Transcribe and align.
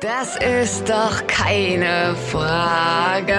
Das 0.00 0.36
ist 0.36 0.88
doch 0.88 1.26
keine 1.26 2.14
Frage. 2.30 3.34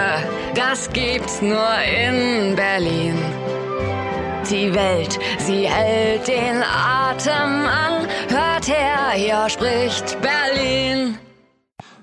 Das 0.54 0.92
gibt's 0.92 1.42
nur 1.42 1.56
in 1.56 2.54
Berlin. 2.58 3.16
Die 4.52 4.76
Welt, 4.76 5.18
sie 5.38 5.70
hält 5.70 6.28
den 6.28 6.62
Atem 6.62 7.66
an. 7.66 8.06
Hört 8.28 8.68
her, 8.68 9.12
hier 9.16 9.48
spricht 9.48 10.18
Berlin. 10.22 11.16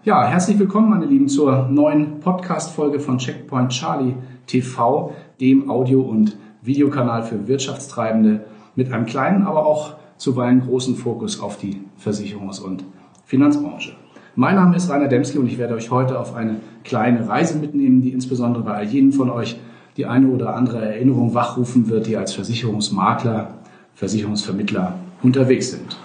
Ja, 0.05 0.27
herzlich 0.27 0.59
willkommen, 0.59 0.89
meine 0.89 1.05
Lieben, 1.05 1.29
zur 1.29 1.69
neuen 1.69 2.21
Podcast-Folge 2.21 2.99
von 2.99 3.19
Checkpoint 3.19 3.73
Charlie 3.73 4.15
TV, 4.47 5.13
dem 5.39 5.69
Audio- 5.69 6.01
und 6.01 6.35
Videokanal 6.63 7.25
für 7.25 7.47
Wirtschaftstreibende 7.47 8.47
mit 8.75 8.91
einem 8.91 9.05
kleinen, 9.05 9.47
aber 9.47 9.67
auch 9.67 9.97
zuweilen 10.17 10.63
großen 10.63 10.97
Fokus 10.97 11.41
auf 11.41 11.59
die 11.59 11.83
Versicherungs- 12.03 12.63
und 12.63 12.85
Finanzbranche. 13.27 13.93
Mein 14.39 14.57
Name 14.57 14.77
ist 14.77 14.91
Rainer 14.91 15.09
Demski 15.09 15.39
und 15.39 15.47
ich 15.47 15.57
werde 15.57 15.73
euch 15.73 15.91
heute 15.91 16.21
auf 16.21 16.35
eine 16.35 16.57
kleine 16.85 17.27
Reise 17.27 17.57
mitnehmen, 17.57 18.03
die 18.03 18.13
insbesondere 18.13 18.65
bei 18.65 18.75
all 18.75 18.85
jenen 18.85 19.13
von 19.13 19.31
euch 19.31 19.59
die 19.97 20.05
eine 20.05 20.29
oder 20.29 20.55
andere 20.55 20.85
Erinnerung 20.85 21.33
wachrufen 21.33 21.89
wird, 21.89 22.07
die 22.07 22.19
als 22.19 22.35
Versicherungsmakler, 22.35 23.55
Versicherungsvermittler 23.95 24.99
unterwegs 25.23 25.71
sind. 25.71 25.97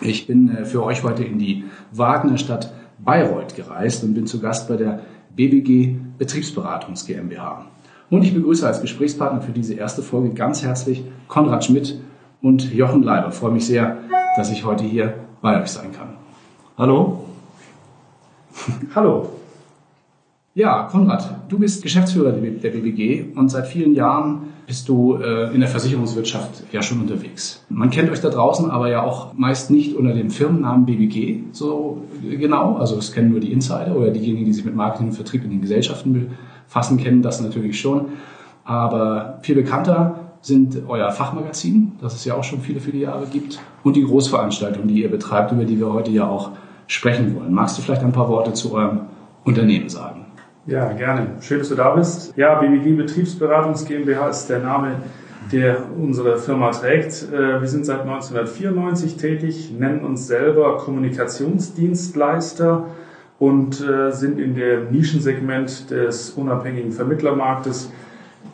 Ich 0.00 0.26
bin 0.26 0.56
äh, 0.56 0.64
für 0.64 0.82
euch 0.82 1.04
heute 1.04 1.24
in 1.24 1.38
die 1.38 1.64
Wagner 1.92 2.38
Stadt 2.38 2.72
Bayreuth 2.98 3.54
gereist 3.54 4.02
und 4.02 4.14
bin 4.14 4.26
zu 4.26 4.40
Gast 4.40 4.66
bei 4.66 4.78
der 4.78 5.00
BBG 5.36 5.96
Betriebsberatungs 6.16 7.04
GmbH. 7.04 7.66
Und 8.08 8.22
ich 8.22 8.32
begrüße 8.32 8.66
als 8.66 8.80
Gesprächspartner 8.80 9.42
für 9.42 9.52
diese 9.52 9.74
erste 9.74 10.00
Folge 10.00 10.30
ganz 10.30 10.62
herzlich 10.62 11.04
Konrad 11.28 11.66
Schmidt 11.66 12.00
und 12.40 12.72
Jochen 12.72 13.02
Leiber. 13.02 13.28
Ich 13.28 13.34
freue 13.34 13.52
mich 13.52 13.66
sehr, 13.66 13.98
dass 14.36 14.50
ich 14.50 14.64
heute 14.64 14.84
hier 14.84 15.12
bei 15.42 15.60
euch 15.60 15.68
sein 15.68 15.92
kann. 15.92 16.14
Hallo. 16.78 17.31
Hallo. 18.94 19.28
Ja, 20.54 20.84
Konrad, 20.90 21.48
du 21.48 21.58
bist 21.58 21.82
Geschäftsführer 21.82 22.32
der 22.32 22.70
BBG 22.70 23.34
und 23.34 23.48
seit 23.48 23.66
vielen 23.66 23.94
Jahren 23.94 24.52
bist 24.66 24.88
du 24.88 25.16
äh, 25.16 25.52
in 25.54 25.60
der 25.60 25.68
Versicherungswirtschaft 25.68 26.64
ja 26.72 26.82
schon 26.82 27.00
unterwegs. 27.00 27.64
Man 27.70 27.90
kennt 27.90 28.10
euch 28.10 28.20
da 28.20 28.28
draußen 28.28 28.70
aber 28.70 28.90
ja 28.90 29.02
auch 29.02 29.32
meist 29.32 29.70
nicht 29.70 29.96
unter 29.96 30.12
dem 30.12 30.30
Firmennamen 30.30 30.84
BBG 30.84 31.44
so 31.52 32.02
genau. 32.22 32.76
Also 32.76 32.96
es 32.98 33.12
kennen 33.12 33.30
nur 33.30 33.40
die 33.40 33.50
Insider 33.50 33.96
oder 33.96 34.10
diejenigen, 34.10 34.44
die 34.44 34.52
sich 34.52 34.64
mit 34.64 34.76
Marketing 34.76 35.08
und 35.08 35.14
Vertrieb 35.14 35.42
in 35.44 35.50
den 35.50 35.62
Gesellschaften 35.62 36.30
befassen, 36.66 36.98
kennen 36.98 37.22
das 37.22 37.40
natürlich 37.40 37.80
schon. 37.80 38.10
Aber 38.64 39.38
viel 39.42 39.54
bekannter 39.54 40.20
sind 40.42 40.82
euer 40.86 41.10
Fachmagazin, 41.10 41.92
das 42.00 42.14
es 42.14 42.24
ja 42.24 42.34
auch 42.34 42.44
schon 42.44 42.60
viele, 42.60 42.80
viele 42.80 42.98
Jahre 42.98 43.26
gibt, 43.26 43.60
und 43.84 43.96
die 43.96 44.04
Großveranstaltung, 44.04 44.86
die 44.86 45.02
ihr 45.02 45.10
betreibt, 45.10 45.52
über 45.52 45.64
die 45.64 45.78
wir 45.78 45.92
heute 45.92 46.10
ja 46.10 46.28
auch 46.28 46.50
sprechen 46.86 47.36
wollen. 47.36 47.52
Magst 47.52 47.78
du 47.78 47.82
vielleicht 47.82 48.02
ein 48.02 48.12
paar 48.12 48.28
Worte 48.28 48.52
zu 48.52 48.74
eurem 48.74 49.00
Unternehmen 49.44 49.88
sagen? 49.88 50.26
Ja, 50.66 50.92
gerne. 50.92 51.26
Schön, 51.40 51.58
dass 51.58 51.70
du 51.70 51.74
da 51.74 51.90
bist. 51.90 52.36
Ja, 52.36 52.60
BBG 52.60 52.92
Betriebsberatungs 52.92 53.84
GmbH 53.84 54.28
ist 54.28 54.46
der 54.46 54.60
Name, 54.60 54.92
der 55.50 55.78
unsere 55.98 56.38
Firma 56.38 56.70
trägt. 56.70 57.26
Äh, 57.32 57.60
wir 57.60 57.66
sind 57.66 57.84
seit 57.84 58.02
1994 58.02 59.16
tätig, 59.16 59.72
nennen 59.76 60.04
uns 60.04 60.28
selber 60.28 60.78
Kommunikationsdienstleister 60.78 62.86
und 63.40 63.80
äh, 63.80 64.12
sind 64.12 64.38
in 64.38 64.54
dem 64.54 64.92
Nischensegment 64.92 65.90
des 65.90 66.30
unabhängigen 66.30 66.92
Vermittlermarktes 66.92 67.90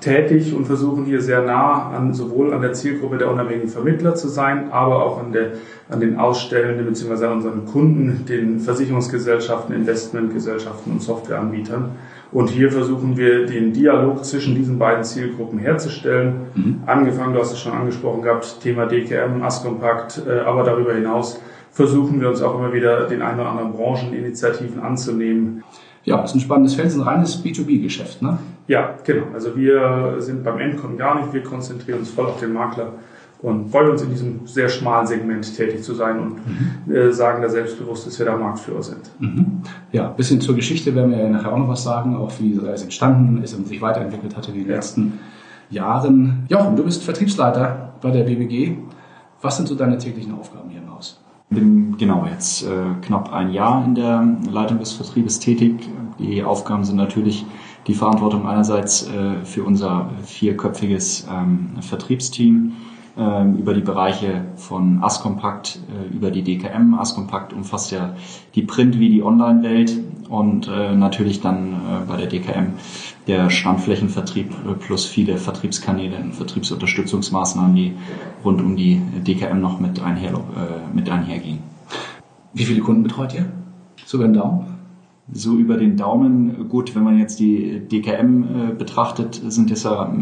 tätig 0.00 0.54
und 0.54 0.66
versuchen 0.66 1.04
hier 1.04 1.20
sehr 1.20 1.42
nah 1.42 1.90
an 1.90 2.14
sowohl 2.14 2.54
an 2.54 2.62
der 2.62 2.72
Zielgruppe 2.72 3.18
der 3.18 3.30
unabhängigen 3.30 3.68
Vermittler 3.68 4.14
zu 4.14 4.28
sein, 4.28 4.70
aber 4.70 5.04
auch 5.04 5.18
an, 5.18 5.32
der, 5.32 5.52
an 5.88 6.00
den 6.00 6.18
Ausstellenden 6.18 6.86
bzw. 6.86 7.26
an 7.26 7.32
unseren 7.32 7.66
Kunden, 7.66 8.24
den 8.26 8.60
Versicherungsgesellschaften, 8.60 9.74
Investmentgesellschaften 9.74 10.92
und 10.92 11.02
Softwareanbietern. 11.02 11.90
Und 12.30 12.50
hier 12.50 12.70
versuchen 12.70 13.16
wir 13.16 13.46
den 13.46 13.72
Dialog 13.72 14.24
zwischen 14.24 14.54
diesen 14.54 14.78
beiden 14.78 15.02
Zielgruppen 15.02 15.58
herzustellen. 15.58 16.34
Mhm. 16.54 16.82
Angefangen, 16.86 17.32
du 17.32 17.40
hast 17.40 17.52
es 17.52 17.58
schon 17.58 17.72
angesprochen 17.72 18.22
gehabt, 18.22 18.60
Thema 18.60 18.86
DKM, 18.86 19.42
Askompakt, 19.42 20.22
äh, 20.28 20.40
aber 20.40 20.62
darüber 20.62 20.94
hinaus 20.94 21.40
versuchen 21.72 22.20
wir 22.20 22.28
uns 22.28 22.42
auch 22.42 22.54
immer 22.54 22.72
wieder 22.72 23.06
den 23.06 23.22
ein 23.22 23.38
oder 23.38 23.50
anderen 23.50 23.72
Brancheninitiativen 23.72 24.80
anzunehmen. 24.80 25.64
Ja, 26.04 26.22
ist 26.22 26.34
ein 26.34 26.40
spannendes 26.40 26.74
Feld, 26.74 26.88
ist 26.88 26.96
ein 26.96 27.02
reines 27.02 27.44
B2B-Geschäft, 27.44 28.22
ne? 28.22 28.38
Ja, 28.68 28.94
genau. 29.02 29.26
Also 29.34 29.56
wir 29.56 30.16
sind 30.18 30.44
beim 30.44 30.58
Endkunden 30.58 30.98
gar 30.98 31.18
nicht, 31.18 31.32
wir 31.32 31.42
konzentrieren 31.42 32.00
uns 32.00 32.10
voll 32.10 32.26
auf 32.26 32.38
den 32.38 32.52
Makler 32.52 32.92
und 33.40 33.70
freuen 33.70 33.90
uns 33.90 34.02
in 34.02 34.10
diesem 34.10 34.46
sehr 34.46 34.68
schmalen 34.68 35.06
Segment 35.06 35.56
tätig 35.56 35.82
zu 35.82 35.94
sein 35.94 36.18
und 36.18 36.86
mhm. 36.86 36.94
äh, 36.94 37.12
sagen 37.12 37.40
da 37.40 37.48
selbstbewusst, 37.48 38.06
dass 38.06 38.18
wir 38.18 38.26
da 38.26 38.36
Marktführer 38.36 38.82
sind. 38.82 39.10
Mhm. 39.18 39.62
Ja, 39.92 40.10
ein 40.10 40.16
bisschen 40.16 40.40
zur 40.40 40.54
Geschichte 40.54 40.94
werden 40.94 41.10
wir 41.10 41.18
ja 41.18 41.28
nachher 41.28 41.52
auch 41.52 41.58
noch 41.58 41.68
was 41.68 41.82
sagen, 41.82 42.16
auch 42.16 42.32
wie 42.40 42.56
es 42.56 42.82
entstanden 42.82 43.42
ist 43.42 43.54
und 43.54 43.66
sich 43.66 43.80
weiterentwickelt 43.80 44.36
hat 44.36 44.48
in 44.48 44.54
den 44.54 44.68
ja. 44.68 44.74
letzten 44.74 45.20
Jahren. 45.70 46.44
Jochen, 46.48 46.76
du 46.76 46.84
bist 46.84 47.04
Vertriebsleiter 47.04 47.94
bei 48.00 48.10
der 48.10 48.24
BBG. 48.24 48.76
Was 49.40 49.56
sind 49.56 49.68
so 49.68 49.76
deine 49.76 49.98
täglichen 49.98 50.34
Aufgaben 50.34 50.68
hier 50.68 50.80
im 50.80 50.92
Haus? 50.92 51.20
bin 51.50 51.96
genau 51.96 52.26
jetzt 52.30 52.64
äh, 52.64 52.66
knapp 53.02 53.32
ein 53.32 53.52
Jahr 53.52 53.84
in 53.84 53.94
der 53.94 54.26
Leitung 54.50 54.78
des 54.78 54.92
Vertriebes 54.92 55.38
tätig. 55.38 55.88
Die 56.18 56.42
Aufgaben 56.42 56.84
sind 56.84 56.96
natürlich 56.96 57.46
die 57.88 57.94
Verantwortung 57.94 58.46
einerseits 58.46 59.08
äh, 59.08 59.44
für 59.44 59.64
unser 59.64 60.10
vierköpfiges 60.24 61.26
ähm, 61.30 61.70
Vertriebsteam 61.80 62.72
ähm, 63.16 63.56
über 63.56 63.72
die 63.74 63.80
Bereiche 63.80 64.44
von 64.56 65.02
Askompakt, 65.02 65.80
äh, 65.90 66.14
über 66.14 66.30
die 66.30 66.42
DKM. 66.42 66.94
Askompakt 66.94 67.54
umfasst 67.54 67.90
ja 67.90 68.14
die 68.54 68.62
Print- 68.62 68.98
wie 69.00 69.08
die 69.08 69.22
Online-Welt 69.22 69.98
und 70.28 70.68
äh, 70.68 70.94
natürlich 70.94 71.40
dann 71.40 71.72
äh, 71.72 71.76
bei 72.06 72.18
der 72.18 72.26
DKM 72.26 72.74
der 73.26 73.50
Standflächenvertrieb 73.50 74.54
plus 74.80 75.04
viele 75.04 75.36
Vertriebskanäle 75.36 76.16
und 76.16 76.34
Vertriebsunterstützungsmaßnahmen, 76.34 77.74
die 77.74 77.94
rund 78.44 78.60
um 78.60 78.76
die 78.76 79.02
DKM 79.26 79.60
noch 79.60 79.80
mit, 79.80 80.00
einher, 80.00 80.32
mit 80.94 81.10
einhergehen. 81.10 81.58
Wie 82.54 82.64
viele 82.64 82.80
Kunden 82.80 83.02
betreut 83.02 83.34
ihr? 83.34 83.44
Sogar 84.06 84.24
einen 84.24 84.34
Daumen? 84.34 84.77
So 85.32 85.56
über 85.56 85.76
den 85.76 85.96
Daumen, 85.96 86.68
gut, 86.68 86.94
wenn 86.94 87.04
man 87.04 87.18
jetzt 87.18 87.38
die 87.38 87.80
DKM 87.80 88.42
äh, 88.42 88.72
betrachtet, 88.72 89.40
sind 89.48 89.70
es 89.70 89.82
ja 89.82 90.12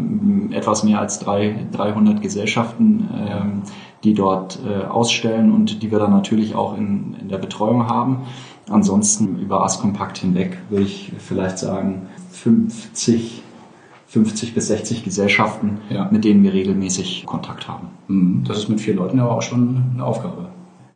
etwas 0.51 0.83
mehr 0.83 0.99
als 0.99 1.19
drei, 1.19 1.67
300 1.71 2.21
Gesellschaften, 2.21 3.07
ähm, 3.15 3.61
die 4.03 4.13
dort 4.13 4.59
äh, 4.67 4.85
ausstellen 4.85 5.51
und 5.51 5.81
die 5.81 5.91
wir 5.91 5.99
dann 5.99 6.11
natürlich 6.11 6.55
auch 6.55 6.77
in, 6.77 7.15
in 7.21 7.29
der 7.29 7.37
Betreuung 7.37 7.87
haben. 7.87 8.23
Ansonsten 8.69 9.39
über 9.39 9.63
Askompakt 9.63 10.17
hinweg 10.17 10.57
würde 10.69 10.83
ich 10.83 11.13
vielleicht 11.19 11.57
sagen 11.57 12.07
50, 12.31 13.43
50 14.07 14.53
bis 14.53 14.67
60 14.67 15.03
Gesellschaften, 15.05 15.77
ja. 15.89 16.09
mit 16.11 16.25
denen 16.25 16.43
wir 16.43 16.53
regelmäßig 16.53 17.25
Kontakt 17.25 17.67
haben. 17.67 17.87
Mhm. 18.07 18.43
Das 18.45 18.57
ist 18.57 18.69
mit 18.69 18.81
vier 18.81 18.95
Leuten 18.95 19.19
aber 19.19 19.37
auch 19.37 19.41
schon 19.41 19.83
eine 19.93 20.03
Aufgabe. 20.03 20.49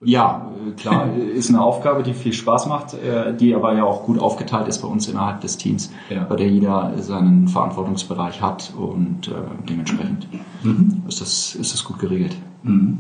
Ja, 0.04 0.52
klar, 0.78 1.10
ist 1.36 1.50
eine 1.50 1.62
Aufgabe, 1.62 2.04
die 2.04 2.14
viel 2.14 2.34
Spaß 2.34 2.66
macht, 2.68 2.94
äh, 2.96 3.36
die 3.36 3.54
aber 3.54 3.74
ja 3.76 3.84
auch 3.84 4.04
gut 4.04 4.20
aufgeteilt 4.20 4.68
ist 4.68 4.80
bei 4.82 4.88
uns 4.88 5.08
innerhalb 5.08 5.42
des 5.42 5.58
Teams, 5.58 5.92
ja. 6.10 6.24
bei 6.24 6.36
der 6.36 6.48
jeder 6.48 6.94
seinen 6.98 7.48
Verantwortungsbereich 7.48 8.42
hat 8.42 8.74
und 8.78 9.28
äh, 9.28 9.32
dementsprechend 9.70 10.28
mhm. 10.64 11.04
ist, 11.08 11.22
das, 11.22 11.56
ist 11.56 11.74
das 11.74 11.84
gut 11.84 12.00
geregelt. 12.00 12.36
Mhm. 12.64 12.98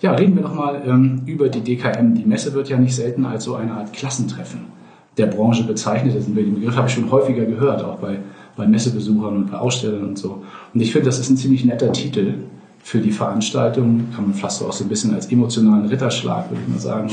Ja, 0.00 0.12
reden 0.12 0.36
wir 0.36 0.42
doch 0.42 0.54
mal 0.54 0.82
ähm, 0.86 1.22
über 1.26 1.48
die 1.48 1.60
DKM. 1.60 2.14
Die 2.14 2.24
Messe 2.24 2.54
wird 2.54 2.68
ja 2.68 2.78
nicht 2.78 2.94
selten 2.94 3.26
als 3.26 3.44
so 3.44 3.54
eine 3.56 3.72
Art 3.72 3.92
Klassentreffen 3.92 4.66
der 5.18 5.26
Branche 5.26 5.64
bezeichnet. 5.64 6.14
Den 6.14 6.34
Begriff 6.34 6.76
habe 6.76 6.88
ich 6.88 6.94
schon 6.94 7.10
häufiger 7.10 7.44
gehört, 7.44 7.84
auch 7.84 7.96
bei, 7.96 8.20
bei 8.56 8.66
Messebesuchern 8.66 9.36
und 9.36 9.50
bei 9.50 9.58
Ausstellern 9.58 10.04
und 10.08 10.18
so. 10.18 10.42
Und 10.72 10.80
ich 10.80 10.92
finde, 10.92 11.06
das 11.06 11.18
ist 11.18 11.28
ein 11.28 11.36
ziemlich 11.36 11.64
netter 11.64 11.92
Titel 11.92 12.34
für 12.82 12.98
die 13.00 13.12
Veranstaltung, 13.12 14.08
kann 14.14 14.28
man 14.28 14.34
fast 14.34 14.62
auch 14.62 14.72
so 14.72 14.84
ein 14.84 14.88
bisschen 14.88 15.14
als 15.14 15.30
emotionalen 15.30 15.86
Ritterschlag, 15.86 16.50
würde 16.50 16.62
ich 16.62 16.68
mal 16.68 16.80
sagen, 16.80 17.10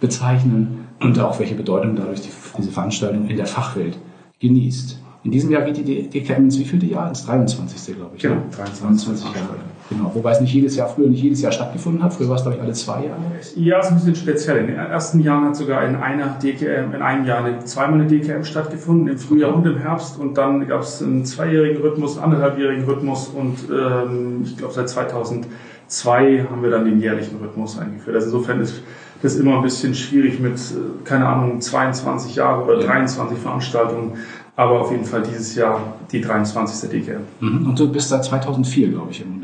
bezeichnen 0.00 0.86
und 1.00 1.18
auch 1.18 1.38
welche 1.38 1.54
Bedeutung 1.54 1.96
dadurch 1.96 2.20
die, 2.20 2.30
diese 2.58 2.70
Veranstaltung 2.70 3.28
in 3.28 3.36
der 3.36 3.46
Fachwelt 3.46 3.96
genießt. 4.40 4.98
In 5.24 5.30
diesem 5.30 5.50
Jahr 5.50 5.62
geht 5.62 5.78
die 5.78 6.08
DKM 6.08 6.44
ins 6.44 6.58
wievielte 6.58 6.86
Jahr? 6.86 7.08
Ins 7.08 7.24
23. 7.24 7.96
glaube 7.96 8.16
ich. 8.16 8.22
Genau, 8.22 8.34
ne? 8.34 8.42
23. 8.50 9.22
23 9.22 9.34
Jahre. 9.34 9.56
Genau. 9.90 10.10
Wobei 10.14 10.32
es 10.32 10.40
nicht 10.40 10.54
jedes 10.54 10.76
Jahr, 10.76 10.88
früher 10.88 11.08
nicht 11.08 11.22
jedes 11.22 11.42
Jahr 11.42 11.52
stattgefunden 11.52 12.02
hat. 12.02 12.14
Früher 12.14 12.28
war 12.28 12.36
es, 12.36 12.42
glaube 12.42 12.56
ich, 12.56 12.62
alle 12.62 12.72
zwei 12.72 13.04
Jahre. 13.04 13.20
Ja, 13.56 13.80
es 13.80 13.86
ist 13.86 13.92
ein 13.92 13.96
bisschen 13.96 14.14
speziell. 14.16 14.58
In 14.58 14.66
den 14.68 14.76
ersten 14.76 15.20
Jahren 15.20 15.44
hat 15.44 15.56
sogar 15.56 15.84
in 15.84 15.96
einer 15.96 16.38
DKM, 16.42 16.94
in 16.94 17.02
einem 17.02 17.26
Jahr 17.26 17.44
eine, 17.44 17.64
zweimal 17.64 18.00
eine 18.00 18.08
DKM 18.08 18.44
stattgefunden, 18.44 19.08
im 19.08 19.18
Frühjahr 19.18 19.54
und 19.54 19.66
im 19.66 19.78
Herbst. 19.78 20.18
Und 20.18 20.38
dann 20.38 20.66
gab 20.66 20.80
es 20.80 21.02
einen 21.02 21.24
zweijährigen 21.26 21.82
Rhythmus, 21.82 22.16
einen 22.16 22.32
anderthalbjährigen 22.32 22.84
Rhythmus 22.84 23.28
und 23.28 23.58
ähm, 23.70 24.42
ich 24.44 24.56
glaube 24.56 24.72
seit 24.72 24.88
2002 24.88 26.46
haben 26.50 26.62
wir 26.62 26.70
dann 26.70 26.86
den 26.86 27.00
jährlichen 27.00 27.36
Rhythmus 27.36 27.78
eingeführt. 27.78 28.16
Also 28.16 28.28
insofern 28.28 28.60
ist 28.60 28.82
das 29.22 29.36
immer 29.36 29.56
ein 29.56 29.62
bisschen 29.62 29.94
schwierig 29.94 30.40
mit, 30.40 30.54
äh, 30.54 31.04
keine 31.04 31.26
Ahnung, 31.26 31.60
22 31.60 32.36
Jahre 32.36 32.64
oder 32.64 32.78
23 32.78 33.38
Veranstaltungen 33.38 34.12
aber 34.56 34.80
auf 34.80 34.90
jeden 34.92 35.04
Fall 35.04 35.22
dieses 35.22 35.54
Jahr 35.56 35.80
die 36.12 36.20
23. 36.20 36.88
DKM. 36.88 37.22
Mhm. 37.40 37.66
Und 37.66 37.78
du 37.78 37.90
bist 37.90 38.08
seit 38.08 38.24
2004, 38.24 38.88
glaube 38.88 39.10
ich, 39.10 39.20
im 39.20 39.40
Oder 39.40 39.43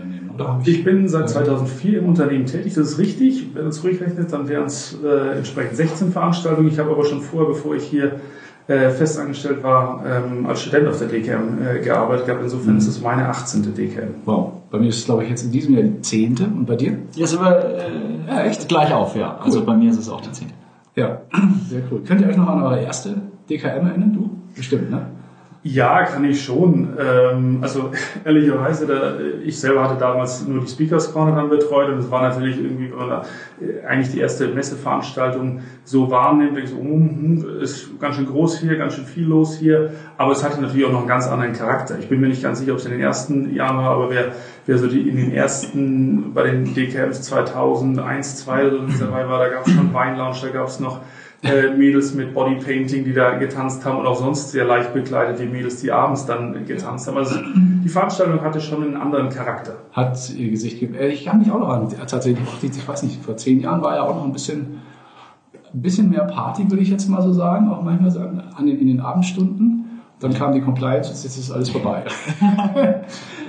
ich 0.64 0.84
bin 0.84 1.08
seit 1.08 1.28
2004 1.28 1.98
im 1.98 2.08
Unternehmen 2.08 2.46
tätig, 2.46 2.74
das 2.74 2.92
ist 2.92 2.98
richtig. 2.98 3.54
Wenn 3.54 3.62
man 3.62 3.70
es 3.70 3.80
zurückrechnet, 3.80 4.32
dann 4.32 4.48
wären 4.48 4.66
es 4.66 4.96
äh, 5.02 5.38
entsprechend 5.38 5.76
16 5.76 6.12
Veranstaltungen. 6.12 6.68
Ich 6.68 6.78
habe 6.78 6.90
aber 6.90 7.04
schon 7.04 7.20
vorher, 7.20 7.48
bevor 7.48 7.74
ich 7.74 7.84
hier 7.84 8.20
äh, 8.66 8.90
festangestellt 8.90 9.62
war, 9.62 10.04
ähm, 10.06 10.46
als 10.46 10.62
Student 10.62 10.88
auf 10.88 10.98
der 10.98 11.08
DKM 11.08 11.58
äh, 11.60 11.80
gearbeitet 11.80 12.26
gehabt. 12.26 12.42
Insofern 12.42 12.74
mhm. 12.74 12.78
ist 12.78 12.86
es 12.86 13.00
meine 13.00 13.28
18. 13.28 13.74
DKM. 13.74 14.14
Wow. 14.24 14.52
Bei 14.70 14.78
mir 14.78 14.88
ist 14.88 14.98
es, 14.98 15.04
glaube 15.04 15.24
ich, 15.24 15.30
jetzt 15.30 15.42
in 15.42 15.50
diesem 15.50 15.74
Jahr 15.74 15.82
die 15.82 16.00
10. 16.00 16.36
Und 16.38 16.66
bei 16.66 16.76
dir? 16.76 16.98
Ja, 17.16 17.26
sind 17.26 17.42
wir 17.42 17.56
äh, 17.56 18.28
ja, 18.28 18.44
echt 18.44 18.68
gleich 18.68 18.92
auf, 18.92 19.16
ja. 19.16 19.38
Also 19.38 19.40
cool. 19.40 19.44
Also 19.44 19.64
bei 19.64 19.74
mir 19.74 19.90
ist 19.90 19.98
es 19.98 20.08
auch 20.08 20.20
die 20.20 20.30
10. 20.30 20.46
Ja, 20.94 21.22
sehr 21.68 21.82
cool. 21.90 22.02
Könnt 22.06 22.20
ihr 22.20 22.28
euch 22.28 22.36
noch 22.36 22.48
an 22.48 22.62
eure 22.62 22.80
erste 22.80 23.16
DKM 23.48 23.86
erinnern? 23.86 24.12
Du? 24.14 24.30
Bestimmt, 24.54 24.90
ne? 24.90 25.06
Ja, 25.62 26.04
kann 26.04 26.24
ich 26.24 26.42
schon. 26.42 26.96
Ähm, 26.98 27.58
also 27.60 27.90
ehrlicherweise, 28.24 28.86
da, 28.86 29.18
ich 29.44 29.60
selber 29.60 29.84
hatte 29.84 30.00
damals 30.00 30.46
nur 30.46 30.60
die 30.60 30.66
Speakers 30.66 31.12
Corner 31.12 31.36
dann 31.36 31.50
betreut 31.50 31.90
und 31.90 31.98
es 31.98 32.10
war 32.10 32.22
natürlich 32.22 32.56
irgendwie 32.56 32.86
äh, 32.86 33.84
eigentlich 33.86 34.10
die 34.10 34.20
erste 34.20 34.48
Messeveranstaltung 34.48 35.60
so 35.84 36.10
wahrnimmt, 36.10 36.56
ich 36.56 36.70
so, 36.70 36.78
hm, 36.78 37.60
ist 37.60 38.00
ganz 38.00 38.16
schön 38.16 38.24
groß 38.24 38.60
hier, 38.60 38.78
ganz 38.78 38.94
schön 38.94 39.04
viel 39.04 39.26
los 39.26 39.58
hier, 39.58 39.90
aber 40.16 40.32
es 40.32 40.42
hatte 40.42 40.62
natürlich 40.62 40.86
auch 40.86 40.92
noch 40.92 41.00
einen 41.00 41.08
ganz 41.08 41.28
anderen 41.28 41.52
Charakter. 41.52 41.98
Ich 41.98 42.08
bin 42.08 42.22
mir 42.22 42.28
nicht 42.28 42.42
ganz 42.42 42.60
sicher, 42.60 42.72
ob 42.72 42.78
es 42.78 42.86
in 42.86 42.92
den 42.92 43.00
ersten 43.00 43.54
Jahren 43.54 43.76
war, 43.76 43.90
aber 43.90 44.08
wer, 44.08 44.32
wer 44.64 44.78
so 44.78 44.86
die, 44.86 45.10
in 45.10 45.16
den 45.16 45.32
ersten, 45.32 46.32
bei 46.32 46.44
den 46.44 46.74
DKMs 46.74 47.20
2001, 47.20 48.36
2 48.44 48.66
oder 48.66 48.88
so 48.88 49.04
dabei 49.04 49.28
war, 49.28 49.40
da 49.40 49.48
gab 49.50 49.66
es 49.66 49.74
schon 49.74 49.92
Weinlounge, 49.92 50.38
da 50.40 50.48
gab 50.48 50.68
es 50.68 50.80
noch 50.80 51.00
äh, 51.42 51.74
Mädels 51.74 52.14
mit 52.14 52.34
Bodypainting, 52.34 53.04
die 53.04 53.14
da 53.14 53.38
getanzt 53.38 53.84
haben 53.84 53.98
und 53.98 54.06
auch 54.06 54.18
sonst 54.18 54.50
sehr 54.50 54.64
leicht 54.64 54.92
bekleidete 54.92 55.46
Mädels, 55.46 55.80
die 55.80 55.90
abends 55.90 56.26
dann 56.26 56.66
getanzt 56.66 57.08
haben. 57.08 57.16
Also 57.16 57.36
die 57.82 57.88
Veranstaltung 57.88 58.42
hatte 58.42 58.60
schon 58.60 58.82
einen 58.82 58.96
anderen 58.96 59.30
Charakter. 59.30 59.76
Hat 59.92 60.18
ihr 60.34 60.50
Gesicht 60.50 60.80
gegeben. 60.80 60.98
Äh, 60.98 61.08
ich 61.08 61.24
kann 61.24 61.38
mich 61.38 61.50
auch 61.50 61.60
noch 61.60 61.70
an, 61.70 61.88
tatsächlich, 62.06 62.46
ich 62.62 62.88
weiß 62.88 63.04
nicht, 63.04 63.24
vor 63.24 63.36
zehn 63.36 63.60
Jahren 63.60 63.82
war 63.82 63.96
ja 63.96 64.02
auch 64.02 64.16
noch 64.16 64.24
ein 64.24 64.32
bisschen, 64.32 64.80
ein 65.72 65.82
bisschen 65.82 66.10
mehr 66.10 66.24
Party, 66.24 66.70
würde 66.70 66.82
ich 66.82 66.90
jetzt 66.90 67.08
mal 67.08 67.22
so 67.22 67.32
sagen, 67.32 67.70
auch 67.70 67.82
manchmal 67.82 68.10
sagen, 68.10 68.42
in 68.58 68.86
den 68.86 69.00
Abendstunden. 69.00 69.89
Dann 70.20 70.34
kam 70.34 70.52
die 70.52 70.60
Compliance, 70.60 71.08
jetzt 71.08 71.38
ist 71.38 71.50
alles 71.50 71.70
vorbei. 71.70 72.04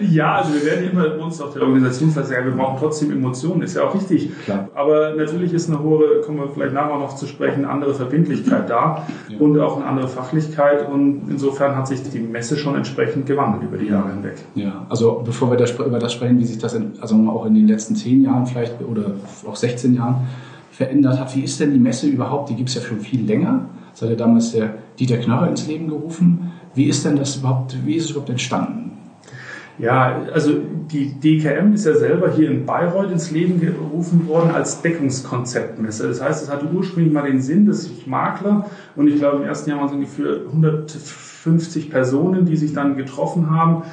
ja, 0.09 0.35
also 0.35 0.53
wir 0.53 0.65
werden 0.65 0.89
immer 0.89 1.21
uns 1.21 1.41
auf 1.41 1.51
der 1.53 1.63
Organisationsseite 1.63 2.27
sagen, 2.27 2.45
wir 2.45 2.55
brauchen 2.55 2.77
trotzdem 2.79 3.11
Emotionen, 3.11 3.61
ist 3.61 3.75
ja 3.75 3.83
auch 3.83 3.93
richtig. 3.93 4.31
Klar. 4.45 4.69
Aber 4.73 5.13
natürlich 5.15 5.51
ist 5.51 5.69
eine 5.69 5.83
hohe, 5.83 6.21
kommen 6.25 6.39
wir 6.39 6.47
vielleicht 6.47 6.73
nachher 6.73 6.97
noch 6.97 7.13
zu 7.15 7.27
sprechen, 7.27 7.65
andere 7.65 7.93
Verbindlichkeit 7.93 8.69
da 8.69 9.05
ja. 9.27 9.37
und 9.37 9.59
auch 9.59 9.75
eine 9.75 9.85
andere 9.85 10.07
Fachlichkeit. 10.07 10.87
Und 10.89 11.23
insofern 11.29 11.75
hat 11.75 11.89
sich 11.89 12.03
die 12.09 12.19
Messe 12.19 12.55
schon 12.55 12.75
entsprechend 12.75 13.25
gewandelt 13.25 13.63
über 13.63 13.77
die 13.77 13.87
Jahre 13.87 14.13
hinweg. 14.13 14.35
Ja, 14.55 14.85
also 14.87 15.21
bevor 15.25 15.51
wir 15.51 15.57
da 15.57 15.65
über 15.85 15.99
das 15.99 16.13
sprechen, 16.13 16.39
wie 16.39 16.45
sich 16.45 16.57
das 16.57 16.73
in, 16.73 16.93
also 17.01 17.15
auch 17.27 17.45
in 17.45 17.53
den 17.53 17.67
letzten 17.67 17.97
zehn 17.97 18.23
Jahren 18.23 18.45
vielleicht 18.45 18.81
oder 18.81 19.11
auch 19.45 19.57
16 19.57 19.93
Jahren 19.93 20.27
verändert 20.71 21.19
hat, 21.19 21.35
wie 21.35 21.41
ist 21.41 21.59
denn 21.59 21.73
die 21.73 21.79
Messe 21.79 22.07
überhaupt? 22.07 22.49
Die 22.49 22.55
gibt 22.55 22.69
es 22.69 22.75
ja 22.75 22.81
schon 22.81 23.01
viel 23.01 23.25
länger. 23.25 23.65
Das 23.91 24.03
hat 24.03 24.09
ja 24.09 24.15
damals 24.15 24.53
der 24.53 24.75
Dieter 24.97 25.17
Knörrer 25.17 25.49
ins 25.49 25.67
Leben 25.67 25.87
gerufen. 25.87 26.51
Wie 26.73 26.85
ist 26.85 27.05
denn 27.05 27.15
das 27.15 27.37
überhaupt, 27.37 27.75
wie 27.85 27.95
ist 27.95 28.05
es 28.05 28.11
überhaupt 28.11 28.29
entstanden? 28.29 28.91
Ja, 29.77 30.21
also 30.31 30.53
die 30.91 31.13
DKM 31.19 31.73
ist 31.73 31.85
ja 31.85 31.95
selber 31.95 32.31
hier 32.31 32.51
in 32.51 32.65
Bayreuth 32.65 33.09
ins 33.11 33.31
Leben 33.31 33.59
gerufen 33.59 34.27
worden 34.27 34.51
als 34.51 34.81
Deckungskonzeptmesse. 34.81 36.07
Das 36.07 36.21
heißt, 36.21 36.43
es 36.43 36.51
hatte 36.51 36.67
ursprünglich 36.71 37.11
mal 37.11 37.23
den 37.23 37.41
Sinn, 37.41 37.65
dass 37.65 37.85
sich 37.85 38.05
Makler 38.05 38.69
und 38.95 39.07
ich 39.07 39.15
glaube 39.15 39.37
im 39.37 39.43
ersten 39.43 39.69
Jahr 39.71 39.79
waren 39.79 39.87
es 39.87 39.93
ungefähr 39.93 40.45
150 40.47 41.89
Personen, 41.89 42.45
die 42.45 42.57
sich 42.57 42.73
dann 42.73 42.95
getroffen 42.95 43.49
haben, 43.49 43.83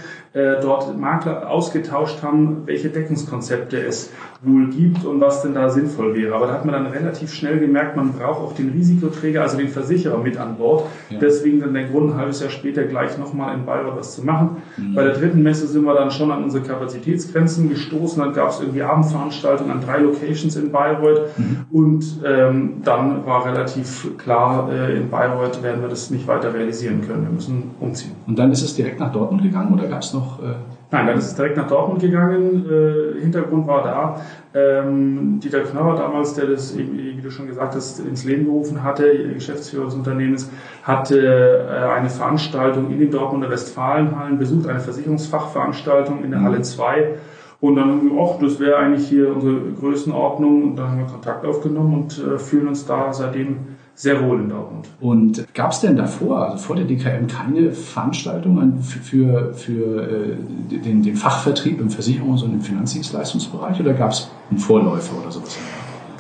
dort 0.61 0.99
Makler 0.99 1.51
ausgetauscht 1.51 2.23
haben, 2.23 2.63
welche 2.67 2.89
Deckungskonzepte 2.89 3.79
es 3.81 4.11
wohl 4.43 4.71
gibt 4.71 5.05
und 5.05 5.21
was 5.21 5.43
denn 5.43 5.55
da 5.55 5.69
sinnvoll 5.69 6.15
wäre. 6.15 6.35
Aber 6.35 6.47
da 6.47 6.53
hat 6.53 6.65
man 6.65 6.73
dann 6.73 6.87
relativ 6.87 7.33
schnell 7.33 7.59
gemerkt, 7.59 7.97
man 7.97 8.13
braucht 8.13 8.41
auch 8.41 8.53
den 8.53 8.71
Risikoträger, 8.71 9.43
also 9.43 9.57
den 9.57 9.69
Versicherer 9.69 10.19
mit 10.19 10.37
an 10.37 10.57
Bord. 10.57 10.85
Ja. 11.11 11.19
Deswegen 11.19 11.61
dann 11.61 11.75
der 11.75 11.89
Grund, 11.89 12.13
ein 12.13 12.19
halbes 12.19 12.41
Jahr 12.41 12.51
später 12.51 12.85
gleich 12.85 13.19
nochmal 13.19 13.57
in 13.57 13.67
Bayreuth 13.67 13.97
was 13.97 14.15
zu 14.15 14.25
machen. 14.25 14.59
Mhm. 14.77 14.95
Bei 14.95 15.03
der 15.03 15.15
dritten 15.15 15.43
Messe 15.43 15.67
sind 15.67 15.85
wir 15.85 15.95
dann 15.95 16.13
schon 16.13 16.31
an 16.31 16.45
unsere 16.45 16.63
Kapazitätsgrenzen 16.63 17.69
gestoßen. 17.69 18.23
Dann 18.23 18.33
gab 18.33 18.51
es 18.51 18.61
irgendwie 18.61 18.83
Abendveranstaltungen 18.83 19.73
an 19.73 19.81
drei 19.85 19.99
Locations 19.99 20.55
in 20.55 20.71
Bayreuth. 20.71 21.37
Mhm. 21.37 21.65
Und 21.73 22.05
ähm, 22.25 22.75
dann 22.85 23.27
war 23.27 23.45
relativ 23.45 24.17
klar, 24.19 24.71
äh, 24.73 24.97
in 24.97 25.11
Bayreuth 25.11 25.65
werden 25.65 25.83
wir 25.83 25.89
das 25.89 26.11
nicht 26.11 26.29
weiter 26.29 26.55
realisieren 26.55 27.01
können. 27.07 27.25
Wir 27.25 27.33
müssen 27.33 27.71
umziehen. 27.81 28.13
Und 28.29 28.39
dann 28.39 28.53
ist 28.53 28.63
es 28.63 28.77
direkt 28.77 29.01
nach 29.01 29.11
Dortmund 29.13 29.43
gegangen 29.43 29.75
oder 29.75 29.89
gab 29.89 30.03
es 30.03 30.15
noch... 30.15 30.28
Äh 30.41 30.55
Nein, 30.91 31.07
dann 31.07 31.19
ist 31.19 31.27
es 31.27 31.35
direkt 31.35 31.59
nach 31.59 31.69
Dortmund 31.69 32.01
gegangen. 32.01 32.65
Äh, 32.67 33.21
Hintergrund 33.21 33.67
war 33.67 33.83
da, 33.83 34.21
ähm, 34.55 35.39
Dieter 35.39 35.61
Knauer 35.61 35.97
damals, 35.97 36.33
der 36.33 36.47
das, 36.47 36.77
wie 36.79 37.21
du 37.21 37.31
schon 37.31 37.47
gesagt 37.47 37.75
hast, 37.75 38.01
ins 38.01 38.25
Leben 38.25 38.47
gerufen 38.47 38.83
hatte, 38.83 39.35
Geschäftsführer 39.35 39.85
des 39.85 39.95
Unternehmens, 39.95 40.51
hatte 40.83 41.69
äh, 41.69 41.91
eine 41.91 42.09
Veranstaltung 42.09 42.91
in 42.91 43.01
den 43.01 43.11
Dortmunder 43.11 43.51
Westfalenhallen 43.51 44.39
besucht, 44.39 44.67
eine 44.67 44.81
Versicherungsfachveranstaltung 44.81 46.25
in 46.25 46.31
der 46.31 46.41
Halle 46.41 46.63
2. 46.63 47.17
Und 47.61 47.77
dann 47.77 47.91
haben 47.91 48.11
wir, 48.11 48.23
ach, 48.23 48.39
das 48.41 48.59
wäre 48.59 48.79
eigentlich 48.79 49.09
hier 49.09 49.35
unsere 49.35 49.61
Größenordnung. 49.79 50.63
Und 50.63 50.77
dann 50.77 50.91
haben 50.93 50.99
wir 51.01 51.07
Kontakt 51.07 51.45
aufgenommen 51.45 51.93
und 51.95 52.19
äh, 52.19 52.39
fühlen 52.39 52.69
uns 52.69 52.87
da 52.87 53.13
seitdem 53.13 53.59
sehr 53.99 54.25
wohl 54.25 54.39
in 54.41 54.49
Dortmund. 54.49 54.89
Und 55.01 55.53
gab 55.55 55.73
es 55.73 55.81
denn 55.81 55.97
davor, 55.97 56.51
also 56.51 56.59
vor 56.59 56.77
der 56.77 56.85
DKM, 56.85 57.27
keine 57.27 57.73
Veranstaltungen 57.73 58.81
für, 58.81 59.53
für, 59.55 60.03
äh, 60.09 60.37
den, 60.71 61.03
den 61.03 61.17
Fachvertrieb 61.17 61.81
im 61.81 61.89
Versicherungs- 61.89 62.45
und 62.45 62.53
im 62.55 62.61
Finanzdienstleistungsbereich 62.61 63.81
oder 63.81 63.95
gab 63.95 64.13
es 64.13 64.31
einen 64.51 64.61
Vorläufer 64.61 65.21
oder 65.21 65.33
sowas? 65.33 65.59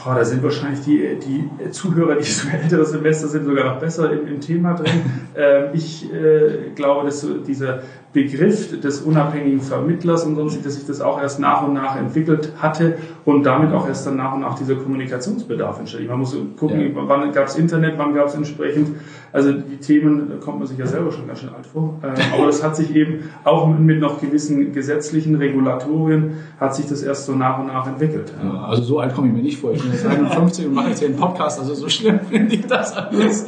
Boah, 0.03 0.15
da 0.15 0.25
sind 0.25 0.43
wahrscheinlich 0.43 0.81
die, 0.85 1.19
die 1.19 1.71
Zuhörer, 1.71 2.17
die 2.17 2.25
so 2.25 2.49
ältere 2.49 2.85
Semester 2.85 3.29
sind, 3.29 3.45
sogar 3.45 3.75
noch 3.75 3.81
besser 3.81 4.13
im, 4.13 4.27
im 4.29 4.41
Thema 4.41 4.75
drin. 4.75 5.03
ähm, 5.37 5.65
ich 5.73 6.13
äh, 6.13 6.71
glaube, 6.75 7.07
dass 7.07 7.21
so 7.21 7.39
dieser 7.39 7.81
Begriff 8.13 8.81
des 8.81 9.03
unabhängigen 9.03 9.61
Vermittlers 9.61 10.25
und 10.25 10.37
sonst, 10.37 10.65
dass 10.65 10.75
sich 10.75 10.87
das 10.87 11.01
auch 11.01 11.21
erst 11.21 11.41
nach 11.41 11.67
und 11.67 11.75
nach 11.75 11.97
entwickelt 11.97 12.53
hatte 12.59 12.97
und 13.25 13.43
damit 13.45 13.73
auch 13.73 13.87
erst 13.87 14.07
dann 14.07 14.17
nach 14.17 14.33
und 14.35 14.41
nach 14.41 14.57
dieser 14.57 14.77
Kommunikationsbedarf 14.77 15.79
entsteht. 15.81 16.09
Man 16.09 16.21
muss 16.21 16.35
gucken, 16.57 16.81
ja. 16.81 17.03
wann 17.07 17.33
gab 17.33 17.49
es 17.49 17.57
Internet, 17.57 17.95
wann 17.99 18.15
gab 18.15 18.29
es 18.29 18.35
entsprechend, 18.35 18.97
also 19.33 19.53
die 19.53 19.77
Themen, 19.77 20.29
da 20.29 20.37
kommt 20.37 20.59
man 20.59 20.67
sich 20.67 20.79
ja 20.79 20.87
selber 20.87 21.13
schon 21.13 21.27
ganz 21.27 21.41
schön 21.41 21.51
alt 21.51 21.67
vor, 21.67 22.01
ähm, 22.03 22.15
aber 22.35 22.47
das 22.47 22.63
hat 22.63 22.77
sich 22.77 22.95
eben 22.95 23.25
auch 23.45 23.67
mit 23.67 24.01
noch 24.01 24.21
gewissen 24.21 24.73
gesetzlichen 24.73 25.35
Regulatorien, 25.35 26.39
hat 26.59 26.75
sich 26.75 26.87
das 26.87 27.03
erst 27.03 27.27
so 27.27 27.35
nach 27.35 27.59
und 27.59 27.67
nach 27.67 27.87
entwickelt. 27.87 28.33
Ja, 28.43 28.65
also 28.65 28.83
so 28.83 28.99
alt 29.01 29.15
komme 29.15 29.29
ich 29.29 29.35
mir 29.35 29.43
nicht 29.43 29.59
vor, 29.59 29.73
ich 29.73 29.83
bin 29.83 29.93
jetzt 29.93 30.07
51 30.07 30.67
und 30.67 30.75
mache 30.75 30.89
jetzt 30.89 31.01
hier 31.01 31.09
einen 31.09 31.19
Podcast, 31.19 31.59
also 31.59 31.75
so 31.75 31.89
schlimm 31.89 32.21
finde 32.21 32.55
ich 32.55 32.67
das 32.67 32.95
alles. 32.95 33.47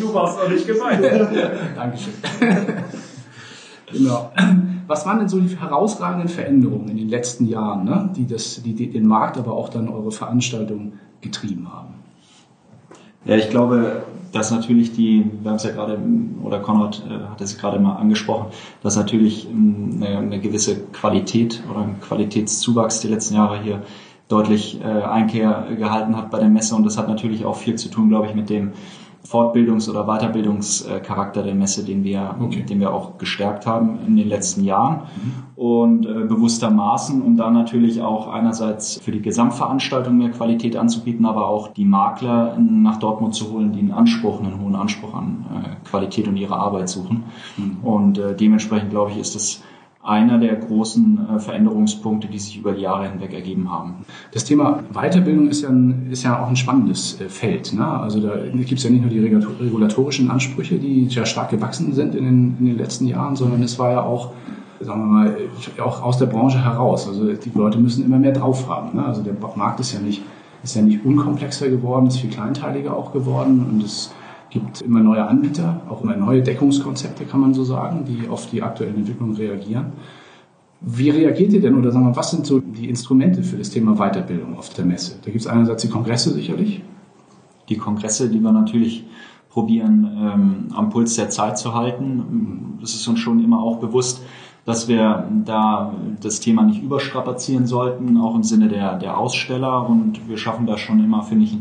Du 0.00 0.14
warst 0.14 0.38
doch 0.38 0.48
nicht 0.48 0.66
gemeint. 0.66 1.04
Dankeschön. 1.76 2.14
Genau. 3.92 4.30
Was 4.86 5.06
waren 5.06 5.18
denn 5.20 5.28
so 5.28 5.38
die 5.40 5.56
herausragenden 5.56 6.28
Veränderungen 6.28 6.88
in 6.88 6.96
den 6.96 7.08
letzten 7.08 7.46
Jahren, 7.46 7.84
ne, 7.84 8.10
die, 8.16 8.26
das, 8.26 8.62
die, 8.62 8.90
den 8.90 9.06
Markt, 9.06 9.38
aber 9.38 9.52
auch 9.52 9.68
dann 9.68 9.88
eure 9.88 10.10
Veranstaltung 10.10 10.94
getrieben 11.20 11.72
haben? 11.72 11.94
Ja, 13.24 13.36
ich 13.36 13.50
glaube, 13.50 14.02
dass 14.32 14.50
natürlich 14.50 14.92
die, 14.92 15.24
wir 15.42 15.50
haben 15.50 15.56
es 15.56 15.64
ja 15.64 15.70
gerade, 15.70 15.98
oder 16.42 16.60
Konrad 16.60 17.02
äh, 17.08 17.30
hat 17.30 17.40
es 17.40 17.58
gerade 17.58 17.78
mal 17.78 17.96
angesprochen, 17.96 18.46
dass 18.82 18.96
natürlich 18.96 19.48
ähm, 19.48 20.00
eine, 20.00 20.18
eine, 20.18 20.40
gewisse 20.40 20.80
Qualität 20.92 21.62
oder 21.70 21.80
ein 21.80 22.00
Qualitätszuwachs 22.00 23.00
die 23.00 23.08
letzten 23.08 23.34
Jahre 23.34 23.60
hier 23.62 23.82
deutlich 24.28 24.80
äh, 24.80 24.84
Einkehr 24.84 25.66
gehalten 25.76 26.16
hat 26.16 26.30
bei 26.30 26.38
der 26.38 26.48
Messe. 26.48 26.74
Und 26.76 26.84
das 26.84 26.96
hat 26.96 27.08
natürlich 27.08 27.44
auch 27.44 27.56
viel 27.56 27.74
zu 27.74 27.88
tun, 27.88 28.08
glaube 28.08 28.28
ich, 28.28 28.34
mit 28.34 28.48
dem 28.48 28.72
Fortbildungs- 29.30 29.88
oder 29.88 30.04
Weiterbildungscharakter 30.04 31.44
der 31.44 31.54
Messe, 31.54 31.84
den 31.84 32.02
wir, 32.02 32.34
okay. 32.40 32.62
den 32.62 32.80
wir 32.80 32.92
auch 32.92 33.16
gestärkt 33.16 33.64
haben 33.64 34.00
in 34.06 34.16
den 34.16 34.28
letzten 34.28 34.64
Jahren. 34.64 35.02
Mhm. 35.14 35.32
Und 35.54 36.06
äh, 36.06 36.24
bewusstermaßen, 36.24 37.22
um 37.22 37.36
da 37.36 37.50
natürlich 37.50 38.02
auch 38.02 38.28
einerseits 38.28 38.98
für 39.00 39.12
die 39.12 39.22
Gesamtveranstaltung 39.22 40.16
mehr 40.16 40.30
Qualität 40.30 40.74
anzubieten, 40.76 41.26
aber 41.26 41.46
auch 41.46 41.68
die 41.68 41.84
Makler 41.84 42.58
nach 42.58 42.98
Dortmund 42.98 43.34
zu 43.34 43.52
holen, 43.52 43.72
die 43.72 43.80
einen 43.80 43.92
Anspruch, 43.92 44.40
einen 44.40 44.60
hohen 44.60 44.74
Anspruch 44.74 45.14
an 45.14 45.46
äh, 45.54 45.88
Qualität 45.88 46.26
und 46.26 46.36
ihre 46.36 46.56
Arbeit 46.56 46.88
suchen. 46.88 47.24
Mhm. 47.56 47.76
Und 47.84 48.18
äh, 48.18 48.34
dementsprechend, 48.34 48.90
glaube 48.90 49.12
ich, 49.12 49.18
ist 49.18 49.36
es 49.36 49.62
einer 50.02 50.38
der 50.38 50.56
großen 50.56 51.28
äh, 51.28 51.38
Veränderungspunkte, 51.38 52.26
die 52.28 52.38
sich 52.38 52.56
über 52.56 52.72
die 52.72 52.82
Jahre 52.82 53.10
hinweg 53.10 53.34
ergeben 53.34 53.70
haben. 53.70 54.06
Das 54.32 54.44
Thema 54.44 54.82
Weiterbildung 54.92 55.48
ist 55.48 55.62
ja, 55.62 55.68
ein, 55.68 56.08
ist 56.10 56.22
ja 56.22 56.42
auch 56.42 56.48
ein 56.48 56.56
spannendes 56.56 57.20
äh, 57.20 57.28
Feld. 57.28 57.74
Ne? 57.74 57.86
Also 57.86 58.20
da 58.20 58.36
gibt 58.36 58.72
es 58.72 58.84
ja 58.84 58.90
nicht 58.90 59.02
nur 59.02 59.10
die 59.10 59.20
regulatorischen 59.20 60.30
Ansprüche, 60.30 60.78
die 60.78 61.06
ja 61.06 61.26
stark 61.26 61.50
gewachsen 61.50 61.92
sind 61.92 62.14
in 62.14 62.24
den, 62.24 62.56
in 62.58 62.66
den 62.66 62.78
letzten 62.78 63.06
Jahren, 63.06 63.36
sondern 63.36 63.62
es 63.62 63.78
war 63.78 63.90
ja 63.92 64.02
auch 64.02 64.32
sagen 64.82 65.00
wir 65.00 65.06
mal, 65.06 65.36
auch 65.82 66.02
aus 66.02 66.16
der 66.16 66.24
Branche 66.24 66.64
heraus. 66.64 67.06
Also 67.06 67.30
die 67.32 67.52
Leute 67.54 67.78
müssen 67.78 68.02
immer 68.02 68.18
mehr 68.18 68.32
drauf 68.32 68.66
haben. 68.66 68.96
Ne? 68.96 69.04
Also 69.04 69.22
der 69.22 69.34
Markt 69.54 69.80
ist 69.80 69.92
ja 69.92 70.00
nicht, 70.00 70.22
ist 70.62 70.74
ja 70.74 70.80
nicht 70.80 71.04
unkomplexer 71.04 71.68
geworden, 71.68 72.06
ist 72.06 72.16
viel 72.16 72.30
kleinteiliger 72.30 72.96
auch 72.96 73.12
geworden 73.12 73.66
und 73.70 73.82
es 73.82 74.10
gibt 74.50 74.80
immer 74.82 75.00
neue 75.00 75.26
Anbieter, 75.26 75.82
auch 75.88 76.02
immer 76.02 76.16
neue 76.16 76.42
Deckungskonzepte, 76.42 77.24
kann 77.24 77.40
man 77.40 77.54
so 77.54 77.64
sagen, 77.64 78.04
die 78.04 78.28
auf 78.28 78.50
die 78.50 78.62
aktuellen 78.62 78.96
Entwicklungen 78.96 79.36
reagieren. 79.36 79.92
Wie 80.80 81.10
reagiert 81.10 81.52
ihr 81.52 81.60
denn 81.60 81.76
oder 81.76 81.92
sagen 81.92 82.06
wir, 82.06 82.16
was 82.16 82.30
sind 82.30 82.46
so 82.46 82.58
die 82.58 82.88
Instrumente 82.88 83.42
für 83.42 83.56
das 83.56 83.70
Thema 83.70 83.96
Weiterbildung 83.96 84.56
auf 84.56 84.70
der 84.70 84.84
Messe? 84.84 85.16
Da 85.22 85.30
gibt 85.30 85.42
es 85.42 85.46
einerseits 85.46 85.82
die 85.82 85.90
Kongresse 85.90 86.32
sicherlich. 86.32 86.82
Die 87.68 87.76
Kongresse, 87.76 88.30
die 88.30 88.40
wir 88.40 88.50
natürlich 88.50 89.06
probieren, 89.50 90.10
ähm, 90.18 90.74
am 90.74 90.90
Puls 90.90 91.16
der 91.16 91.28
Zeit 91.28 91.58
zu 91.58 91.74
halten. 91.74 92.78
Das 92.80 92.94
ist 92.94 93.06
uns 93.06 93.18
schon 93.18 93.44
immer 93.44 93.60
auch 93.60 93.76
bewusst, 93.76 94.22
dass 94.64 94.88
wir 94.88 95.28
da 95.44 95.92
das 96.20 96.40
Thema 96.40 96.62
nicht 96.62 96.82
überstrapazieren 96.82 97.66
sollten, 97.66 98.16
auch 98.16 98.34
im 98.34 98.42
Sinne 98.42 98.68
der, 98.68 98.96
der 98.98 99.18
Aussteller. 99.18 99.86
Und 99.88 100.28
wir 100.28 100.38
schaffen 100.38 100.66
da 100.66 100.78
schon 100.78 101.04
immer, 101.04 101.22
finde 101.22 101.44
ich, 101.44 101.58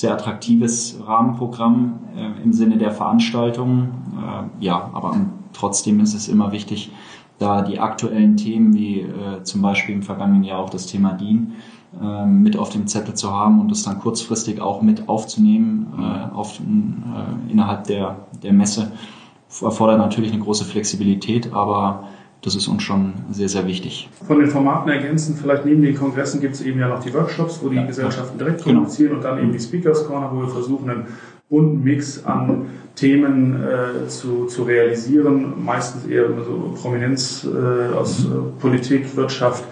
sehr 0.00 0.14
attraktives 0.14 0.98
Rahmenprogramm 1.06 1.98
äh, 2.16 2.42
im 2.42 2.54
Sinne 2.54 2.78
der 2.78 2.90
Veranstaltungen. 2.90 3.90
Äh, 4.16 4.64
ja, 4.64 4.88
aber 4.94 5.14
trotzdem 5.52 6.00
ist 6.00 6.14
es 6.14 6.26
immer 6.26 6.52
wichtig, 6.52 6.90
da 7.38 7.60
die 7.60 7.78
aktuellen 7.78 8.38
Themen 8.38 8.72
wie 8.72 9.00
äh, 9.00 9.42
zum 9.42 9.60
Beispiel 9.60 9.94
im 9.94 10.02
vergangenen 10.02 10.42
Jahr 10.42 10.60
auch 10.60 10.70
das 10.70 10.86
Thema 10.86 11.12
DIN 11.12 11.52
äh, 12.00 12.24
mit 12.24 12.56
auf 12.56 12.70
dem 12.70 12.86
Zettel 12.86 13.12
zu 13.12 13.30
haben 13.30 13.60
und 13.60 13.70
das 13.70 13.82
dann 13.82 13.98
kurzfristig 13.98 14.62
auch 14.62 14.80
mit 14.80 15.06
aufzunehmen 15.06 15.92
äh, 15.98 16.34
auf, 16.34 16.60
äh, 16.60 17.52
innerhalb 17.52 17.84
der, 17.84 18.16
der 18.42 18.54
Messe 18.54 18.92
erfordert 19.60 19.98
natürlich 19.98 20.32
eine 20.32 20.40
große 20.40 20.64
Flexibilität, 20.64 21.52
aber 21.52 22.04
das 22.42 22.54
ist 22.54 22.68
uns 22.68 22.82
schon 22.82 23.12
sehr, 23.30 23.48
sehr 23.48 23.66
wichtig. 23.66 24.08
Von 24.26 24.40
den 24.40 24.48
Formaten 24.48 24.90
ergänzen, 24.90 25.36
vielleicht 25.40 25.66
neben 25.66 25.82
den 25.82 25.94
Kongressen 25.94 26.40
gibt 26.40 26.54
es 26.54 26.62
eben 26.62 26.80
ja 26.80 26.88
noch 26.88 27.02
die 27.02 27.12
Workshops, 27.12 27.60
wo 27.62 27.68
die 27.68 27.76
ja, 27.76 27.84
Gesellschaften 27.84 28.38
direkt 28.38 28.64
genau. 28.64 28.78
kommunizieren 28.78 29.16
und 29.16 29.24
dann 29.24 29.38
eben 29.38 29.52
die 29.52 29.60
Speakers 29.60 30.06
Corner, 30.06 30.30
wo 30.32 30.40
wir 30.40 30.48
versuchen, 30.48 30.88
einen 30.88 31.06
bunten 31.50 31.82
Mix 31.82 32.24
an 32.24 32.66
Themen 32.94 33.62
äh, 33.62 34.08
zu, 34.08 34.46
zu 34.46 34.62
realisieren, 34.62 35.54
meistens 35.62 36.06
eher 36.06 36.28
so 36.28 36.74
Prominenz 36.80 37.46
äh, 37.46 37.94
aus 37.94 38.24
äh, 38.24 38.28
Politik, 38.60 39.16
Wirtschaft 39.16 39.64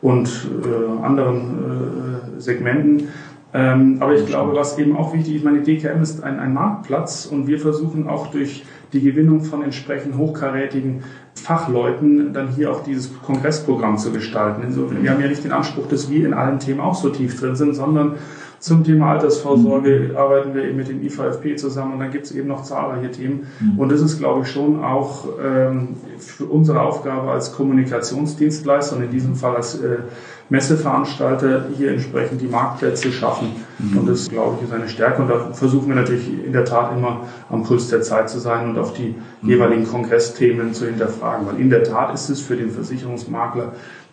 und 0.00 0.28
äh, 0.28 1.04
anderen 1.04 2.28
äh, 2.36 2.40
Segmenten. 2.40 3.08
Ähm, 3.54 3.98
aber 4.00 4.14
ich 4.14 4.26
glaube, 4.26 4.54
was 4.56 4.78
eben 4.78 4.96
auch 4.96 5.12
wichtig 5.12 5.36
ist, 5.36 5.44
meine 5.44 5.60
DKM 5.60 6.02
ist 6.02 6.22
ein, 6.22 6.38
ein 6.38 6.54
Marktplatz 6.54 7.26
und 7.26 7.46
wir 7.46 7.58
versuchen 7.58 8.08
auch 8.08 8.28
durch 8.28 8.64
die 8.92 9.00
Gewinnung 9.00 9.42
von 9.42 9.62
entsprechend 9.62 10.16
hochkarätigen 10.16 11.04
Fachleuten 11.34 12.32
dann 12.32 12.48
hier 12.48 12.70
auch 12.70 12.82
dieses 12.82 13.10
Kongressprogramm 13.22 13.96
zu 13.96 14.12
gestalten. 14.12 14.62
Insofern, 14.64 15.02
wir 15.02 15.10
haben 15.10 15.20
ja 15.20 15.28
nicht 15.28 15.44
den 15.44 15.52
Anspruch, 15.52 15.88
dass 15.88 16.10
wir 16.10 16.26
in 16.26 16.34
allen 16.34 16.58
Themen 16.58 16.80
auch 16.80 16.94
so 16.94 17.08
tief 17.08 17.40
drin 17.40 17.56
sind, 17.56 17.74
sondern 17.74 18.16
zum 18.62 18.84
Thema 18.84 19.10
Altersvorsorge 19.10 20.10
mhm. 20.10 20.16
arbeiten 20.16 20.54
wir 20.54 20.62
eben 20.64 20.76
mit 20.76 20.88
dem 20.88 21.02
IVFP 21.02 21.56
zusammen 21.56 21.94
und 21.94 21.98
dann 21.98 22.12
gibt 22.12 22.26
es 22.26 22.32
eben 22.32 22.46
noch 22.46 22.62
zahlreiche 22.62 23.10
Themen. 23.10 23.48
Mhm. 23.58 23.78
Und 23.78 23.90
das 23.90 24.00
ist, 24.00 24.18
glaube 24.18 24.42
ich, 24.42 24.48
schon 24.48 24.84
auch 24.84 25.26
ähm, 25.44 25.96
für 26.18 26.44
unsere 26.44 26.80
Aufgabe 26.80 27.28
als 27.28 27.52
Kommunikationsdienstleister 27.52 28.96
und 28.96 29.02
in 29.02 29.10
diesem 29.10 29.34
Fall 29.34 29.56
als 29.56 29.80
äh, 29.80 29.96
Messeveranstalter 30.48 31.64
hier 31.76 31.90
entsprechend 31.90 32.40
die 32.40 32.46
Marktplätze 32.46 33.10
schaffen. 33.10 33.48
Mhm. 33.82 33.98
Und 33.98 34.08
das, 34.08 34.28
glaube 34.28 34.56
ich, 34.58 34.68
ist 34.68 34.72
eine 34.72 34.88
Stärke. 34.88 35.22
Und 35.22 35.28
da 35.28 35.52
versuchen 35.52 35.88
wir 35.88 35.96
natürlich 35.96 36.28
in 36.44 36.52
der 36.52 36.64
Tat 36.64 36.96
immer 36.96 37.26
am 37.50 37.62
Puls 37.64 37.88
der 37.88 38.02
Zeit 38.02 38.30
zu 38.30 38.38
sein 38.38 38.70
und 38.70 38.78
auf 38.78 38.94
die 38.94 39.14
mhm. 39.42 39.48
jeweiligen 39.48 39.86
Kongressthemen 39.86 40.72
zu 40.72 40.86
hinterfragen. 40.86 41.46
Weil 41.46 41.60
in 41.60 41.70
der 41.70 41.82
Tat 41.82 42.14
ist 42.14 42.28
es 42.28 42.40
für 42.40 42.56
den 42.56 42.70
Versicherungsmakler 42.70 43.72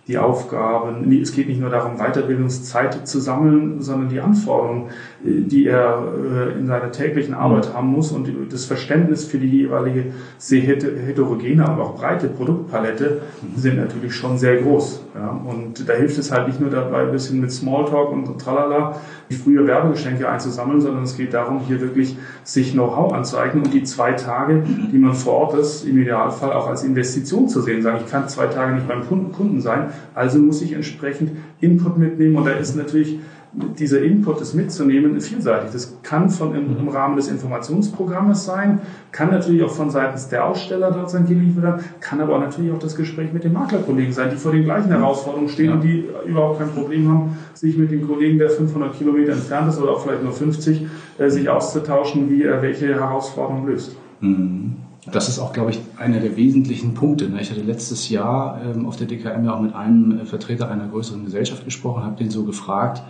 die 0.09 0.17
Aufgaben. 0.17 1.09
Es 1.21 1.31
geht 1.33 1.47
nicht 1.47 1.61
nur 1.61 1.69
darum, 1.69 1.97
Weiterbildungszeit 1.97 3.07
zu 3.07 3.19
sammeln, 3.19 3.79
sondern 3.79 4.09
die 4.09 4.19
Anforderungen, 4.19 4.87
äh, 5.23 5.41
die 5.41 5.67
er 5.67 6.03
äh, 6.35 6.59
in 6.59 6.65
seiner 6.65 6.91
täglichen 6.91 7.35
Arbeit 7.35 7.75
haben 7.75 7.89
muss 7.89 8.11
und 8.11 8.27
das 8.51 8.65
Verständnis 8.65 9.25
für 9.25 9.37
die 9.37 9.49
jeweilige 9.49 10.05
sehr 10.39 10.61
heterogene, 10.61 11.63
aber 11.67 11.83
auch 11.83 11.95
breite 11.95 12.27
Produktpalette 12.27 13.21
sind 13.55 13.77
natürlich 13.77 14.15
schon 14.15 14.37
sehr 14.39 14.57
groß. 14.57 15.05
Und 15.45 15.87
da 15.87 15.93
hilft 15.93 16.17
es 16.17 16.31
halt 16.31 16.47
nicht 16.47 16.59
nur 16.59 16.69
dabei, 16.69 17.01
ein 17.01 17.11
bisschen 17.11 17.39
mit 17.39 17.51
Smalltalk 17.51 18.11
und 18.11 18.39
tralala 18.39 18.95
die 19.29 19.35
frühe 19.59 19.67
Werbegeschenke 19.67 20.27
einzusammeln, 20.27 20.81
sondern 20.81 21.03
es 21.03 21.17
geht 21.17 21.33
darum, 21.33 21.59
hier 21.59 21.81
wirklich 21.81 22.17
sich 22.43 22.73
Know-how 22.73 23.13
anzueignen 23.13 23.63
und 23.63 23.73
die 23.73 23.83
zwei 23.83 24.13
Tage, 24.13 24.63
die 24.91 24.97
man 24.97 25.13
vor 25.13 25.33
Ort 25.33 25.55
ist, 25.55 25.85
im 25.85 26.01
Idealfall 26.01 26.53
auch 26.53 26.67
als 26.67 26.83
Investition 26.83 27.47
zu 27.47 27.61
sehen. 27.61 27.81
Sagen, 27.81 27.99
ich 28.03 28.11
kann 28.11 28.27
zwei 28.27 28.47
Tage 28.47 28.75
nicht 28.75 28.87
beim 28.87 29.07
Kunden 29.07 29.61
sein, 29.61 29.91
also 30.15 30.39
muss 30.39 30.61
ich 30.61 30.73
entsprechend 30.73 31.31
Input 31.59 31.97
mitnehmen 31.97 32.37
und 32.37 32.45
da 32.45 32.51
ist 32.51 32.75
natürlich 32.75 33.19
dieser 33.51 34.01
Input, 34.03 34.41
das 34.41 34.53
mitzunehmen, 34.53 35.19
vielseitig. 35.19 35.71
Das 35.71 35.97
kann 36.03 36.29
von 36.29 36.53
im, 36.53 36.77
im, 36.77 36.87
Rahmen 36.87 37.15
des 37.15 37.29
Informationsprogrammes 37.29 38.45
sein, 38.45 38.79
kann 39.11 39.31
natürlich 39.31 39.63
auch 39.63 39.71
von 39.71 39.89
seitens 39.89 40.27
der 40.27 40.45
Aussteller 40.45 40.91
dort 40.91 41.09
sein 41.09 41.25
geliefert 41.25 41.81
kann 41.99 42.21
aber 42.21 42.35
auch 42.35 42.41
natürlich 42.41 42.71
auch 42.71 42.79
das 42.79 42.95
Gespräch 42.95 43.33
mit 43.33 43.43
den 43.43 43.53
Maklerkollegen 43.53 44.13
sein, 44.13 44.29
die 44.31 44.37
vor 44.37 44.51
den 44.51 44.63
gleichen 44.63 44.89
Herausforderungen 44.89 45.49
stehen 45.49 45.67
ja. 45.67 45.73
und 45.73 45.81
die 45.81 46.05
überhaupt 46.25 46.59
kein 46.59 46.69
Problem 46.69 47.09
haben, 47.09 47.37
sich 47.53 47.75
mit 47.77 47.91
dem 47.91 48.07
Kollegen, 48.07 48.37
der 48.37 48.49
500 48.49 48.95
Kilometer 48.95 49.33
entfernt 49.33 49.69
ist 49.69 49.81
oder 49.81 49.91
auch 49.93 50.01
vielleicht 50.01 50.23
nur 50.23 50.33
50, 50.33 50.85
äh, 51.17 51.29
sich 51.29 51.49
auszutauschen, 51.49 52.29
wie 52.29 52.43
er 52.43 52.61
welche 52.61 52.93
Herausforderungen 52.93 53.67
löst. 53.67 53.95
Mhm. 54.21 54.75
Das 55.11 55.29
ist 55.29 55.39
auch, 55.39 55.53
glaube 55.53 55.71
ich, 55.71 55.81
einer 55.97 56.19
der 56.19 56.35
wesentlichen 56.35 56.93
Punkte. 56.93 57.29
Ne? 57.29 57.41
Ich 57.41 57.49
hatte 57.49 57.61
letztes 57.61 58.09
Jahr 58.09 58.61
ähm, 58.63 58.85
auf 58.85 58.95
der 58.97 59.07
DKM 59.07 59.45
ja 59.45 59.55
auch 59.55 59.61
mit 59.61 59.73
einem 59.73 60.19
äh, 60.19 60.25
Vertreter 60.25 60.69
einer 60.69 60.87
größeren 60.87 61.25
Gesellschaft 61.25 61.65
gesprochen, 61.65 62.03
habe 62.03 62.17
den 62.17 62.29
so 62.29 62.43
gefragt, 62.43 63.01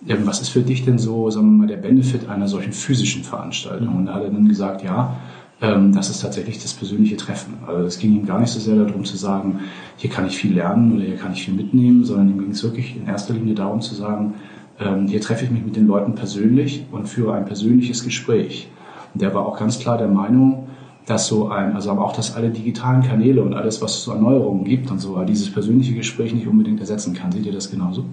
was 0.00 0.40
ist 0.40 0.50
für 0.50 0.62
dich 0.62 0.84
denn 0.84 0.98
so, 0.98 1.30
sagen 1.30 1.50
wir 1.50 1.58
mal, 1.58 1.66
der 1.66 1.76
Benefit 1.76 2.28
einer 2.28 2.48
solchen 2.48 2.72
physischen 2.72 3.24
Veranstaltung? 3.24 3.96
Und 3.96 4.06
da 4.06 4.14
hat 4.14 4.22
er 4.22 4.30
dann 4.30 4.48
gesagt, 4.48 4.82
ja, 4.82 5.16
ähm, 5.60 5.92
das 5.92 6.08
ist 6.08 6.20
tatsächlich 6.20 6.62
das 6.62 6.72
persönliche 6.72 7.16
Treffen. 7.16 7.54
Also 7.66 7.82
es 7.84 7.98
ging 7.98 8.14
ihm 8.14 8.26
gar 8.26 8.40
nicht 8.40 8.50
so 8.50 8.60
sehr 8.60 8.76
darum 8.76 9.04
zu 9.04 9.16
sagen, 9.16 9.60
hier 9.96 10.10
kann 10.10 10.26
ich 10.26 10.36
viel 10.36 10.54
lernen 10.54 10.94
oder 10.94 11.04
hier 11.04 11.16
kann 11.16 11.32
ich 11.32 11.44
viel 11.44 11.54
mitnehmen, 11.54 12.04
sondern 12.04 12.30
ihm 12.30 12.38
ging 12.38 12.50
es 12.50 12.62
wirklich 12.62 12.96
in 12.96 13.06
erster 13.06 13.34
Linie 13.34 13.54
darum 13.54 13.80
zu 13.80 13.94
sagen, 13.94 14.34
ähm, 14.78 15.08
hier 15.08 15.20
treffe 15.20 15.44
ich 15.44 15.50
mich 15.50 15.64
mit 15.64 15.74
den 15.74 15.86
Leuten 15.86 16.14
persönlich 16.14 16.86
und 16.92 17.08
führe 17.08 17.34
ein 17.34 17.44
persönliches 17.44 18.04
Gespräch. 18.04 18.68
Und 19.12 19.22
der 19.22 19.34
war 19.34 19.46
auch 19.46 19.58
ganz 19.58 19.80
klar 19.80 19.98
der 19.98 20.08
Meinung, 20.08 20.68
dass 21.06 21.26
so 21.26 21.48
ein, 21.48 21.74
also 21.74 21.90
aber 21.90 22.04
auch, 22.04 22.12
dass 22.12 22.36
alle 22.36 22.50
digitalen 22.50 23.02
Kanäle 23.02 23.42
und 23.42 23.54
alles, 23.54 23.80
was 23.80 23.96
es 23.96 24.04
so 24.04 24.12
Erneuerungen 24.12 24.64
gibt 24.64 24.90
und 24.90 24.98
so, 25.00 25.20
dieses 25.24 25.50
persönliche 25.50 25.94
Gespräch 25.94 26.34
nicht 26.34 26.46
unbedingt 26.46 26.80
ersetzen 26.80 27.14
kann. 27.14 27.32
Seht 27.32 27.46
ihr 27.46 27.52
das 27.52 27.70
genauso? 27.70 28.04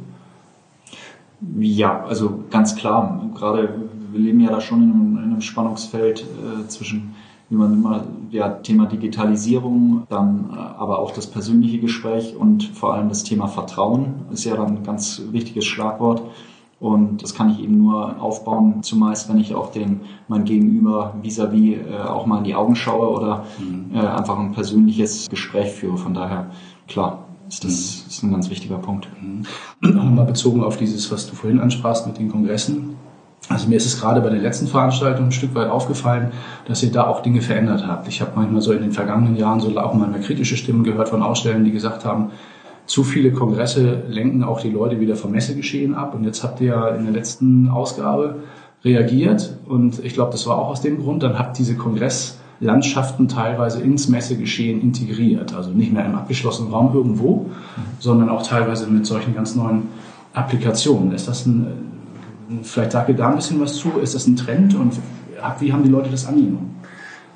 Ja, 1.59 2.03
also 2.05 2.43
ganz 2.49 2.75
klar. 2.75 3.29
Gerade 3.35 3.89
wir 4.15 4.23
leben 4.23 4.39
ja 4.39 4.49
da 4.49 4.61
schon 4.61 4.81
in 4.83 4.91
einem, 4.91 5.17
in 5.17 5.23
einem 5.23 5.41
Spannungsfeld 5.41 6.21
äh, 6.21 6.67
zwischen, 6.67 7.15
wie 7.49 7.55
man 7.55 7.73
immer, 7.73 8.05
ja, 8.31 8.49
Thema 8.49 8.85
Digitalisierung, 8.85 10.03
dann 10.09 10.49
äh, 10.53 10.57
aber 10.57 10.99
auch 10.99 11.11
das 11.11 11.27
persönliche 11.27 11.79
Gespräch 11.79 12.35
und 12.35 12.63
vor 12.63 12.93
allem 12.93 13.09
das 13.09 13.23
Thema 13.23 13.47
Vertrauen 13.47 14.25
ist 14.31 14.45
ja 14.45 14.55
dann 14.55 14.77
ein 14.77 14.83
ganz 14.83 15.21
wichtiges 15.31 15.65
Schlagwort. 15.65 16.23
Und 16.79 17.23
das 17.23 17.33
kann 17.33 17.49
ich 17.49 17.61
eben 17.61 17.77
nur 17.77 18.21
aufbauen, 18.21 18.83
zumeist 18.83 19.29
wenn 19.29 19.37
ich 19.37 19.55
auch 19.55 19.71
den, 19.71 20.01
mein 20.27 20.43
Gegenüber 20.43 21.15
vis-à-vis 21.21 21.77
-vis, 21.77 21.89
äh, 21.89 22.07
auch 22.07 22.25
mal 22.25 22.39
in 22.39 22.43
die 22.43 22.55
Augen 22.55 22.75
schaue 22.75 23.09
oder 23.09 23.45
mhm. 23.59 23.95
äh, 23.95 23.99
einfach 23.99 24.37
ein 24.37 24.51
persönliches 24.51 25.29
Gespräch 25.29 25.71
führe. 25.71 25.97
Von 25.97 26.13
daher, 26.13 26.51
klar, 26.87 27.24
das 27.47 27.63
mhm. 27.63 27.69
ist 27.69 28.23
ein 28.23 28.31
ganz 28.31 28.49
wichtiger 28.49 28.77
Punkt. 28.77 29.07
Mhm. 29.21 29.45
Nochmal 29.81 30.25
bezogen 30.25 30.63
auf 30.63 30.77
dieses, 30.77 31.11
was 31.11 31.27
du 31.27 31.35
vorhin 31.35 31.59
ansprachst 31.59 32.07
mit 32.07 32.17
den 32.17 32.31
Kongressen. 32.31 32.95
Also 33.47 33.67
mir 33.67 33.75
ist 33.75 33.85
es 33.85 33.99
gerade 33.99 34.21
bei 34.21 34.29
der 34.29 34.39
letzten 34.39 34.67
Veranstaltung 34.67 35.25
ein 35.25 35.31
Stück 35.31 35.53
weit 35.53 35.69
aufgefallen, 35.69 36.31
dass 36.67 36.81
ihr 36.81 36.91
da 36.91 37.05
auch 37.05 37.21
Dinge 37.21 37.41
verändert 37.41 37.85
habt. 37.85 38.07
Ich 38.07 38.21
habe 38.21 38.31
manchmal 38.35 38.61
so 38.61 38.71
in 38.71 38.81
den 38.81 38.91
vergangenen 38.91 39.35
Jahren 39.35 39.59
so 39.59 39.77
auch 39.77 39.93
mal 39.93 40.11
kritische 40.19 40.57
Stimmen 40.57 40.83
gehört 40.83 41.09
von 41.09 41.21
Ausstellern, 41.21 41.63
die 41.63 41.71
gesagt 41.71 42.05
haben, 42.05 42.31
zu 42.87 43.03
viele 43.03 43.31
Kongresse 43.31 44.03
lenken 44.07 44.43
auch 44.43 44.61
die 44.61 44.69
Leute 44.69 44.99
wieder 44.99 45.15
vom 45.15 45.31
Messegeschehen 45.31 45.95
ab. 45.95 46.15
Und 46.15 46.23
jetzt 46.23 46.43
habt 46.43 46.59
ihr 46.61 46.67
ja 46.67 46.87
in 46.89 47.03
der 47.03 47.13
letzten 47.13 47.69
Ausgabe 47.69 48.43
reagiert 48.83 49.57
und 49.67 50.03
ich 50.03 50.13
glaube, 50.13 50.31
das 50.31 50.45
war 50.45 50.59
auch 50.59 50.69
aus 50.69 50.81
dem 50.81 50.99
Grund, 51.01 51.23
dann 51.23 51.39
habt 51.39 51.57
diese 51.57 51.75
Kongress 51.75 52.34
Landschaften 52.59 53.27
teilweise 53.27 53.81
ins 53.81 54.07
Messegeschehen 54.07 54.81
integriert. 54.81 55.53
Also 55.53 55.71
nicht 55.71 55.91
mehr 55.91 56.05
im 56.05 56.15
abgeschlossenen 56.15 56.71
Raum 56.71 56.93
irgendwo, 56.93 57.49
sondern 57.99 58.29
auch 58.29 58.45
teilweise 58.45 58.87
mit 58.87 59.05
solchen 59.05 59.35
ganz 59.35 59.55
neuen 59.55 59.83
Applikationen. 60.33 61.13
Ist 61.13 61.27
das 61.27 61.45
ein, 61.45 61.67
vielleicht 62.63 62.91
sagt 62.91 63.09
ihr 63.09 63.15
da 63.15 63.29
ein 63.29 63.35
bisschen 63.35 63.59
was 63.59 63.75
zu, 63.75 63.99
ist 64.01 64.15
das 64.15 64.27
ein 64.27 64.35
Trend 64.35 64.75
und 64.75 64.93
wie 65.59 65.73
haben 65.73 65.83
die 65.83 65.89
Leute 65.89 66.09
das 66.09 66.25
angenommen? 66.25 66.75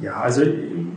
Ja, 0.01 0.21
also 0.21 0.43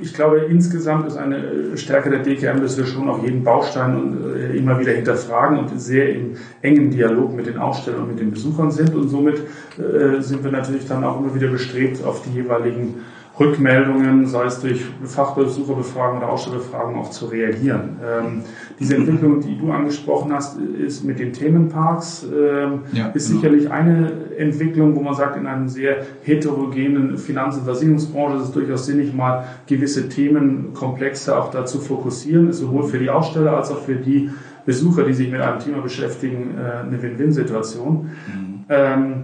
ich 0.00 0.14
glaube, 0.14 0.46
insgesamt 0.48 1.08
ist 1.08 1.16
eine 1.16 1.76
Stärke 1.76 2.08
der 2.08 2.20
DKM, 2.20 2.62
dass 2.62 2.78
wir 2.78 2.86
schon 2.86 3.08
auch 3.08 3.20
jeden 3.24 3.42
Baustein 3.42 4.16
äh, 4.36 4.56
immer 4.56 4.78
wieder 4.78 4.92
hinterfragen 4.92 5.58
und 5.58 5.80
sehr 5.80 6.14
im 6.14 6.36
engen 6.60 6.92
Dialog 6.92 7.34
mit 7.34 7.46
den 7.46 7.58
Ausstellern 7.58 8.02
und 8.02 8.10
mit 8.10 8.20
den 8.20 8.30
Besuchern 8.30 8.70
sind. 8.70 8.94
Und 8.94 9.08
somit 9.08 9.40
äh, 9.76 10.20
sind 10.20 10.44
wir 10.44 10.52
natürlich 10.52 10.86
dann 10.86 11.02
auch 11.02 11.18
immer 11.18 11.34
wieder 11.34 11.48
bestrebt, 11.48 12.04
auf 12.04 12.22
die 12.22 12.30
jeweiligen 12.30 12.94
Rückmeldungen, 13.40 14.26
sei 14.26 14.44
es 14.44 14.60
durch 14.60 14.84
Fachbesucherbefragung 15.04 16.18
oder 16.18 16.28
Ausstellerbefragung, 16.28 16.96
auch 16.96 17.10
zu 17.10 17.26
reagieren. 17.26 17.96
Ähm, 18.04 18.42
diese 18.78 18.96
Entwicklung, 18.96 19.40
die 19.40 19.58
du 19.58 19.72
angesprochen 19.72 20.32
hast, 20.32 20.58
ist 20.60 21.02
mit 21.02 21.18
den 21.18 21.32
Themenparks, 21.32 22.24
ähm, 22.24 22.80
ja, 22.92 23.08
ist 23.08 23.28
genau. 23.28 23.40
sicherlich 23.40 23.70
eine 23.70 24.12
Entwicklung, 24.36 24.94
wo 24.94 25.00
man 25.00 25.14
sagt, 25.14 25.36
in 25.36 25.46
einem 25.46 25.68
sehr 25.68 26.04
heterogenen 26.22 27.16
Finanz- 27.16 27.56
und 27.56 27.64
Versicherungsbranche 27.64 28.36
ist 28.36 28.42
es 28.44 28.52
durchaus 28.52 28.84
sinnig, 28.84 29.14
mal 29.14 29.44
gewisse 29.66 30.10
Themenkomplexe 30.10 31.36
auch 31.36 31.50
dazu 31.50 31.80
fokussieren, 31.80 32.50
ist 32.50 32.58
sowohl 32.58 32.84
für 32.84 32.98
die 32.98 33.08
Aussteller 33.08 33.56
als 33.56 33.70
auch 33.70 33.80
für 33.80 33.96
die 33.96 34.30
Besucher, 34.66 35.04
die 35.04 35.14
sich 35.14 35.30
mit 35.30 35.40
einem 35.40 35.58
Thema 35.58 35.80
beschäftigen, 35.80 36.54
äh, 36.56 36.86
eine 36.86 37.02
Win-Win-Situation. 37.02 38.10
Mhm. 38.26 38.64
Ähm, 38.68 39.14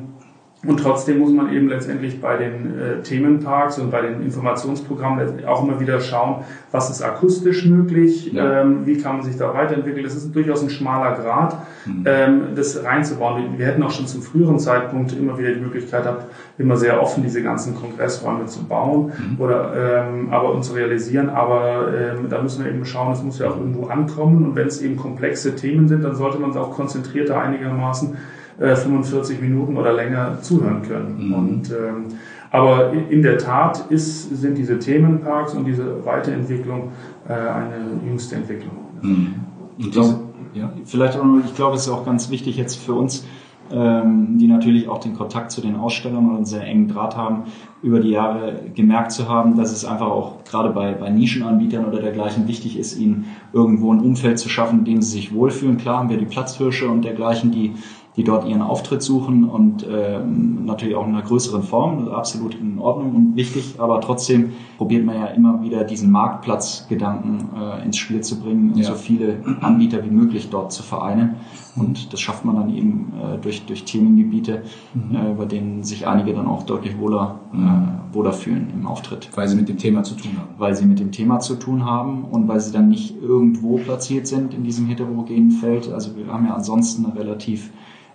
und 0.67 0.81
trotzdem 0.81 1.21
muss 1.21 1.31
man 1.31 1.53
eben 1.53 1.69
letztendlich 1.69 2.21
bei 2.21 2.37
den 2.37 2.77
äh, 2.77 3.03
Themenparks 3.03 3.79
und 3.79 3.93
bei 3.93 4.03
den 4.03 4.23
Informationsprogrammen 4.23 5.45
auch 5.47 5.62
immer 5.62 5.79
wieder 5.79 6.00
schauen, 6.00 6.43
was 6.73 6.91
ist 6.91 7.00
akustisch 7.00 7.65
möglich, 7.65 8.33
ja. 8.33 8.62
ähm, 8.62 8.85
wie 8.85 8.99
kann 8.99 9.19
man 9.19 9.25
sich 9.25 9.37
da 9.37 9.55
weiterentwickeln. 9.55 10.03
Das 10.03 10.17
ist 10.17 10.35
durchaus 10.35 10.65
ein 10.65 10.71
schmaler 10.71 11.15
Grad, 11.15 11.59
mhm. 11.87 12.05
ähm, 12.07 12.41
das 12.57 12.83
reinzubauen. 12.83 13.53
Wir, 13.53 13.59
wir, 13.61 13.67
hätten 13.67 13.85
auch 13.85 13.93
schon 13.93 14.09
zum 14.09 14.21
früheren 14.21 14.59
Zeitpunkt 14.59 15.12
immer 15.12 15.38
wieder 15.38 15.53
die 15.53 15.61
Möglichkeit 15.61 16.03
gehabt, 16.03 16.27
immer 16.59 16.77
sehr 16.77 17.00
offen 17.00 17.23
diese 17.23 17.41
ganzen 17.41 17.77
Kongressräume 17.77 18.47
zu 18.47 18.65
bauen 18.65 19.12
mhm. 19.17 19.41
oder 19.41 20.09
ähm, 20.09 20.33
aber 20.33 20.53
und 20.53 20.65
zu 20.65 20.73
realisieren. 20.73 21.31
Aber 21.31 21.93
ähm, 21.95 22.29
da 22.29 22.43
müssen 22.43 22.65
wir 22.65 22.73
eben 22.73 22.85
schauen, 22.85 23.12
es 23.12 23.23
muss 23.23 23.38
ja 23.38 23.49
auch 23.49 23.57
irgendwo 23.57 23.87
ankommen. 23.87 24.45
Und 24.45 24.57
wenn 24.57 24.67
es 24.67 24.83
eben 24.83 24.97
komplexe 24.97 25.55
Themen 25.55 25.87
sind, 25.87 26.03
dann 26.03 26.17
sollte 26.17 26.41
man 26.41 26.50
es 26.50 26.57
auch 26.57 26.73
konzentrierter 26.73 27.41
einigermaßen 27.41 28.17
45 28.59 29.38
äh, 29.38 29.43
Minuten 29.43 29.77
oder 29.77 29.93
länger 29.93 30.38
zuhören 30.43 30.83
können. 30.83 31.29
Mhm. 31.29 31.35
Und, 31.35 31.71
ähm, 31.71 32.05
aber 32.50 32.93
in 32.93 33.23
der 33.23 33.38
Tat 33.38 33.85
ist, 33.91 34.35
sind 34.41 34.57
diese 34.57 34.79
Themenparks 34.79 35.55
und 35.55 35.65
diese 35.65 36.05
Weiterentwicklung 36.05 36.91
äh, 37.29 37.33
eine 37.33 38.00
jüngste 38.07 38.37
Entwicklung. 38.37 38.77
Mhm. 39.03 39.35
Ich 39.77 39.91
glaube, 39.93 40.21
ja, 40.55 40.73
vielleicht 40.85 41.19
auch 41.19 41.25
noch, 41.25 41.45
ich 41.45 41.55
glaube, 41.55 41.77
es 41.77 41.83
ist 41.87 41.93
auch 41.93 42.05
ganz 42.05 42.31
wichtig 42.31 42.57
jetzt 42.57 42.77
für 42.77 42.95
uns, 42.95 43.25
ähm, 43.71 44.38
die 44.38 44.47
natürlich 44.47 44.88
auch 44.88 44.99
den 44.99 45.15
Kontakt 45.15 45.50
zu 45.50 45.61
den 45.61 45.77
Ausstellern 45.77 46.27
und 46.29 46.37
einen 46.37 46.45
sehr 46.47 46.65
engen 46.65 46.88
Draht 46.88 47.17
haben, 47.17 47.45
über 47.83 48.00
die 48.00 48.11
Jahre 48.11 48.62
gemerkt 48.75 49.12
zu 49.12 49.29
haben, 49.29 49.57
dass 49.57 49.73
es 49.73 49.85
einfach 49.85 50.07
auch 50.07 50.43
gerade 50.45 50.71
bei, 50.71 50.95
bei 50.95 51.11
Nischenanbietern 51.11 51.85
oder 51.85 52.00
dergleichen 52.00 52.49
wichtig 52.49 52.79
ist, 52.79 52.99
ihnen 52.99 53.27
irgendwo 53.53 53.93
ein 53.93 54.00
Umfeld 54.00 54.38
zu 54.38 54.49
schaffen, 54.49 54.81
in 54.81 54.85
dem 54.87 55.03
sie 55.03 55.12
sich 55.12 55.35
wohlfühlen. 55.35 55.77
Klar 55.77 55.99
haben 55.99 56.09
wir 56.09 56.17
die 56.17 56.25
Platzhirsche 56.25 56.88
und 56.88 57.05
dergleichen, 57.05 57.50
die 57.50 57.75
die 58.19 58.25
dort 58.25 58.49
ihren 58.49 58.63
Auftritt 58.63 59.01
suchen 59.01 59.45
und 59.45 59.87
äh, 59.87 60.19
natürlich 60.19 60.97
auch 60.97 61.07
in 61.07 61.15
einer 61.15 61.23
größeren 61.23 61.63
Form, 61.63 62.09
absolut 62.09 62.57
in 62.57 62.81
Ordnung 62.81 63.15
und 63.15 63.37
wichtig, 63.37 63.77
aber 63.79 64.01
trotzdem 64.01 64.51
probiert 64.77 65.07
man 65.07 65.15
ja 65.15 65.27
immer 65.27 65.63
wieder 65.63 65.85
diesen 65.85 66.11
Marktplatzgedanken 66.11 67.51
äh, 67.57 67.85
ins 67.85 67.97
Spiel 67.97 68.21
zu 68.21 68.41
bringen 68.41 68.73
und 68.73 68.79
ja. 68.79 68.87
so 68.87 68.95
viele 68.95 69.37
Anbieter 69.61 70.05
wie 70.05 70.11
möglich 70.11 70.51
dort 70.51 70.73
zu 70.73 70.83
vereinen. 70.83 71.37
Und 71.77 72.13
das 72.13 72.21
schafft 72.21 72.45
man 72.45 72.57
dann 72.57 72.75
eben 72.75 73.13
äh, 73.23 73.39
durch, 73.39 73.65
durch 73.67 73.85
Themengebiete, 73.85 74.63
mhm. 74.95 75.15
äh, 75.15 75.35
bei 75.35 75.45
denen 75.45 75.85
sich 75.85 76.09
einige 76.09 76.35
dann 76.35 76.49
auch 76.49 76.65
deutlich 76.65 76.99
wohler, 76.99 77.39
äh, 77.53 78.15
wohler 78.15 78.33
fühlen 78.33 78.73
im 78.75 78.85
Auftritt. 78.85 79.29
Weil 79.37 79.47
sie 79.47 79.55
mit 79.55 79.69
dem 79.69 79.79
Thema 79.79 80.03
zu 80.03 80.17
tun 80.17 80.33
haben. 80.37 80.49
Weil 80.59 80.75
sie 80.75 80.87
mit 80.87 80.99
dem 80.99 81.13
Thema 81.13 81.39
zu 81.39 81.55
tun 81.55 81.85
haben 81.85 82.25
und 82.25 82.49
weil 82.49 82.59
sie 82.59 82.73
dann 82.73 82.89
nicht 82.89 83.23
irgendwo 83.23 83.77
platziert 83.77 84.27
sind 84.27 84.55
in 84.55 84.65
diesem 84.65 84.87
heterogenen 84.87 85.53
Feld. 85.53 85.93
Also 85.93 86.17
wir 86.17 86.27
haben 86.27 86.47
ja 86.47 86.55
ansonsten 86.55 87.07
eine 87.07 87.15
relativ 87.15 87.71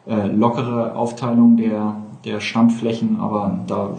äh, 0.07 0.27
lockere 0.27 0.95
Aufteilung 0.95 1.57
der, 1.57 1.95
der 2.25 2.39
Standflächen, 2.39 3.19
aber 3.19 3.59
da 3.67 3.91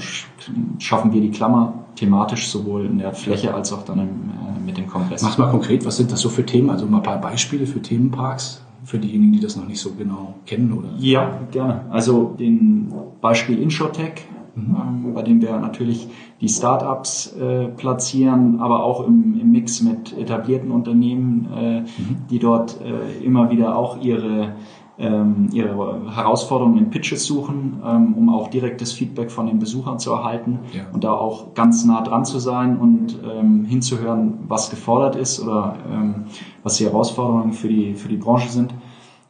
schaffen 0.78 1.12
wir 1.12 1.20
die 1.20 1.30
Klammer 1.30 1.72
thematisch 1.96 2.48
sowohl 2.48 2.86
in 2.86 2.98
der 2.98 3.12
Fläche 3.12 3.54
als 3.54 3.72
auch 3.72 3.84
dann 3.84 4.00
im, 4.00 4.08
äh, 4.08 4.66
mit 4.66 4.76
dem 4.76 4.86
Kongress. 4.86 5.22
Mach 5.22 5.38
mal 5.38 5.50
konkret, 5.50 5.84
was 5.86 5.96
sind 5.96 6.10
das 6.12 6.20
so 6.20 6.28
für 6.28 6.44
Themen? 6.44 6.70
Also 6.70 6.86
mal 6.86 6.98
ein 6.98 7.02
paar 7.02 7.20
Beispiele 7.20 7.66
für 7.66 7.80
Themenparks 7.80 8.62
für 8.84 8.98
diejenigen, 8.98 9.32
die 9.32 9.40
das 9.40 9.56
noch 9.56 9.66
nicht 9.66 9.80
so 9.80 9.92
genau 9.92 10.34
kennen, 10.46 10.72
oder? 10.72 10.88
Ja, 10.98 11.40
gerne. 11.50 11.86
Also 11.90 12.34
den 12.38 12.92
Beispiel 13.20 13.60
InsurTech, 13.62 14.26
mhm. 14.54 14.76
ähm, 14.76 15.14
bei 15.14 15.22
dem 15.22 15.40
wir 15.40 15.58
natürlich 15.58 16.08
die 16.44 16.50
Startups 16.50 17.34
äh, 17.40 17.68
platzieren, 17.68 18.60
aber 18.60 18.84
auch 18.84 19.06
im, 19.06 19.40
im, 19.40 19.50
Mix 19.50 19.80
mit 19.80 20.14
etablierten 20.18 20.70
Unternehmen, 20.70 21.48
äh, 21.56 21.80
mhm. 21.80 21.86
die 22.28 22.38
dort 22.38 22.82
äh, 22.82 23.24
immer 23.24 23.50
wieder 23.50 23.78
auch 23.78 23.98
ihre 24.02 24.52
ähm, 24.96 25.48
ihre 25.52 26.14
Herausforderungen 26.14 26.78
in 26.78 26.90
Pitches 26.90 27.24
suchen, 27.24 27.82
ähm, 27.84 28.14
um 28.14 28.28
auch 28.28 28.48
direktes 28.48 28.92
Feedback 28.92 29.32
von 29.32 29.46
den 29.46 29.58
Besuchern 29.58 29.98
zu 29.98 30.12
erhalten 30.12 30.60
ja. 30.72 30.84
und 30.92 31.02
da 31.02 31.12
auch 31.12 31.54
ganz 31.54 31.84
nah 31.84 32.02
dran 32.02 32.24
zu 32.24 32.38
sein 32.38 32.78
und 32.78 33.18
ähm, 33.28 33.64
hinzuhören, 33.64 34.44
was 34.46 34.70
gefordert 34.70 35.16
ist 35.16 35.40
oder 35.40 35.78
ähm, 35.90 36.26
was 36.62 36.76
die 36.76 36.84
Herausforderungen 36.84 37.54
für 37.54 37.66
die, 37.66 37.94
für 37.94 38.08
die 38.08 38.18
Branche 38.18 38.50
sind. 38.50 38.72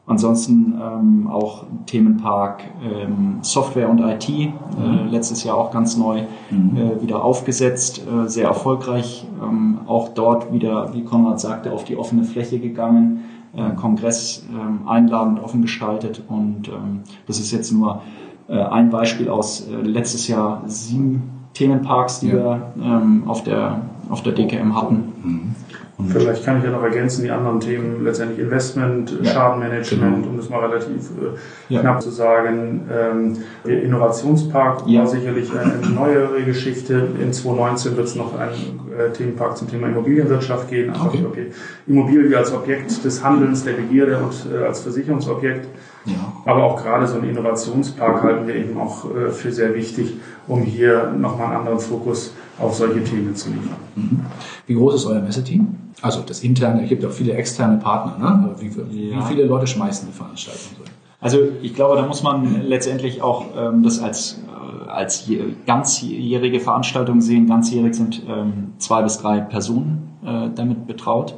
Ansonsten 0.06 0.74
ähm, 0.78 1.28
auch 1.28 1.64
Themenpark 1.86 2.62
ähm, 2.82 3.38
Software 3.40 3.88
und 3.88 4.00
IT, 4.00 4.28
äh, 4.28 4.48
mhm. 4.48 5.08
letztes 5.10 5.44
Jahr 5.44 5.56
auch 5.56 5.70
ganz 5.70 5.96
neu 5.96 6.24
mhm. 6.50 6.76
äh, 6.76 7.02
wieder 7.02 7.24
aufgesetzt, 7.24 8.02
äh, 8.06 8.28
sehr 8.28 8.46
erfolgreich. 8.46 9.26
Ähm, 9.42 9.78
auch 9.86 10.10
dort 10.10 10.52
wieder, 10.52 10.92
wie 10.92 11.04
Konrad 11.04 11.40
sagte, 11.40 11.72
auf 11.72 11.84
die 11.84 11.96
offene 11.96 12.24
Fläche 12.24 12.58
gegangen 12.58 13.24
äh, 13.56 13.70
Kongress 13.76 14.44
ähm, 14.50 14.86
einladend 14.86 15.42
offen 15.42 15.62
gestaltet. 15.62 16.22
Und 16.28 16.68
ähm, 16.68 17.00
das 17.26 17.38
ist 17.38 17.52
jetzt 17.52 17.72
nur 17.72 18.02
äh, 18.48 18.58
ein 18.58 18.90
Beispiel 18.90 19.28
aus 19.28 19.66
letztes 19.82 20.28
Jahr 20.28 20.62
sieben 20.66 21.22
Themenparks, 21.54 22.20
die 22.20 22.28
ja. 22.28 22.34
wir 22.34 22.72
ähm, 22.82 23.22
auf, 23.26 23.44
der, 23.44 23.80
auf 24.10 24.22
der 24.22 24.32
DKM 24.32 24.74
hatten. 24.74 25.12
Mhm. 25.22 25.54
Und 25.96 26.10
Vielleicht 26.10 26.44
kann 26.44 26.58
ich 26.58 26.64
ja 26.64 26.70
noch 26.70 26.82
ergänzen, 26.82 27.22
die 27.22 27.30
anderen 27.30 27.60
Themen, 27.60 28.02
letztendlich 28.02 28.40
Investment, 28.40 29.16
ja, 29.22 29.30
Schadenmanagement, 29.30 30.16
genau. 30.16 30.28
um 30.28 30.36
das 30.36 30.50
mal 30.50 30.58
relativ 30.60 30.90
äh, 30.90 31.72
ja. 31.72 31.80
knapp 31.82 32.02
zu 32.02 32.10
sagen. 32.10 32.88
Ähm, 32.92 33.36
der 33.64 33.82
Innovationspark 33.82 34.88
ja. 34.88 35.00
war 35.00 35.06
sicherlich 35.06 35.52
eine 35.52 35.88
neuere 35.94 36.42
Geschichte. 36.42 36.94
In 37.22 37.32
2019 37.32 37.96
wird 37.96 38.08
es 38.08 38.16
noch 38.16 38.36
einen 38.36 38.80
äh, 38.98 39.12
Themenpark 39.12 39.56
zum 39.56 39.70
Thema 39.70 39.86
Immobilienwirtschaft 39.86 40.68
gehen. 40.68 40.92
Okay. 41.00 41.24
okay. 41.24 41.46
Immobilie 41.86 42.36
als 42.36 42.52
Objekt 42.52 43.04
des 43.04 43.22
Handelns, 43.22 43.62
der 43.62 43.74
Begierde 43.74 44.18
und 44.18 44.52
äh, 44.52 44.64
als 44.64 44.80
Versicherungsobjekt. 44.80 45.68
Ja. 46.06 46.32
Aber 46.44 46.64
auch 46.64 46.82
gerade 46.82 47.06
so 47.06 47.16
einen 47.16 47.30
Innovationspark 47.30 48.22
halten 48.22 48.46
wir 48.46 48.56
eben 48.56 48.78
auch 48.78 49.04
äh, 49.14 49.30
für 49.30 49.50
sehr 49.50 49.74
wichtig, 49.74 50.14
um 50.46 50.62
hier 50.62 51.12
nochmal 51.18 51.48
einen 51.48 51.56
anderen 51.56 51.78
Fokus 51.78 52.34
auf 52.58 52.74
solche 52.74 53.02
Themen 53.02 53.34
zu 53.34 53.50
liefern. 53.50 53.76
Mhm. 53.96 54.20
Wie 54.66 54.74
groß 54.74 54.94
ist 54.96 55.06
euer 55.06 55.20
Messeteam? 55.20 55.74
Also 56.02 56.20
das 56.20 56.42
interne, 56.42 56.82
es 56.82 56.88
gibt 56.88 57.04
auch 57.04 57.10
viele 57.10 57.32
externe 57.34 57.78
Partner. 57.78 58.18
Ne? 58.18 58.54
Wie, 58.58 59.10
ja. 59.10 59.18
wie 59.18 59.22
viele 59.34 59.46
Leute 59.46 59.66
schmeißen 59.66 60.08
eine 60.08 60.14
Veranstaltung 60.14 60.72
so? 60.78 60.84
Also 61.20 61.38
ich 61.62 61.74
glaube, 61.74 61.96
da 61.96 62.06
muss 62.06 62.22
man 62.22 62.62
letztendlich 62.64 63.22
auch 63.22 63.46
ähm, 63.56 63.82
das 63.82 63.98
als, 63.98 64.42
äh, 64.46 64.90
als 64.90 65.30
ganzjährige 65.64 66.60
Veranstaltung 66.60 67.22
sehen. 67.22 67.46
Ganzjährig 67.46 67.94
sind 67.94 68.22
ähm, 68.28 68.74
zwei 68.76 69.02
bis 69.02 69.16
drei 69.16 69.40
Personen 69.40 70.10
äh, 70.22 70.50
damit 70.54 70.86
betraut 70.86 71.34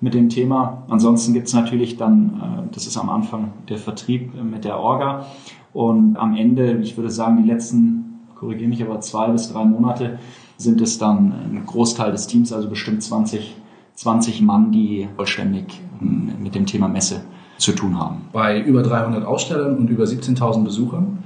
mit 0.00 0.14
dem 0.14 0.28
Thema. 0.28 0.84
Ansonsten 0.88 1.34
gibt 1.34 1.48
es 1.48 1.54
natürlich 1.54 1.96
dann, 1.96 2.40
äh, 2.68 2.74
das 2.74 2.86
ist 2.86 2.96
am 2.96 3.10
Anfang 3.10 3.52
der 3.68 3.78
Vertrieb 3.78 4.34
äh, 4.34 4.42
mit 4.42 4.64
der 4.64 4.78
Orga 4.78 5.26
und 5.72 6.16
am 6.16 6.36
Ende, 6.36 6.78
ich 6.78 6.96
würde 6.96 7.10
sagen, 7.10 7.42
die 7.42 7.48
letzten, 7.48 8.20
korrigiere 8.34 8.68
mich 8.68 8.82
aber 8.82 9.00
zwei 9.00 9.28
bis 9.28 9.52
drei 9.52 9.64
Monate, 9.64 10.18
sind 10.56 10.80
es 10.80 10.98
dann 10.98 11.32
ein 11.32 11.62
Großteil 11.66 12.12
des 12.12 12.26
Teams, 12.26 12.52
also 12.52 12.68
bestimmt 12.68 13.02
20, 13.02 13.56
20 13.94 14.42
Mann, 14.42 14.72
die 14.72 15.08
vollständig 15.16 15.80
ähm, 16.00 16.32
mit 16.42 16.54
dem 16.54 16.66
Thema 16.66 16.88
Messe 16.88 17.22
zu 17.58 17.72
tun 17.72 17.98
haben. 17.98 18.22
Bei 18.32 18.60
über 18.60 18.82
300 18.82 19.24
Ausstellern 19.24 19.76
und 19.76 19.90
über 19.90 20.04
17.000 20.04 20.64
Besuchern 20.64 21.18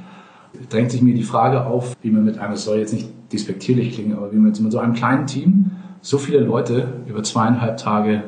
drängt 0.69 0.91
sich 0.91 1.03
mir 1.03 1.15
die 1.15 1.23
Frage 1.23 1.67
auf, 1.67 1.97
wie 2.03 2.11
man 2.11 2.25
mit 2.25 2.39
einem, 2.39 2.55
es 2.55 2.65
soll 2.65 2.79
jetzt 2.79 2.93
nicht 2.93 3.09
despektierlich 3.33 3.95
klingen, 3.95 4.17
aber 4.17 4.33
wie 4.33 4.37
man 4.37 4.53
mit 4.53 4.73
so 4.73 4.79
einem 4.79 4.95
kleinen 4.95 5.27
Team 5.27 5.71
so 6.01 6.19
viele 6.19 6.41
Leute 6.41 7.01
über 7.07 7.23
zweieinhalb 7.23 7.77
Tage 7.77 8.25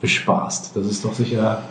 bespaßt. 0.00 0.76
Das 0.76 0.86
ist 0.86 1.04
doch 1.04 1.14
sicher 1.14 1.62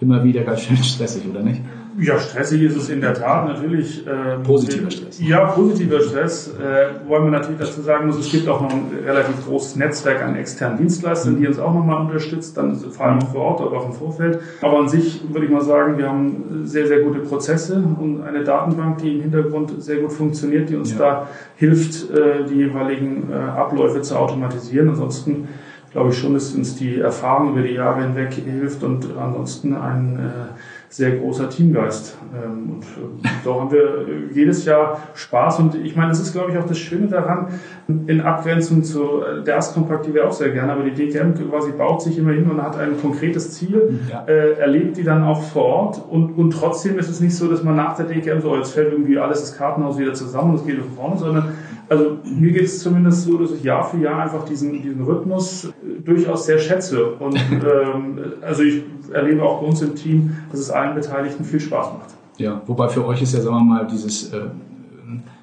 immer 0.00 0.22
wieder 0.24 0.42
ganz 0.42 0.62
schön 0.62 0.76
stressig, 0.82 1.22
oder 1.28 1.42
nicht? 1.42 1.62
Ja, 1.98 2.18
stressig 2.18 2.62
ist 2.62 2.76
es 2.76 2.88
in 2.88 3.00
der 3.00 3.14
Tat 3.14 3.46
natürlich. 3.46 4.06
Ähm, 4.06 4.42
positiver 4.42 4.90
Stress. 4.90 5.20
Ja, 5.20 5.46
positiver 5.46 6.00
Stress. 6.00 6.48
Äh, 6.48 7.08
wollen 7.08 7.24
wir 7.24 7.30
natürlich 7.30 7.58
dazu 7.58 7.82
sagen 7.82 8.06
muss, 8.06 8.18
es 8.18 8.30
gibt 8.30 8.48
auch 8.48 8.60
noch 8.60 8.70
ein 8.70 8.86
relativ 9.04 9.44
großes 9.44 9.76
Netzwerk 9.76 10.22
an 10.22 10.36
externen 10.36 10.78
Dienstleistern, 10.78 11.38
die 11.38 11.46
uns 11.46 11.58
auch 11.58 11.74
nochmal 11.74 12.00
unterstützt, 12.06 12.56
dann 12.56 12.76
vor 12.76 13.06
allem 13.06 13.20
vor 13.20 13.42
Ort, 13.42 13.60
aber 13.60 13.78
auch 13.78 13.86
im 13.86 13.92
Vorfeld. 13.92 14.38
Aber 14.62 14.78
an 14.78 14.88
sich 14.88 15.22
würde 15.30 15.46
ich 15.46 15.52
mal 15.52 15.62
sagen, 15.62 15.98
wir 15.98 16.08
haben 16.08 16.62
sehr, 16.64 16.86
sehr 16.86 17.00
gute 17.00 17.18
Prozesse 17.20 17.82
und 18.00 18.22
eine 18.22 18.44
Datenbank, 18.44 18.98
die 18.98 19.16
im 19.16 19.22
Hintergrund 19.22 19.82
sehr 19.82 19.96
gut 19.96 20.12
funktioniert, 20.12 20.70
die 20.70 20.76
uns 20.76 20.92
ja. 20.92 20.98
da 20.98 21.28
hilft, 21.56 22.10
äh, 22.10 22.44
die 22.48 22.54
jeweiligen 22.54 23.30
äh, 23.30 23.34
Abläufe 23.34 24.00
zu 24.00 24.16
automatisieren. 24.16 24.88
Ansonsten 24.88 25.48
glaube 25.92 26.10
ich 26.10 26.18
schon, 26.18 26.34
dass 26.34 26.54
uns 26.54 26.76
die 26.76 27.00
Erfahrung 27.00 27.52
über 27.52 27.62
die 27.62 27.74
Jahre 27.74 28.02
hinweg 28.02 28.32
hilft 28.32 28.82
und 28.82 29.16
ansonsten 29.16 29.74
ein 29.74 30.16
äh, 30.16 30.54
sehr 30.88 31.12
großer 31.12 31.48
Teamgeist. 31.48 32.16
Ähm, 32.34 32.74
und 32.74 32.82
äh, 32.82 33.28
so 33.44 33.60
haben 33.60 33.70
wir 33.70 34.06
jedes 34.32 34.64
Jahr 34.64 35.00
Spaß. 35.14 35.60
Und 35.60 35.76
ich 35.76 35.94
meine, 35.94 36.08
das 36.08 36.20
ist, 36.20 36.32
glaube 36.32 36.50
ich, 36.50 36.58
auch 36.58 36.66
das 36.66 36.78
Schöne 36.78 37.06
daran, 37.06 37.46
in 37.86 38.20
Abgrenzung 38.20 38.82
zu 38.82 39.22
der 39.46 39.56
Astkompakt, 39.56 40.06
die 40.06 40.14
wir 40.14 40.26
auch 40.26 40.32
sehr 40.32 40.50
gerne, 40.50 40.72
aber 40.72 40.82
die 40.82 40.92
DKM 40.92 41.34
quasi 41.48 41.70
baut 41.72 42.02
sich 42.02 42.18
immer 42.18 42.32
hin 42.32 42.50
und 42.50 42.60
hat 42.60 42.76
ein 42.76 43.00
konkretes 43.00 43.52
Ziel, 43.52 44.00
ja. 44.10 44.24
äh, 44.26 44.58
erlebt 44.58 44.96
die 44.96 45.04
dann 45.04 45.22
auch 45.22 45.42
vor 45.42 45.64
Ort. 45.64 46.02
Und, 46.10 46.36
und 46.36 46.50
trotzdem 46.50 46.98
ist 46.98 47.08
es 47.08 47.20
nicht 47.20 47.36
so, 47.36 47.48
dass 47.48 47.62
man 47.62 47.76
nach 47.76 47.96
der 47.96 48.06
DKM 48.06 48.40
so, 48.40 48.56
jetzt 48.56 48.72
fällt 48.72 48.92
irgendwie 48.92 49.18
alles 49.18 49.40
das 49.40 49.56
Kartenhaus 49.56 49.96
wieder 49.96 50.14
zusammen 50.14 50.50
und 50.50 50.60
es 50.60 50.66
geht 50.66 50.78
nach 50.78 50.96
vorne, 50.96 51.16
sondern 51.16 51.52
also 51.90 52.18
mir 52.24 52.52
geht 52.52 52.62
es 52.62 52.78
zumindest 52.78 53.24
so, 53.24 53.36
dass 53.36 53.50
ich 53.50 53.64
Jahr 53.64 53.82
für 53.82 53.98
Jahr 53.98 54.22
einfach 54.22 54.44
diesen, 54.44 54.80
diesen 54.80 55.02
Rhythmus 55.02 55.64
äh, 55.64 56.00
durchaus 56.04 56.46
sehr 56.46 56.58
schätze. 56.58 57.14
Und 57.14 57.34
ähm, 57.50 58.18
also 58.40 58.62
ich 58.62 58.84
erlebe 59.12 59.42
auch 59.42 59.60
bei 59.60 59.66
uns 59.66 59.82
im 59.82 59.96
Team, 59.96 60.36
dass 60.52 60.60
es 60.60 60.70
allen 60.70 60.94
Beteiligten 60.94 61.44
viel 61.44 61.58
Spaß 61.58 61.86
macht. 61.86 62.10
Ja, 62.38 62.62
wobei 62.66 62.88
für 62.88 63.04
euch 63.04 63.20
ist 63.22 63.34
ja, 63.34 63.40
sagen 63.40 63.56
wir 63.56 63.64
mal, 63.64 63.86
dieses 63.88 64.32
äh, 64.32 64.42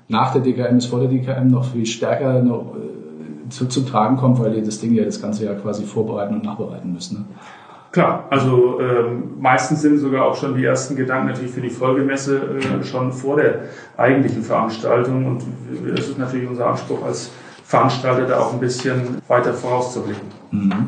nach 0.08 0.32
der 0.32 0.42
DKM 0.42 0.78
ist 0.78 0.86
vor 0.86 1.02
der 1.02 1.10
DKM 1.10 1.50
noch 1.50 1.66
viel 1.66 1.86
stärker 1.86 2.42
noch, 2.42 2.76
äh, 2.76 3.50
zu, 3.50 3.66
zum 3.66 3.86
Tragen 3.86 4.16
kommt, 4.16 4.40
weil 4.40 4.56
ihr 4.56 4.64
das 4.64 4.80
Ding 4.80 4.94
ja 4.94 5.04
das 5.04 5.22
ganze 5.22 5.44
Jahr 5.44 5.56
quasi 5.56 5.84
vorbereiten 5.84 6.36
und 6.36 6.46
nachbereiten 6.46 6.94
müsst. 6.94 7.12
Ne? 7.12 7.26
Klar, 7.92 8.26
also 8.30 8.80
ähm, 8.82 9.36
meistens 9.40 9.82
sind 9.82 9.98
sogar 10.00 10.26
auch 10.26 10.36
schon 10.36 10.56
die 10.56 10.66
ersten 10.66 10.96
Gedanken 10.96 11.28
natürlich 11.28 11.52
für 11.52 11.62
die 11.62 11.70
Folgemesse 11.70 12.38
äh, 12.38 12.84
schon 12.84 13.12
vor 13.12 13.38
der 13.38 13.62
eigentlichen 13.96 14.44
Veranstaltung 14.44 15.26
und 15.26 15.44
es 15.98 16.10
ist 16.10 16.18
natürlich 16.18 16.50
unser 16.50 16.68
Anspruch 16.68 17.04
als 17.06 17.32
Veranstalter 17.64 18.26
da 18.26 18.40
auch 18.40 18.54
ein 18.54 18.60
bisschen 18.60 19.22
weiter 19.28 19.54
vorauszublicken. 19.54 20.28
Mhm. 20.52 20.88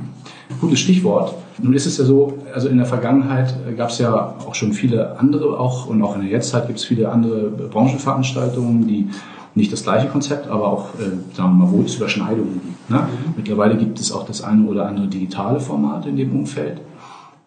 Gutes 0.59 0.79
Stichwort. 0.79 1.35
Nun 1.61 1.73
ist 1.73 1.85
es 1.85 1.97
ja 1.97 2.05
so, 2.05 2.39
also 2.53 2.69
in 2.69 2.77
der 2.77 2.85
Vergangenheit 2.85 3.53
gab 3.77 3.89
es 3.89 3.99
ja 3.99 4.35
auch 4.45 4.55
schon 4.55 4.73
viele 4.73 5.17
andere, 5.19 5.59
auch 5.59 5.87
und 5.87 6.01
auch 6.01 6.15
in 6.15 6.21
der 6.21 6.29
Jetztzeit 6.31 6.67
gibt 6.67 6.79
es 6.79 6.85
viele 6.85 7.09
andere 7.09 7.49
Branchenveranstaltungen, 7.49 8.87
die 8.87 9.09
nicht 9.55 9.71
das 9.71 9.83
gleiche 9.83 10.07
Konzept, 10.07 10.47
aber 10.47 10.67
auch, 10.67 10.93
äh, 10.95 11.35
sagen 11.35 11.57
wir 11.57 11.65
mal, 11.65 11.71
wo 11.71 11.81
es 11.81 11.95
Überschneidungen 11.95 12.61
gibt. 12.63 12.89
Ne? 12.89 12.97
Mhm. 12.97 13.33
Mittlerweile 13.37 13.77
gibt 13.77 13.99
es 13.99 14.11
auch 14.11 14.25
das 14.25 14.43
eine 14.43 14.65
oder 14.65 14.87
andere 14.87 15.07
digitale 15.07 15.59
Format 15.59 16.05
in 16.05 16.15
dem 16.15 16.35
Umfeld. 16.35 16.81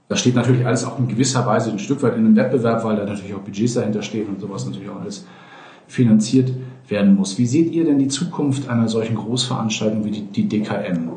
Das 0.09 0.21
steht 0.21 0.35
natürlich 0.35 0.67
alles 0.67 0.85
auch 0.85 0.99
in 0.99 1.09
gewisser 1.09 1.47
Weise 1.47 1.71
ein 1.71 1.79
Stück 1.79 2.03
weit 2.03 2.15
in 2.17 2.27
einem 2.27 2.37
Wettbewerb, 2.37 2.85
weil 2.85 2.97
da 2.97 3.05
natürlich 3.05 3.35
auch 3.35 3.41
Budgets 3.41 3.75
dahinter 3.75 4.03
stehen 4.03 4.27
und 4.29 4.41
sowas 4.41 4.67
natürlich 4.67 4.91
auch 4.91 5.01
alles 5.01 5.27
finanziert 5.87 6.53
werden 6.89 7.15
muss. 7.17 7.39
Wie 7.39 7.47
seht 7.47 7.73
ihr 7.73 7.85
denn 7.85 7.99
die 7.99 8.09
Zukunft 8.09 8.69
einer 8.69 8.89
solchen 8.89 9.15
Großveranstaltung 9.15 10.05
wie 10.05 10.11
die, 10.11 10.23
die 10.23 10.49
DKM? 10.49 11.13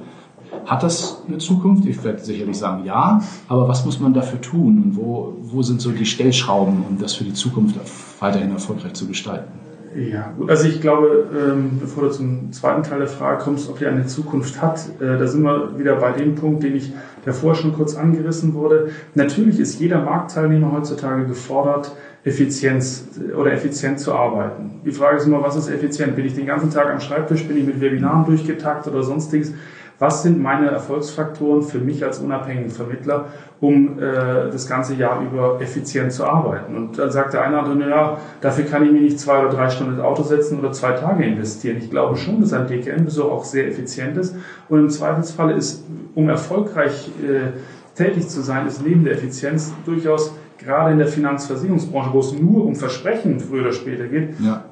Hat 0.65 0.81
das 0.81 1.21
eine 1.27 1.37
Zukunft? 1.39 1.85
Ich 1.85 2.03
werde 2.03 2.19
sicherlich 2.19 2.57
sagen 2.57 2.85
ja, 2.85 3.21
aber 3.47 3.67
was 3.67 3.85
muss 3.85 3.99
man 3.99 4.13
dafür 4.13 4.41
tun 4.41 4.81
und 4.83 4.95
wo, 4.95 5.33
wo 5.41 5.61
sind 5.61 5.81
so 5.81 5.91
die 5.91 6.05
Stellschrauben, 6.05 6.83
um 6.89 6.97
das 6.97 7.13
für 7.13 7.23
die 7.23 7.33
Zukunft 7.33 7.75
weiterhin 8.19 8.51
erfolgreich 8.51 8.93
zu 8.93 9.07
gestalten? 9.07 9.64
Ja, 9.95 10.33
gut. 10.37 10.49
Also 10.49 10.67
ich 10.67 10.81
glaube, 10.81 11.25
ähm, 11.33 11.77
bevor 11.79 12.03
du 12.03 12.09
zum 12.09 12.51
zweiten 12.51 12.83
Teil 12.83 12.99
der 12.99 13.07
Frage 13.07 13.41
kommst, 13.41 13.69
ob 13.69 13.79
die 13.79 13.85
eine 13.85 14.05
Zukunft 14.05 14.61
hat, 14.61 14.79
äh, 14.99 15.17
da 15.17 15.25
sind 15.25 15.43
wir 15.43 15.79
wieder 15.79 15.95
bei 15.95 16.11
dem 16.11 16.35
Punkt, 16.35 16.63
den 16.63 16.75
ich 16.75 16.91
davor 17.23 17.55
schon 17.55 17.73
kurz 17.73 17.95
angerissen 17.95 18.53
wurde. 18.53 18.89
Natürlich 19.13 19.57
ist 19.59 19.79
jeder 19.79 20.01
Marktteilnehmer 20.01 20.73
heutzutage 20.73 21.25
gefordert, 21.25 21.95
Effizienz 22.25 23.07
oder 23.37 23.53
effizient 23.53 23.99
zu 23.99 24.13
arbeiten. 24.13 24.81
Die 24.83 24.91
Frage 24.91 25.17
ist 25.17 25.27
immer, 25.27 25.41
was 25.43 25.55
ist 25.55 25.69
effizient? 25.69 26.15
Bin 26.15 26.25
ich 26.25 26.35
den 26.35 26.47
ganzen 26.47 26.71
Tag 26.71 26.89
am 26.89 26.99
Schreibtisch? 26.99 27.47
Bin 27.47 27.55
ich 27.55 27.65
mit 27.65 27.79
Webinaren 27.79 28.25
durchgetakt 28.25 28.87
oder 28.87 29.03
sonstiges? 29.03 29.53
Was 29.99 30.23
sind 30.23 30.41
meine 30.41 30.69
Erfolgsfaktoren 30.69 31.61
für 31.61 31.79
mich 31.79 32.03
als 32.03 32.19
unabhängigen 32.19 32.69
Vermittler, 32.69 33.25
um 33.61 33.97
äh, 33.97 34.49
das 34.51 34.67
ganze 34.67 34.95
Jahr 34.95 35.21
über 35.21 35.61
effizient 35.61 36.11
zu 36.11 36.25
arbeiten. 36.25 36.75
Und 36.75 36.97
dann 36.97 37.11
sagt 37.11 37.33
der 37.33 37.43
eine 37.43 37.61
oder 37.61 37.71
andere, 37.71 37.89
ja, 37.89 38.17
dafür 38.41 38.65
kann 38.65 38.83
ich 38.85 38.91
mir 38.91 39.01
nicht 39.01 39.19
zwei 39.19 39.39
oder 39.39 39.49
drei 39.49 39.69
Stunden 39.69 39.93
ins 39.93 40.01
Auto 40.01 40.23
setzen 40.23 40.59
oder 40.59 40.71
zwei 40.71 40.91
Tage 40.91 41.23
investieren. 41.23 41.77
Ich 41.77 41.89
glaube 41.89 42.17
schon, 42.17 42.41
dass 42.41 42.51
ein 42.53 42.67
DKM-Besuch 42.67 43.25
auch 43.25 43.45
sehr 43.45 43.67
effizient 43.67 44.17
ist. 44.17 44.35
Und 44.67 44.79
im 44.79 44.89
Zweifelsfalle 44.89 45.53
ist, 45.53 45.85
um 46.13 46.27
erfolgreich 46.29 47.09
äh, 47.23 47.97
tätig 47.97 48.27
zu 48.27 48.41
sein, 48.41 48.67
ist 48.67 48.85
neben 48.85 49.05
der 49.05 49.13
Effizienz 49.13 49.73
durchaus 49.85 50.33
gerade 50.57 50.91
in 50.91 50.97
der 50.97 51.07
Finanzversicherungsbranche, 51.07 52.13
wo 52.13 52.19
es 52.19 52.33
nur 52.33 52.65
um 52.65 52.75
Versprechen 52.75 53.39
früher 53.39 53.61
oder 53.61 53.71
später 53.71 54.07
geht, 54.07 54.39
ja. 54.39 54.63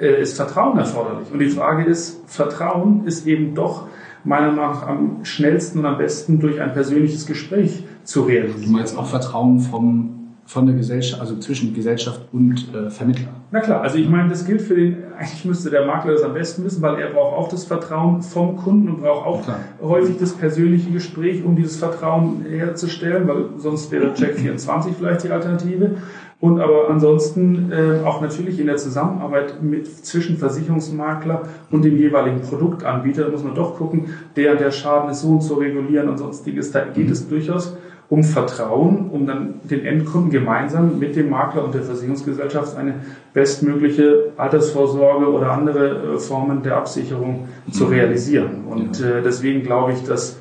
äh, 0.00 0.22
ist 0.22 0.36
Vertrauen 0.36 0.78
erforderlich. 0.78 1.28
Und 1.32 1.38
die 1.38 1.48
Frage 1.48 1.84
ist, 1.84 2.20
Vertrauen 2.26 3.06
ist 3.06 3.26
eben 3.26 3.54
doch 3.54 3.86
meiner 4.24 4.52
Meinung 4.52 4.56
nach 4.56 4.86
am 4.86 5.24
schnellsten 5.24 5.80
und 5.80 5.86
am 5.86 5.98
besten 5.98 6.40
durch 6.40 6.60
ein 6.60 6.72
persönliches 6.72 7.26
Gespräch 7.26 7.84
zu 8.04 8.22
realisieren. 8.22 8.64
Du 8.64 8.70
meinst 8.70 8.96
auch 8.96 9.06
Vertrauen 9.06 9.60
vom 9.60 10.22
von 10.44 10.66
der 10.66 10.74
Gesellschaft, 10.74 11.20
also 11.20 11.36
zwischen 11.36 11.72
Gesellschaft 11.72 12.20
und 12.32 12.74
äh, 12.74 12.90
Vermittler. 12.90 13.28
Na 13.52 13.60
klar, 13.60 13.80
also 13.80 13.96
ich 13.96 14.08
meine, 14.08 14.28
das 14.28 14.44
gilt 14.44 14.60
für 14.60 14.74
den, 14.74 14.96
eigentlich 15.16 15.44
müsste 15.44 15.70
der 15.70 15.86
Makler 15.86 16.12
das 16.12 16.22
am 16.22 16.34
besten 16.34 16.64
wissen, 16.64 16.82
weil 16.82 16.96
er 17.00 17.10
braucht 17.10 17.38
auch 17.38 17.48
das 17.48 17.64
Vertrauen 17.64 18.22
vom 18.22 18.56
Kunden 18.56 18.88
und 18.88 19.00
braucht 19.02 19.26
auch 19.26 19.44
klar. 19.44 19.60
häufig 19.80 20.18
das 20.18 20.32
persönliche 20.32 20.90
Gespräch, 20.90 21.44
um 21.44 21.56
dieses 21.56 21.76
Vertrauen 21.76 22.44
herzustellen, 22.48 23.26
weil 23.28 23.44
sonst 23.56 23.90
wäre 23.92 24.12
Check 24.14 24.34
24 24.38 24.94
vielleicht 24.96 25.24
die 25.24 25.30
Alternative. 25.30 25.96
Und 26.42 26.58
aber 26.58 26.90
ansonsten 26.90 27.70
äh, 27.70 28.04
auch 28.04 28.20
natürlich 28.20 28.58
in 28.58 28.66
der 28.66 28.76
Zusammenarbeit 28.76 29.62
mit, 29.62 29.86
zwischen 30.04 30.36
Versicherungsmakler 30.36 31.42
und 31.70 31.84
dem 31.84 31.96
jeweiligen 31.96 32.40
Produktanbieter 32.40 33.28
muss 33.28 33.44
man 33.44 33.54
doch 33.54 33.76
gucken, 33.76 34.06
der 34.34 34.56
der 34.56 34.72
Schaden 34.72 35.08
ist 35.12 35.20
so 35.20 35.28
und 35.28 35.44
so 35.44 35.54
regulieren 35.54 36.08
und 36.08 36.18
sonstiges. 36.18 36.72
Da 36.72 36.80
geht 36.80 37.12
es 37.12 37.28
durchaus 37.28 37.76
um 38.08 38.24
Vertrauen, 38.24 39.08
um 39.12 39.24
dann 39.24 39.60
den 39.62 39.86
Endkunden 39.86 40.32
gemeinsam 40.32 40.98
mit 40.98 41.14
dem 41.14 41.30
Makler 41.30 41.64
und 41.64 41.74
der 41.74 41.82
Versicherungsgesellschaft 41.82 42.76
eine 42.76 42.94
bestmögliche 43.32 44.32
Altersvorsorge 44.36 45.30
oder 45.30 45.52
andere 45.52 46.16
äh, 46.16 46.18
Formen 46.18 46.64
der 46.64 46.76
Absicherung 46.76 47.46
zu 47.70 47.84
realisieren. 47.84 48.64
Und 48.68 49.00
äh, 49.00 49.22
deswegen 49.22 49.62
glaube 49.62 49.92
ich, 49.92 50.02
dass 50.02 50.40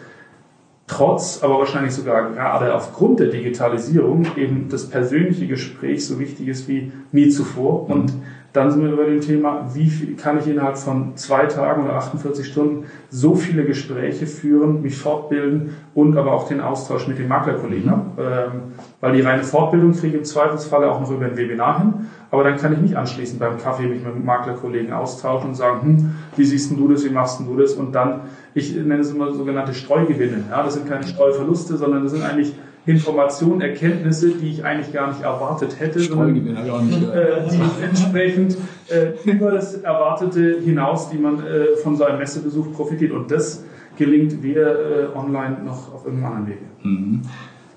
trotz, 0.91 1.41
aber 1.41 1.59
wahrscheinlich 1.59 1.93
sogar 1.93 2.31
gerade 2.31 2.75
aufgrund 2.75 3.19
der 3.19 3.27
Digitalisierung 3.27 4.25
eben 4.35 4.67
das 4.69 4.89
persönliche 4.89 5.47
Gespräch 5.47 6.05
so 6.05 6.19
wichtig 6.19 6.49
ist 6.49 6.67
wie 6.67 6.91
nie 7.11 7.29
zuvor. 7.29 7.85
Mhm. 7.85 7.91
Und 7.91 8.13
dann 8.53 8.69
sind 8.69 8.83
wir 8.83 8.91
über 8.91 9.05
dem 9.05 9.21
Thema, 9.21 9.69
wie 9.73 9.89
viel, 9.89 10.17
kann 10.17 10.37
ich 10.37 10.45
innerhalb 10.45 10.77
von 10.77 11.15
zwei 11.15 11.45
Tagen 11.45 11.85
oder 11.85 11.93
48 11.93 12.45
Stunden 12.45 12.85
so 13.09 13.35
viele 13.35 13.63
Gespräche 13.63 14.27
führen, 14.27 14.81
mich 14.81 14.97
fortbilden 14.97 15.69
und 15.95 16.17
aber 16.17 16.33
auch 16.33 16.49
den 16.49 16.59
Austausch 16.59 17.07
mit 17.07 17.17
den 17.17 17.29
Maklerkollegen 17.29 17.85
mhm. 17.85 17.91
haben. 17.91 18.11
Ähm, 18.19 18.51
weil 18.99 19.13
die 19.13 19.21
reine 19.21 19.43
Fortbildung 19.43 19.93
kriege 19.93 20.07
ich 20.09 20.13
im 20.15 20.25
Zweifelsfalle 20.25 20.91
auch 20.91 20.99
noch 20.99 21.09
über 21.09 21.25
ein 21.25 21.37
Webinar 21.37 21.79
hin. 21.79 21.93
Aber 22.29 22.43
dann 22.43 22.57
kann 22.57 22.73
ich 22.73 22.79
nicht 22.79 22.95
anschließend 22.95 23.39
beim 23.39 23.57
Kaffee 23.57 23.87
mich 23.87 24.03
mit 24.03 24.13
dem 24.13 24.25
Maklerkollegen 24.25 24.91
austauschen 24.91 25.49
und 25.49 25.55
sagen, 25.55 25.81
hm, 25.81 26.15
wie 26.35 26.43
siehst 26.43 26.71
du 26.71 26.87
das, 26.89 27.05
wie 27.05 27.09
machst 27.09 27.39
du 27.39 27.55
das? 27.55 27.73
Und 27.73 27.93
dann, 27.93 28.21
ich 28.53 28.75
nenne 28.75 28.99
es 28.99 29.11
immer 29.11 29.33
sogenannte 29.33 29.73
Streugewinne. 29.73 30.43
Ja, 30.49 30.63
das 30.63 30.75
sind 30.75 30.87
keine 30.87 31.05
Streuverluste, 31.07 31.77
sondern 31.77 32.03
das 32.03 32.11
sind 32.13 32.23
eigentlich 32.23 32.53
Informationen, 32.85 33.61
Erkenntnisse, 33.61 34.31
die 34.31 34.49
ich 34.49 34.65
eigentlich 34.65 34.91
gar 34.91 35.09
nicht 35.09 35.21
erwartet 35.21 35.79
hätte, 35.79 35.99
sondern 35.99 36.35
äh, 36.35 37.49
die 37.51 37.83
entsprechend 37.83 38.57
äh, 38.89 39.29
über 39.29 39.51
das 39.51 39.75
Erwartete 39.75 40.59
hinaus, 40.59 41.09
die 41.09 41.17
man 41.17 41.45
äh, 41.45 41.77
von 41.83 41.95
so 41.95 42.05
einem 42.05 42.17
Messebesuch 42.17 42.71
profitiert. 42.73 43.11
Und 43.11 43.29
das 43.29 43.63
gelingt 43.97 44.41
weder 44.41 44.71
äh, 44.71 45.15
online 45.15 45.57
noch 45.63 45.93
auf 45.93 46.05
irgendeinem 46.05 46.33
anderen 46.33 46.47
Wege. 46.47 46.61
Mhm. 46.83 47.21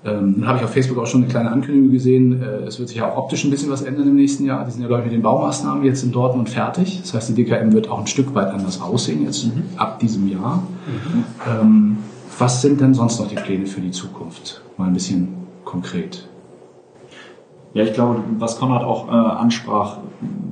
Ähm, 0.05 0.35
dann 0.37 0.47
habe 0.47 0.59
ich 0.59 0.63
auf 0.63 0.71
Facebook 0.71 0.99
auch 0.99 1.07
schon 1.07 1.23
eine 1.23 1.31
kleine 1.31 1.51
Ankündigung 1.51 1.91
gesehen. 1.91 2.41
Äh, 2.41 2.67
es 2.67 2.77
wird 2.77 2.89
sich 2.89 3.01
auch 3.01 3.17
optisch 3.17 3.43
ein 3.43 3.49
bisschen 3.49 3.71
was 3.71 3.81
ändern 3.81 4.07
im 4.07 4.15
nächsten 4.15 4.45
Jahr. 4.45 4.63
Die 4.63 4.71
sind 4.71 4.81
ja, 4.81 4.87
glaube 4.87 5.01
ich, 5.01 5.05
mit 5.05 5.13
den 5.13 5.23
Baumaßnahmen 5.23 5.83
jetzt 5.83 6.03
in 6.03 6.11
Dortmund 6.11 6.49
fertig. 6.49 7.01
Das 7.01 7.13
heißt, 7.13 7.29
die 7.29 7.33
DKM 7.33 7.73
wird 7.73 7.89
auch 7.89 7.99
ein 7.99 8.07
Stück 8.07 8.35
weit 8.35 8.53
anders 8.53 8.81
aussehen 8.81 9.23
jetzt 9.23 9.45
mhm. 9.45 9.63
ab 9.77 9.99
diesem 9.99 10.29
Jahr. 10.29 10.63
Mhm. 10.85 11.23
Ähm, 11.49 11.97
was 12.37 12.61
sind 12.61 12.81
denn 12.81 12.93
sonst 12.93 13.19
noch 13.19 13.27
die 13.27 13.35
Pläne 13.35 13.65
für 13.65 13.81
die 13.81 13.91
Zukunft? 13.91 14.61
Mal 14.77 14.87
ein 14.87 14.93
bisschen 14.93 15.29
konkret. 15.63 16.27
Ja, 17.73 17.83
ich 17.83 17.93
glaube, 17.93 18.23
was 18.37 18.57
Konrad 18.57 18.83
auch 18.83 19.07
äh, 19.07 19.11
ansprach, 19.11 19.97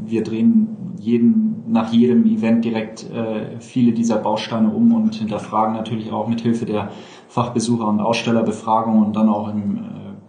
wir 0.05 0.23
drehen 0.23 0.67
jeden, 0.99 1.63
nach 1.67 1.91
jedem 1.93 2.25
Event 2.25 2.65
direkt 2.65 3.09
äh, 3.11 3.59
viele 3.59 3.91
dieser 3.91 4.17
Bausteine 4.17 4.69
um 4.69 4.93
und 4.93 5.15
hinterfragen 5.15 5.75
natürlich 5.75 6.11
auch 6.11 6.27
mit 6.27 6.41
Hilfe 6.41 6.65
der 6.65 6.89
Fachbesucher 7.33 7.87
und 7.87 7.99
Ausstellerbefragung 7.99 9.01
und 9.01 9.15
dann 9.15 9.27
auch 9.27 9.49
im 9.49 9.77
äh, 9.77 9.79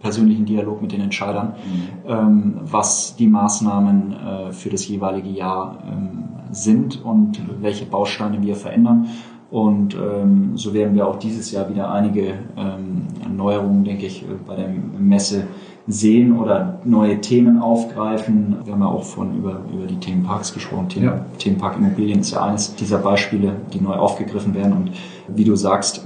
persönlichen 0.01 0.45
Dialog 0.45 0.81
mit 0.81 0.91
den 0.91 1.01
Entscheidern, 1.01 1.53
mhm. 1.53 2.09
ähm, 2.09 2.53
was 2.63 3.15
die 3.15 3.27
Maßnahmen 3.27 4.13
äh, 4.13 4.51
für 4.51 4.71
das 4.71 4.87
jeweilige 4.87 5.29
Jahr 5.29 5.77
ähm, 5.87 6.23
sind 6.49 7.05
und 7.05 7.39
welche 7.61 7.85
Bausteine 7.85 8.41
wir 8.41 8.55
verändern. 8.55 9.07
Und 9.51 9.93
ähm, 9.93 10.57
so 10.57 10.73
werden 10.73 10.95
wir 10.95 11.07
auch 11.07 11.19
dieses 11.19 11.51
Jahr 11.51 11.69
wieder 11.69 11.91
einige 11.91 12.39
ähm, 12.57 13.03
Neuerungen, 13.35 13.83
denke 13.83 14.07
ich, 14.07 14.25
bei 14.47 14.55
der 14.55 14.67
Messe 14.67 15.45
sehen 15.87 16.37
oder 16.39 16.79
neue 16.83 17.21
Themen 17.21 17.59
aufgreifen. 17.59 18.55
Wir 18.63 18.73
haben 18.73 18.81
ja 18.81 18.87
auch 18.87 19.03
von 19.03 19.35
über, 19.37 19.59
über 19.71 19.85
die 19.85 19.97
Themenparks 19.99 20.53
gesprochen. 20.53 20.89
Themen, 20.89 21.05
ja. 21.05 21.25
Themenpark 21.37 21.77
Immobilien 21.77 22.19
ist 22.21 22.31
ja 22.31 22.43
eines 22.43 22.75
dieser 22.75 22.97
Beispiele, 22.97 23.53
die 23.73 23.81
neu 23.81 23.93
aufgegriffen 23.95 24.55
werden. 24.55 24.73
Und 24.73 24.91
wie 25.27 25.43
du 25.43 25.55
sagst, 25.55 26.03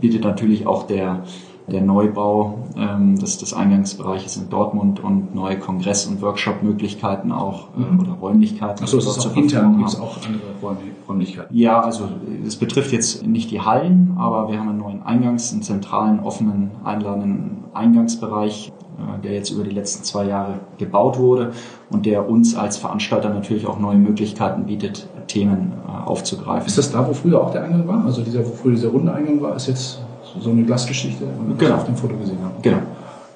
bietet 0.00 0.24
natürlich 0.24 0.66
auch 0.66 0.84
der 0.86 1.24
der 1.70 1.82
Neubau 1.82 2.60
ähm, 2.78 3.18
des, 3.18 3.36
des 3.36 3.52
Eingangsbereiches 3.52 4.38
in 4.38 4.48
Dortmund 4.48 5.04
und 5.04 5.34
neue 5.34 5.58
Kongress- 5.58 6.06
und 6.06 6.22
Workshop-Möglichkeiten 6.22 7.30
auch 7.30 7.68
äh, 7.76 7.80
Mhm. 7.92 8.00
oder 8.00 8.12
Räumlichkeiten. 8.12 8.84
Achso, 8.84 8.96
es 8.96 9.06
ist 9.06 9.26
auch 9.26 9.36
intern, 9.36 9.76
gibt 9.76 9.90
es 9.90 10.00
auch 10.00 10.16
andere 10.26 10.40
Räum- 10.62 10.78
Räumlichkeiten. 11.06 11.54
Ja, 11.54 11.80
also 11.82 12.04
es 12.46 12.56
betrifft 12.56 12.92
jetzt 12.92 13.26
nicht 13.26 13.50
die 13.50 13.60
Hallen, 13.60 14.16
aber 14.18 14.50
wir 14.50 14.58
haben 14.58 14.70
einen 14.70 14.78
neuen 14.78 15.02
Eingangs-, 15.02 15.52
einen 15.52 15.60
zentralen, 15.60 16.20
offenen, 16.20 16.70
einladenden 16.84 17.57
Eingangsbereich, 17.74 18.72
äh, 18.98 19.22
der 19.22 19.32
jetzt 19.34 19.50
über 19.50 19.64
die 19.64 19.70
letzten 19.70 20.04
zwei 20.04 20.24
Jahre 20.24 20.60
gebaut 20.78 21.18
wurde 21.18 21.52
und 21.90 22.06
der 22.06 22.28
uns 22.28 22.56
als 22.56 22.76
Veranstalter 22.76 23.30
natürlich 23.30 23.66
auch 23.66 23.78
neue 23.78 23.96
Möglichkeiten 23.96 24.64
bietet, 24.64 25.06
Themen 25.26 25.72
äh, 25.86 26.08
aufzugreifen. 26.08 26.66
Ist 26.66 26.78
das 26.78 26.90
da, 26.92 27.06
wo 27.06 27.12
früher 27.12 27.40
auch 27.40 27.50
der 27.50 27.64
Eingang 27.64 27.86
war? 27.86 28.04
Also 28.04 28.22
dieser, 28.22 28.40
wo 28.46 28.50
früher 28.50 28.72
dieser 28.72 28.88
runde 28.88 29.12
Eingang 29.12 29.40
war, 29.42 29.54
ist 29.56 29.68
jetzt 29.68 30.00
so 30.40 30.50
eine 30.50 30.62
Glasgeschichte, 30.62 31.24
wir 31.24 31.56
Genau. 31.56 31.70
das 31.70 31.80
auf 31.80 31.86
dem 31.86 31.96
Foto 31.96 32.16
gesehen 32.16 32.38
haben. 32.42 32.54
Genau. 32.62 32.78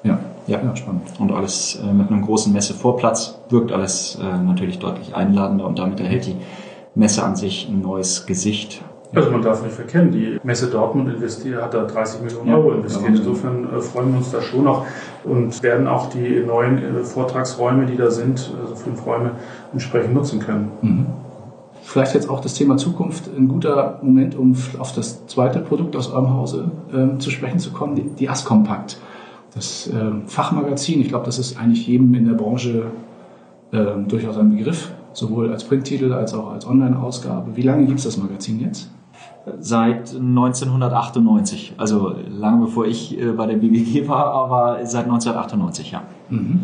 Ja. 0.03 0.19
Ja. 0.47 0.61
ja, 0.61 0.75
spannend. 0.75 1.03
Und 1.19 1.31
alles 1.31 1.79
äh, 1.81 1.93
mit 1.93 2.09
einem 2.09 2.21
großen 2.23 2.51
Messevorplatz 2.51 3.39
wirkt 3.49 3.71
alles 3.71 4.17
natürlich 4.45 4.79
deutlich 4.79 5.15
einladender 5.15 5.65
und 5.65 5.79
damit 5.79 5.99
erhält 6.01 6.25
die 6.25 6.35
Messe 6.95 7.23
an 7.23 7.35
sich 7.35 7.67
ein 7.69 7.81
neues 7.81 8.25
Gesicht. 8.25 8.81
Also 9.15 9.29
man 9.29 9.41
darf 9.41 9.63
nicht 9.63 9.75
verkennen, 9.75 10.11
die 10.11 10.39
Messe 10.43 10.67
Dortmund 10.67 11.13
investiert, 11.13 11.61
hat 11.61 11.73
da 11.73 11.83
30 11.85 12.21
Millionen 12.21 12.49
Ja, 12.49 12.57
Euro 12.57 12.71
investiert. 12.73 13.09
Wahnsinn. 13.09 13.25
Insofern 13.25 13.63
äh, 13.65 13.81
freuen 13.81 14.11
wir 14.11 14.17
uns 14.17 14.31
da 14.31 14.41
schon 14.41 14.63
noch 14.63 14.85
und 15.23 15.61
werden 15.61 15.87
auch 15.87 16.09
die 16.09 16.39
neuen 16.45 16.77
äh, 16.77 17.03
Vortragsräume, 17.03 17.85
die 17.85 17.95
da 17.95 18.09
sind, 18.09 18.51
also 18.61 18.75
fünf 18.75 19.05
Räume, 19.05 19.31
entsprechend 19.71 20.13
nutzen 20.13 20.39
können. 20.39 20.71
Mhm. 20.81 21.05
Vielleicht 21.83 22.15
jetzt 22.15 22.29
auch 22.29 22.39
das 22.39 22.53
Thema 22.53 22.77
Zukunft 22.77 23.29
ein 23.37 23.49
guter 23.49 23.99
Moment, 24.01 24.35
um 24.35 24.55
auf 24.79 24.93
das 24.93 25.27
zweite 25.27 25.59
Produkt 25.59 25.95
aus 25.95 26.11
eurem 26.11 26.33
Hause 26.33 26.71
ähm, 26.93 27.19
zu 27.19 27.29
sprechen 27.29 27.59
zu 27.59 27.71
kommen, 27.71 27.95
die, 27.95 28.03
die 28.03 28.29
Askompakt. 28.29 28.97
Das 29.53 29.89
ähm, 29.93 30.23
Fachmagazin, 30.25 31.01
ich 31.01 31.09
glaube, 31.09 31.25
das 31.25 31.37
ist 31.37 31.59
eigentlich 31.59 31.85
jedem 31.85 32.13
in 32.15 32.25
der 32.25 32.33
Branche 32.33 32.85
ähm, 33.73 34.07
durchaus 34.07 34.37
ein 34.37 34.55
Begriff, 34.55 34.91
sowohl 35.11 35.51
als 35.51 35.65
Printtitel 35.65 36.13
als 36.13 36.33
auch 36.33 36.53
als 36.53 36.65
Online-Ausgabe. 36.65 37.55
Wie 37.55 37.61
lange 37.61 37.85
gibt 37.85 37.99
es 37.99 38.05
das 38.05 38.17
Magazin 38.17 38.61
jetzt? 38.61 38.89
Seit 39.59 40.15
1998, 40.15 41.73
also 41.77 42.15
lange 42.29 42.65
bevor 42.65 42.85
ich 42.85 43.19
äh, 43.19 43.31
bei 43.33 43.45
der 43.45 43.55
BBG 43.55 44.07
war, 44.07 44.27
aber 44.27 44.85
seit 44.85 45.03
1998, 45.03 45.91
ja. 45.91 46.03
Mhm. 46.29 46.61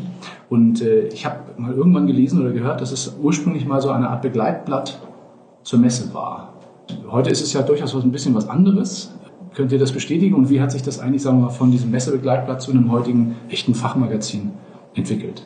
Und 0.49 0.81
äh, 0.81 1.07
ich 1.07 1.25
habe 1.25 1.39
mal 1.57 1.73
irgendwann 1.73 2.07
gelesen 2.07 2.39
oder 2.39 2.51
gehört, 2.51 2.79
dass 2.79 2.93
es 2.93 3.17
ursprünglich 3.21 3.65
mal 3.65 3.81
so 3.81 3.89
eine 3.89 4.09
Art 4.09 4.21
Begleitblatt 4.21 4.97
zur 5.63 5.79
Messe 5.79 6.13
war. 6.13 6.53
Heute 7.09 7.29
ist 7.29 7.41
es 7.41 7.51
ja 7.51 7.63
durchaus 7.63 7.93
ein 7.95 8.11
bisschen 8.11 8.33
was 8.33 8.47
anderes. 8.47 9.13
Könnt 9.55 9.73
ihr 9.73 9.79
das 9.79 9.91
bestätigen? 9.91 10.35
Und 10.35 10.49
wie 10.49 10.61
hat 10.61 10.71
sich 10.71 10.81
das 10.81 10.99
eigentlich, 10.99 11.21
sagen 11.21 11.39
wir 11.39 11.47
mal, 11.47 11.49
von 11.51 11.71
diesem 11.71 11.91
Messebegleitblatt 11.91 12.61
zu 12.61 12.71
einem 12.71 12.91
heutigen 12.91 13.35
echten 13.49 13.75
Fachmagazin 13.75 14.51
entwickelt? 14.95 15.43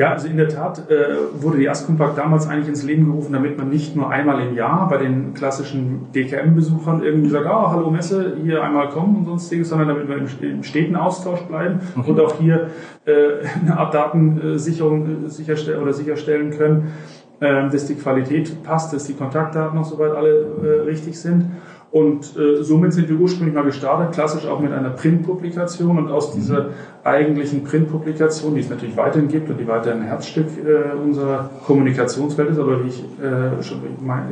Ja, 0.00 0.12
also 0.12 0.28
in 0.28 0.38
der 0.38 0.48
Tat 0.48 0.90
äh, 0.90 1.42
wurde 1.42 1.58
die 1.58 1.68
Askompakt 1.68 2.16
damals 2.16 2.48
eigentlich 2.48 2.68
ins 2.68 2.84
Leben 2.84 3.04
gerufen, 3.04 3.34
damit 3.34 3.58
man 3.58 3.68
nicht 3.68 3.94
nur 3.94 4.08
einmal 4.08 4.40
im 4.40 4.54
Jahr 4.54 4.88
bei 4.88 4.96
den 4.96 5.34
klassischen 5.34 6.06
DKM-Besuchern 6.14 7.02
irgendwie 7.02 7.28
sagt, 7.28 7.46
ah, 7.46 7.70
hallo 7.70 7.90
Messe, 7.90 8.34
hier 8.42 8.62
einmal 8.64 8.88
kommen 8.88 9.16
und 9.16 9.24
sonstiges, 9.26 9.68
sondern 9.68 9.88
damit 9.88 10.08
wir 10.08 10.16
im, 10.16 10.26
im 10.40 10.62
steten 10.62 10.96
Austausch 10.96 11.42
bleiben 11.42 11.80
Okay. 11.98 12.10
und 12.12 12.18
auch 12.18 12.34
hier 12.40 12.68
äh, 13.04 13.12
eine 13.60 13.76
Art 13.78 13.92
Datensicherung 13.92 15.26
äh, 15.26 15.28
sicherstellen 15.28 15.82
oder 15.82 15.92
sicherstellen 15.92 16.52
können, 16.52 16.92
äh, 17.40 17.68
dass 17.68 17.84
die 17.84 17.94
Qualität 17.94 18.62
passt, 18.62 18.94
dass 18.94 19.04
die 19.04 19.12
Kontaktdaten 19.12 19.78
noch 19.78 19.84
soweit 19.84 20.12
alle 20.12 20.46
äh, 20.62 20.80
richtig 20.86 21.20
sind. 21.20 21.44
Und 21.92 22.36
äh, 22.36 22.62
somit 22.62 22.92
sind 22.92 23.08
wir 23.08 23.18
ursprünglich 23.18 23.54
mal 23.54 23.64
gestartet, 23.64 24.14
klassisch 24.14 24.46
auch 24.46 24.60
mit 24.60 24.72
einer 24.72 24.90
Printpublikation 24.90 25.98
und 25.98 26.08
aus 26.08 26.32
dieser 26.32 26.68
eigentlichen 27.02 27.64
Printpublikation, 27.64 28.54
die 28.54 28.60
es 28.60 28.70
natürlich 28.70 28.96
weiterhin 28.96 29.26
gibt 29.26 29.50
und 29.50 29.58
die 29.58 29.66
weiterhin 29.66 30.02
ein 30.02 30.06
Herzstück 30.06 30.46
äh, 30.64 30.96
unserer 30.96 31.50
Kommunikationswelt 31.66 32.50
ist, 32.50 32.58
aber 32.60 32.84
wie 32.84 32.88
ich 32.88 33.02
äh, 33.20 33.60
schon 33.62 33.80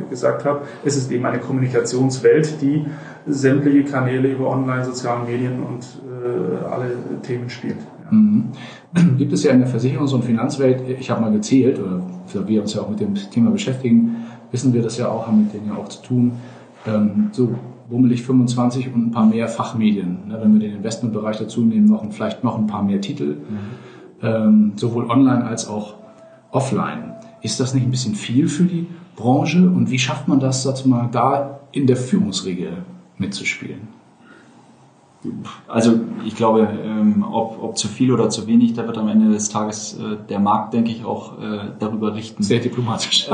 gesagt 0.09 0.45
habe, 0.45 0.61
ist 0.85 0.95
es 0.95 1.11
eben 1.11 1.25
eine 1.25 1.39
Kommunikationswelt, 1.39 2.61
die 2.61 2.85
sämtliche 3.27 3.83
Kanäle 3.83 4.29
über 4.29 4.47
Online, 4.47 4.85
sozialen 4.85 5.25
Medien 5.25 5.61
und 5.61 5.83
äh, 6.23 6.65
alle 6.65 6.91
Themen 7.23 7.49
spielt. 7.49 7.77
Ja. 8.05 8.15
Mhm. 8.15 8.51
Gibt 9.17 9.33
es 9.33 9.43
ja 9.43 9.51
in 9.51 9.59
der 9.59 9.69
Versicherungs- 9.69 10.13
und 10.13 10.23
Finanzwelt, 10.23 10.81
ich 10.97 11.11
habe 11.11 11.19
mal 11.19 11.31
gezählt, 11.33 11.77
oder 11.77 12.47
wir 12.47 12.61
uns 12.61 12.73
ja 12.73 12.81
auch 12.81 12.89
mit 12.89 13.01
dem 13.01 13.15
Thema 13.15 13.51
beschäftigen, 13.51 14.15
wissen 14.51 14.73
wir 14.73 14.81
das 14.81 14.97
ja 14.97 15.09
auch, 15.09 15.27
haben 15.27 15.43
mit 15.43 15.53
denen 15.53 15.67
ja 15.67 15.75
auch 15.75 15.89
zu 15.89 16.01
tun, 16.01 16.31
ähm, 16.85 17.29
so 17.31 17.55
bummelig 17.89 18.23
25 18.23 18.93
und 18.93 19.07
ein 19.07 19.11
paar 19.11 19.25
mehr 19.25 19.47
Fachmedien. 19.47 20.27
Ne, 20.27 20.39
wenn 20.41 20.53
wir 20.53 20.59
den 20.59 20.77
Investmentbereich 20.77 21.37
dazu 21.37 21.61
nehmen, 21.61 21.85
noch 21.85 22.03
ein, 22.03 22.11
vielleicht 22.11 22.43
noch 22.43 22.57
ein 22.57 22.67
paar 22.67 22.83
mehr 22.83 23.01
Titel, 23.01 23.37
ähm, 24.21 24.73
sowohl 24.75 25.09
online 25.09 25.45
als 25.45 25.67
auch 25.67 25.95
offline. 26.51 27.13
Ist 27.41 27.59
das 27.59 27.73
nicht 27.73 27.85
ein 27.85 27.91
bisschen 27.91 28.15
viel 28.15 28.47
für 28.47 28.63
die 28.63 28.87
Branche 29.15 29.69
und 29.69 29.89
wie 29.89 29.99
schafft 29.99 30.27
man 30.27 30.39
das, 30.39 30.63
sag 30.63 30.85
mal, 30.85 31.09
da 31.11 31.59
in 31.71 31.87
der 31.87 31.97
Führungsriege 31.97 32.69
mitzuspielen? 33.17 33.99
Also 35.67 35.99
ich 36.25 36.35
glaube, 36.35 36.69
ähm, 36.81 37.25
ob, 37.29 37.61
ob 37.61 37.77
zu 37.77 37.89
viel 37.89 38.13
oder 38.13 38.29
zu 38.29 38.47
wenig, 38.47 38.73
da 38.73 38.87
wird 38.87 38.97
am 38.97 39.09
Ende 39.09 39.29
des 39.29 39.49
Tages 39.49 39.99
äh, 39.99 40.15
der 40.29 40.39
Markt, 40.39 40.73
denke 40.73 40.91
ich, 40.91 41.03
auch 41.03 41.37
äh, 41.41 41.59
darüber 41.77 42.15
richten. 42.15 42.41
Sehr 42.41 42.59
diplomatisch. 42.59 43.27
äh, 43.29 43.33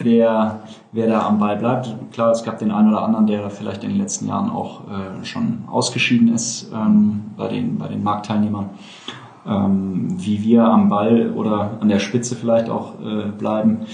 wer, 0.00 0.60
wer 0.92 1.06
da 1.06 1.26
am 1.26 1.38
Ball 1.38 1.56
bleibt. 1.56 1.94
Klar, 2.12 2.30
es 2.30 2.42
gab 2.42 2.58
den 2.58 2.70
einen 2.70 2.88
oder 2.88 3.02
anderen, 3.02 3.26
der 3.26 3.50
vielleicht 3.50 3.84
in 3.84 3.90
den 3.90 3.98
letzten 3.98 4.28
Jahren 4.28 4.50
auch 4.50 4.82
äh, 4.82 5.24
schon 5.24 5.64
ausgeschieden 5.70 6.32
ist 6.34 6.70
ähm, 6.74 7.22
bei, 7.36 7.48
den, 7.48 7.78
bei 7.78 7.88
den 7.88 8.02
Marktteilnehmern. 8.02 8.70
Ähm, 9.46 10.08
wie 10.18 10.42
wir 10.42 10.64
am 10.64 10.88
Ball 10.88 11.30
oder 11.30 11.78
an 11.80 11.88
der 11.88 11.98
Spitze 11.98 12.36
vielleicht 12.36 12.68
auch 12.68 12.94
äh, 13.00 13.30
bleiben, 13.30 13.86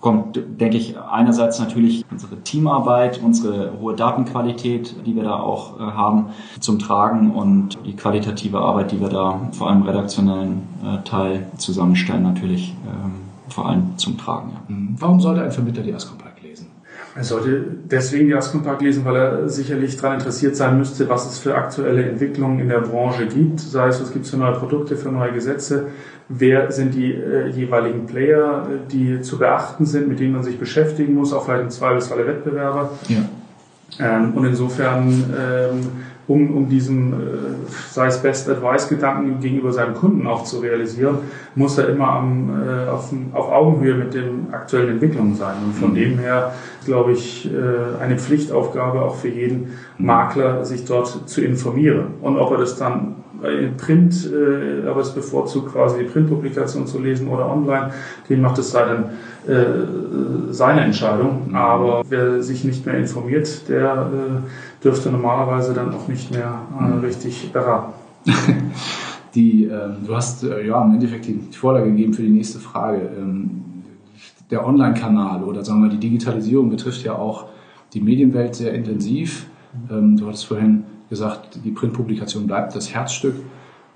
kommt, 0.00 0.40
denke 0.60 0.76
ich, 0.76 0.98
einerseits 0.98 1.58
natürlich 1.60 2.04
unsere 2.10 2.40
Teamarbeit, 2.40 3.20
unsere 3.22 3.78
hohe 3.80 3.94
Datenqualität, 3.94 5.06
die 5.06 5.14
wir 5.14 5.24
da 5.24 5.34
auch 5.34 5.78
äh, 5.78 5.82
haben, 5.82 6.30
zum 6.58 6.78
Tragen 6.78 7.32
und 7.32 7.78
die 7.84 7.94
qualitative 7.94 8.58
Arbeit, 8.58 8.92
die 8.92 9.00
wir 9.00 9.08
da 9.08 9.40
vor 9.52 9.68
allem 9.68 9.82
redaktionellen 9.82 10.62
äh, 10.82 11.06
Teil 11.06 11.46
zusammenstellen, 11.58 12.22
natürlich 12.22 12.74
ähm, 12.86 13.29
vor 13.50 13.68
allem 13.68 13.96
zum 13.96 14.18
Tragen. 14.18 14.52
Ja. 14.52 14.76
Warum 14.98 15.20
sollte 15.20 15.42
ein 15.42 15.52
Vermittler 15.52 15.82
die 15.82 15.94
Askompakt 15.94 16.42
lesen? 16.42 16.68
Er 17.16 17.24
sollte 17.24 17.64
deswegen 17.90 18.28
die 18.28 18.34
Askompakt 18.34 18.82
lesen, 18.82 19.04
weil 19.04 19.16
er 19.16 19.48
sicherlich 19.48 19.96
daran 19.96 20.18
interessiert 20.18 20.54
sein 20.56 20.78
müsste, 20.78 21.08
was 21.08 21.28
es 21.28 21.38
für 21.38 21.56
aktuelle 21.56 22.04
Entwicklungen 22.04 22.60
in 22.60 22.68
der 22.68 22.80
Branche 22.80 23.26
gibt. 23.26 23.58
Sei 23.60 23.88
es, 23.88 24.00
was 24.00 24.12
gibt 24.12 24.26
es 24.26 24.30
für 24.30 24.36
neue 24.36 24.54
Produkte, 24.54 24.96
für 24.96 25.10
neue 25.10 25.32
Gesetze, 25.32 25.88
wer 26.28 26.70
sind 26.70 26.94
die 26.94 27.12
äh, 27.12 27.48
jeweiligen 27.48 28.06
Player, 28.06 28.66
die 28.90 29.20
zu 29.20 29.38
beachten 29.38 29.84
sind, 29.84 30.08
mit 30.08 30.20
denen 30.20 30.32
man 30.32 30.44
sich 30.44 30.58
beschäftigen 30.58 31.14
muss, 31.14 31.32
auch 31.32 31.44
vielleicht 31.44 31.64
im 31.64 31.70
Zweifelsfalle 31.70 32.26
Wettbewerber. 32.26 32.90
Ja. 33.08 33.24
Ähm, 33.98 34.32
und 34.34 34.44
insofern, 34.46 35.08
ähm, 35.08 35.80
um, 36.30 36.56
um 36.56 36.68
diesen, 36.68 37.12
äh, 37.12 37.16
sei 37.90 38.06
es 38.06 38.22
Best 38.22 38.48
Advice-Gedanken 38.48 39.40
gegenüber 39.40 39.72
seinem 39.72 39.94
Kunden 39.94 40.26
auch 40.28 40.44
zu 40.44 40.60
realisieren, 40.60 41.18
muss 41.56 41.76
er 41.76 41.88
immer 41.88 42.08
am, 42.08 42.50
äh, 42.50 42.88
auf, 42.88 43.12
auf 43.32 43.50
Augenhöhe 43.50 43.94
mit 43.94 44.14
den 44.14 44.46
aktuellen 44.52 44.90
Entwicklungen 44.90 45.34
sein. 45.34 45.56
Und 45.64 45.74
von 45.74 45.90
Mhm. 45.90 45.94
dem 45.94 46.18
her, 46.18 46.52
glaube 46.84 47.12
ich, 47.12 47.50
äh, 47.52 48.02
eine 48.02 48.16
Pflichtaufgabe 48.16 49.02
auch 49.02 49.16
für 49.16 49.28
jeden 49.28 49.72
Makler, 49.98 50.64
sich 50.64 50.84
dort 50.84 51.28
zu 51.28 51.40
informieren. 51.42 52.14
Und 52.22 52.38
ob 52.38 52.52
er 52.52 52.58
das 52.58 52.76
dann 52.76 53.16
in 53.42 53.76
Print, 53.76 54.30
äh, 54.30 54.86
aber 54.86 55.00
es 55.00 55.10
bevorzugt 55.10 55.72
quasi 55.72 56.00
die 56.00 56.04
Printpublikation 56.04 56.86
zu 56.86 56.98
lesen 57.00 57.26
oder 57.28 57.50
online, 57.50 57.90
den 58.28 58.40
macht 58.42 58.58
es 58.58 58.72
dann 58.72 59.06
äh, 59.46 60.52
seine 60.52 60.82
Entscheidung. 60.82 61.54
Aber 61.54 62.02
wer 62.08 62.42
sich 62.42 62.64
nicht 62.64 62.84
mehr 62.84 62.98
informiert, 62.98 63.68
der 63.68 64.10
äh, 64.12 64.82
dürfte 64.84 65.10
normalerweise 65.10 65.74
dann 65.74 65.94
auch 65.94 66.08
nicht 66.08 66.30
mehr 66.30 66.62
äh, 66.78 67.04
richtig 67.04 67.52
beraten. 67.52 67.92
Die, 69.34 69.64
ähm, 69.64 69.98
du 70.04 70.16
hast 70.16 70.42
äh, 70.42 70.66
ja 70.66 70.82
im 70.82 70.94
Endeffekt 70.94 71.26
die, 71.26 71.38
Vorlage 71.52 71.86
gegeben 71.90 72.12
für 72.12 72.22
die 72.22 72.30
nächste 72.30 72.58
Frage. 72.58 73.08
Ähm, 73.16 73.62
der 74.50 74.66
Online-Kanal 74.66 75.44
oder 75.44 75.64
sagen 75.64 75.82
wir 75.82 75.88
die 75.88 76.00
Digitalisierung 76.00 76.68
betrifft 76.68 77.04
ja 77.04 77.14
auch 77.14 77.46
die 77.92 78.00
Medienwelt 78.00 78.56
sehr 78.56 78.74
intensiv. 78.74 79.46
Ähm, 79.88 80.16
du 80.16 80.26
hattest 80.26 80.46
vorhin 80.46 80.82
gesagt, 81.08 81.60
die 81.64 81.70
Printpublikation 81.70 82.48
bleibt 82.48 82.74
das 82.74 82.92
Herzstück 82.92 83.36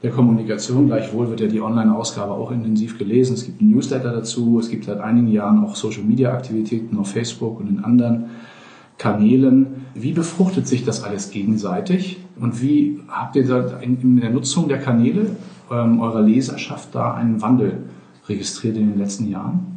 der 0.04 0.12
Kommunikation. 0.12 0.86
Gleichwohl 0.86 1.30
wird 1.30 1.40
ja 1.40 1.46
die 1.46 1.62
Online-Ausgabe 1.62 2.32
auch 2.32 2.50
intensiv 2.50 2.98
gelesen. 2.98 3.34
Es 3.34 3.46
gibt 3.46 3.62
einen 3.62 3.70
Newsletter 3.70 4.12
dazu. 4.12 4.58
Es 4.60 4.68
gibt 4.68 4.84
seit 4.84 5.00
einigen 5.00 5.28
Jahren 5.28 5.64
auch 5.64 5.74
Social-Media-Aktivitäten 5.74 6.98
auf 6.98 7.10
Facebook 7.10 7.58
und 7.58 7.70
in 7.70 7.82
anderen 7.82 8.26
Kanälen. 8.98 9.86
Wie 9.94 10.12
befruchtet 10.12 10.68
sich 10.68 10.84
das 10.84 11.02
alles 11.02 11.30
gegenseitig? 11.30 12.18
Und 12.38 12.60
wie 12.60 13.00
habt 13.08 13.34
ihr 13.34 13.78
in 13.80 14.20
der 14.20 14.28
Nutzung 14.28 14.68
der 14.68 14.78
Kanäle 14.78 15.36
ähm, 15.72 16.00
eurer 16.00 16.20
Leserschaft 16.20 16.94
da 16.94 17.14
einen 17.14 17.40
Wandel 17.40 17.84
registriert 18.28 18.76
in 18.76 18.90
den 18.90 18.98
letzten 18.98 19.30
Jahren? 19.30 19.73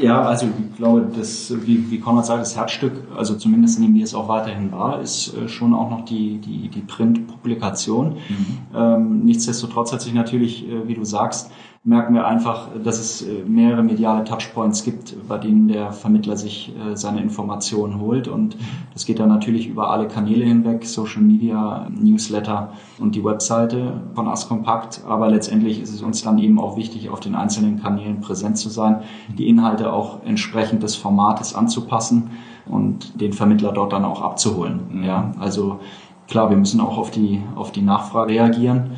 Ja, 0.00 0.22
also 0.22 0.46
ich 0.46 0.76
glaube, 0.76 1.06
das, 1.16 1.52
wie, 1.64 1.90
wie 1.90 1.98
Konrad 1.98 2.26
sagt, 2.26 2.40
das 2.40 2.56
Herzstück, 2.56 2.92
also 3.16 3.36
zumindest 3.36 3.80
nehmen 3.80 3.94
wir 3.94 4.04
es 4.04 4.14
auch 4.14 4.28
weiterhin 4.28 4.72
wahr, 4.72 5.00
ist 5.00 5.34
äh, 5.36 5.48
schon 5.48 5.74
auch 5.74 5.90
noch 5.90 6.04
die, 6.04 6.38
die, 6.38 6.68
die 6.68 6.80
Print-Publikation. 6.80 8.16
Mhm. 8.28 8.58
Ähm, 8.74 9.24
nichtsdestotrotz 9.24 9.92
hat 9.92 10.02
sich 10.02 10.12
natürlich, 10.12 10.68
äh, 10.68 10.86
wie 10.86 10.94
du 10.94 11.04
sagst, 11.04 11.50
merken 11.86 12.14
wir 12.14 12.26
einfach, 12.26 12.68
dass 12.82 12.98
es 12.98 13.22
äh, 13.22 13.44
mehrere 13.46 13.82
mediale 13.84 14.24
Touchpoints 14.24 14.82
gibt, 14.82 15.16
bei 15.28 15.38
denen 15.38 15.68
der 15.68 15.92
Vermittler 15.92 16.36
sich 16.36 16.74
äh, 16.76 16.96
seine 16.96 17.22
Informationen 17.22 18.00
holt. 18.00 18.26
Und 18.26 18.56
das 18.92 19.06
geht 19.06 19.20
dann 19.20 19.28
natürlich 19.28 19.68
über 19.68 19.90
alle 19.90 20.08
Kanäle 20.08 20.44
hinweg, 20.44 20.84
Social 20.84 21.22
Media, 21.22 21.88
Newsletter 21.88 22.72
und 22.98 23.14
die 23.14 23.24
Webseite 23.24 24.02
von 24.14 24.26
Askompakt. 24.26 25.02
Aber 25.06 25.30
letztendlich 25.30 25.80
ist 25.80 25.94
es 25.94 26.02
uns 26.02 26.22
dann 26.24 26.38
eben 26.38 26.58
auch 26.58 26.76
wichtig, 26.76 27.08
auf 27.08 27.20
den 27.20 27.36
einzelnen 27.36 27.80
Kanälen 27.80 28.20
präsent 28.20 28.58
zu 28.58 28.68
sein, 28.68 29.02
die 29.38 29.48
Inhalte 29.48 29.92
auch 29.92 30.24
entsprechend 30.24 30.82
des 30.82 30.96
Formates 30.96 31.54
anzupassen 31.54 32.30
und 32.66 33.20
den 33.20 33.32
Vermittler 33.32 33.70
dort 33.70 33.92
dann 33.92 34.04
auch 34.04 34.22
abzuholen. 34.22 35.04
Ja, 35.04 35.30
also 35.38 35.78
klar, 36.26 36.50
wir 36.50 36.56
müssen 36.56 36.80
auch 36.80 36.98
auf 36.98 37.12
die, 37.12 37.42
auf 37.54 37.70
die 37.70 37.82
Nachfrage 37.82 38.32
reagieren. 38.32 38.90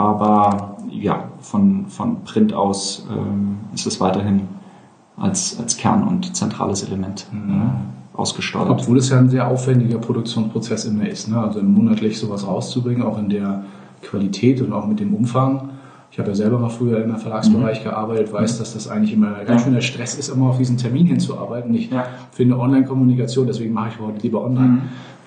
Aber 0.00 0.78
ja, 0.90 1.24
von, 1.40 1.84
von 1.88 2.24
Print 2.24 2.54
aus 2.54 3.06
ähm, 3.12 3.58
ist 3.74 3.86
es 3.86 4.00
weiterhin 4.00 4.48
als, 5.18 5.60
als 5.60 5.76
Kern 5.76 6.08
und 6.08 6.34
zentrales 6.34 6.82
Element 6.84 7.26
mhm. 7.30 7.50
äh, 7.50 8.18
ausgestaltet. 8.18 8.70
Obwohl 8.70 8.96
es 8.96 9.10
ja 9.10 9.18
ein 9.18 9.28
sehr 9.28 9.46
aufwendiger 9.46 9.98
Produktionsprozess 9.98 10.86
immer 10.86 11.06
ist. 11.06 11.28
Ne? 11.28 11.38
Also 11.38 11.62
monatlich 11.62 12.18
sowas 12.18 12.46
rauszubringen, 12.46 13.02
auch 13.02 13.18
in 13.18 13.28
der 13.28 13.64
Qualität 14.02 14.62
und 14.62 14.72
auch 14.72 14.86
mit 14.86 15.00
dem 15.00 15.14
Umfang. 15.14 15.68
Ich 16.10 16.18
habe 16.18 16.30
ja 16.30 16.34
selber 16.34 16.58
mal 16.58 16.70
früher 16.70 17.04
im 17.04 17.14
Verlagsbereich 17.18 17.80
mhm. 17.80 17.90
gearbeitet, 17.90 18.32
weiß, 18.32 18.56
dass 18.56 18.72
das 18.72 18.88
eigentlich 18.88 19.12
immer 19.12 19.36
ein 19.36 19.46
ganz 19.46 19.64
schöner 19.64 19.82
Stress 19.82 20.14
ist, 20.14 20.30
immer 20.30 20.46
auf 20.48 20.56
diesen 20.56 20.78
Termin 20.78 21.06
hinzuarbeiten. 21.08 21.74
Ich 21.74 21.90
ja. 21.90 22.06
finde 22.32 22.58
Online-Kommunikation, 22.58 23.46
deswegen 23.46 23.74
mache 23.74 23.90
ich 23.90 24.00
heute 24.00 24.20
lieber 24.22 24.42
online. 24.42 24.68
Mhm. 24.68 24.80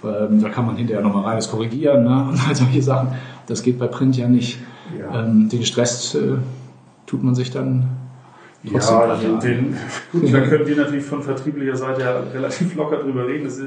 Ähm, 0.04 0.42
da 0.42 0.50
kann 0.50 0.66
man 0.66 0.76
hinterher 0.76 1.04
nochmal 1.04 1.24
rein 1.26 1.36
das 1.36 1.50
korrigieren 1.50 2.04
ne? 2.04 2.26
und 2.32 2.48
all 2.48 2.56
solche 2.56 2.82
Sachen. 2.82 3.10
Das 3.48 3.64
geht 3.64 3.80
bei 3.80 3.88
Print 3.88 4.18
ja 4.18 4.28
nicht. 4.28 4.60
Ja. 4.98 5.24
Ähm, 5.24 5.50
den 5.50 5.64
Stress 5.64 6.16
äh, 6.16 6.38
tut 7.06 7.24
man 7.24 7.36
sich 7.36 7.52
dann 7.52 7.90
ja, 8.64 9.16
den, 9.18 9.40
den, 9.42 9.78
gut, 10.14 10.34
da 10.34 10.40
können 10.40 10.66
wir 10.66 10.78
natürlich 10.78 11.04
von 11.04 11.22
vertrieblicher 11.22 11.76
Seite 11.76 12.02
ja 12.02 12.20
relativ 12.34 12.74
locker 12.76 12.98
drüber 12.98 13.28
reden. 13.28 13.44
Das 13.44 13.60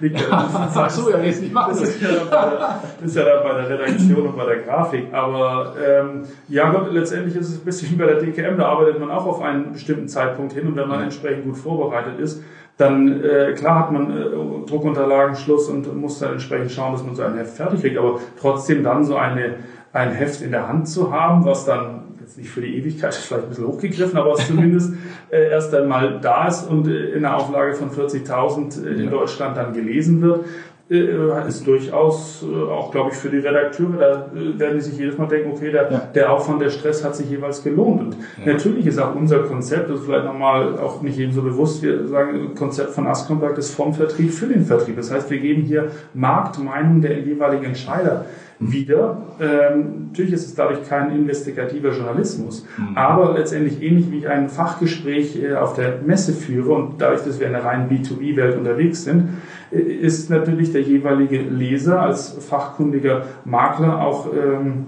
liegt 0.00 0.20
ja, 0.20 0.26
Ach 0.30 0.90
so, 0.90 1.08
ja, 1.08 1.20
jetzt 1.20 1.40
nicht 1.40 1.52
machen. 1.52 1.70
Das 1.70 1.88
ist 1.88 2.02
ja, 2.02 2.08
der, 2.08 2.80
das 3.00 3.10
ist 3.10 3.16
ja 3.16 3.24
dann 3.24 3.44
bei 3.44 3.62
der 3.62 3.70
Redaktion 3.70 4.26
und 4.26 4.36
bei 4.36 4.46
der 4.46 4.56
Grafik. 4.62 5.14
Aber 5.14 5.76
ähm, 5.80 6.22
ja, 6.48 6.68
gut, 6.70 6.92
letztendlich 6.92 7.36
ist 7.36 7.48
es 7.48 7.58
ein 7.60 7.64
bisschen 7.64 7.92
wie 7.92 7.94
bei 7.94 8.06
der 8.06 8.20
DKM, 8.20 8.56
da 8.58 8.66
arbeitet 8.66 8.98
man 8.98 9.12
auch 9.12 9.24
auf 9.24 9.40
einen 9.40 9.72
bestimmten 9.72 10.08
Zeitpunkt 10.08 10.52
hin 10.52 10.66
und 10.66 10.74
wenn 10.74 10.88
man 10.88 11.00
entsprechend 11.00 11.44
gut 11.44 11.56
vorbereitet 11.56 12.18
ist, 12.18 12.42
dann 12.80 13.22
äh, 13.22 13.52
klar 13.52 13.80
hat 13.80 13.92
man 13.92 14.10
äh, 14.10 14.24
Druckunterlagen, 14.66 15.36
Schluss 15.36 15.68
und 15.68 15.94
muss 15.96 16.18
dann 16.18 16.32
entsprechend 16.32 16.72
schauen, 16.72 16.92
dass 16.92 17.04
man 17.04 17.14
so 17.14 17.22
ein 17.22 17.36
Heft 17.36 17.56
fertig 17.56 17.80
kriegt. 17.80 17.98
Aber 17.98 18.20
trotzdem 18.40 18.82
dann 18.82 19.04
so 19.04 19.16
eine, 19.16 19.56
ein 19.92 20.12
Heft 20.12 20.42
in 20.42 20.52
der 20.52 20.68
Hand 20.68 20.88
zu 20.88 21.12
haben, 21.12 21.44
was 21.44 21.64
dann 21.64 22.04
jetzt 22.20 22.38
nicht 22.38 22.50
für 22.50 22.60
die 22.60 22.76
Ewigkeit, 22.76 23.14
vielleicht 23.14 23.44
ein 23.44 23.48
bisschen 23.48 23.66
hochgegriffen, 23.66 24.18
aber 24.18 24.32
was 24.32 24.46
zumindest 24.46 24.94
äh, 25.30 25.50
erst 25.50 25.74
einmal 25.74 26.20
da 26.20 26.48
ist 26.48 26.68
und 26.68 26.86
äh, 26.86 27.10
in 27.10 27.24
einer 27.24 27.36
Auflage 27.36 27.74
von 27.74 27.90
40.000 27.90 28.84
äh, 28.84 28.88
in 28.88 29.04
ja. 29.04 29.10
Deutschland 29.10 29.56
dann 29.56 29.72
gelesen 29.72 30.22
wird, 30.22 30.44
ist 30.90 31.64
durchaus 31.66 32.42
äh, 32.42 32.68
auch, 32.68 32.90
glaube 32.90 33.10
ich, 33.12 33.16
für 33.16 33.28
die 33.28 33.38
Redakteure, 33.38 33.96
da 33.96 34.30
äh, 34.34 34.58
werden 34.58 34.78
die 34.78 34.80
sich 34.80 34.98
jedes 34.98 35.16
Mal 35.16 35.26
denken, 35.26 35.52
okay, 35.52 35.70
der, 35.70 35.90
ja. 35.90 35.98
der 36.12 36.32
Aufwand, 36.32 36.60
der 36.60 36.70
Stress 36.70 37.04
hat 37.04 37.14
sich 37.14 37.30
jeweils 37.30 37.62
gelohnt. 37.62 38.00
Und 38.02 38.16
ja. 38.44 38.52
natürlich 38.52 38.86
ist 38.86 38.98
auch 38.98 39.14
unser 39.14 39.40
Konzept, 39.40 39.88
das 39.88 40.00
ist 40.00 40.06
vielleicht 40.06 40.24
nochmal 40.24 40.78
auch 40.78 41.00
nicht 41.00 41.16
jedem 41.16 41.32
so 41.32 41.42
bewusst, 41.42 41.82
wir 41.82 42.08
sagen, 42.08 42.56
Konzept 42.56 42.90
von 42.90 43.06
Askompact 43.06 43.58
ist 43.58 43.72
vom 43.72 43.94
Vertrieb 43.94 44.32
für 44.32 44.46
den 44.46 44.64
Vertrieb. 44.64 44.96
Das 44.96 45.12
heißt, 45.12 45.30
wir 45.30 45.38
geben 45.38 45.62
hier 45.62 45.92
Marktmeinung 46.12 47.00
der 47.00 47.20
jeweiligen 47.20 47.66
Entscheider 47.66 48.24
wieder. 48.60 49.22
Ähm, 49.40 50.08
natürlich 50.08 50.34
ist 50.34 50.46
es 50.46 50.54
dadurch 50.54 50.86
kein 50.86 51.10
investigativer 51.12 51.92
Journalismus, 51.92 52.66
mhm. 52.76 52.96
aber 52.96 53.32
letztendlich 53.32 53.82
ähnlich 53.82 54.10
wie 54.10 54.18
ich 54.18 54.28
ein 54.28 54.50
Fachgespräch 54.50 55.42
äh, 55.42 55.54
auf 55.54 55.74
der 55.74 56.00
Messe 56.04 56.32
führe 56.32 56.72
und 56.72 57.00
dadurch, 57.00 57.22
dass 57.22 57.40
wir 57.40 57.46
in 57.46 57.54
der 57.54 57.64
reinen 57.64 57.88
B2B-Welt 57.88 58.58
unterwegs 58.58 59.04
sind, 59.04 59.20
äh, 59.20 59.59
ist 59.70 60.30
natürlich 60.30 60.72
der 60.72 60.82
jeweilige 60.82 61.38
Leser 61.38 62.02
als 62.02 62.36
fachkundiger 62.40 63.26
Makler 63.44 64.04
auch 64.04 64.28
ähm, 64.32 64.86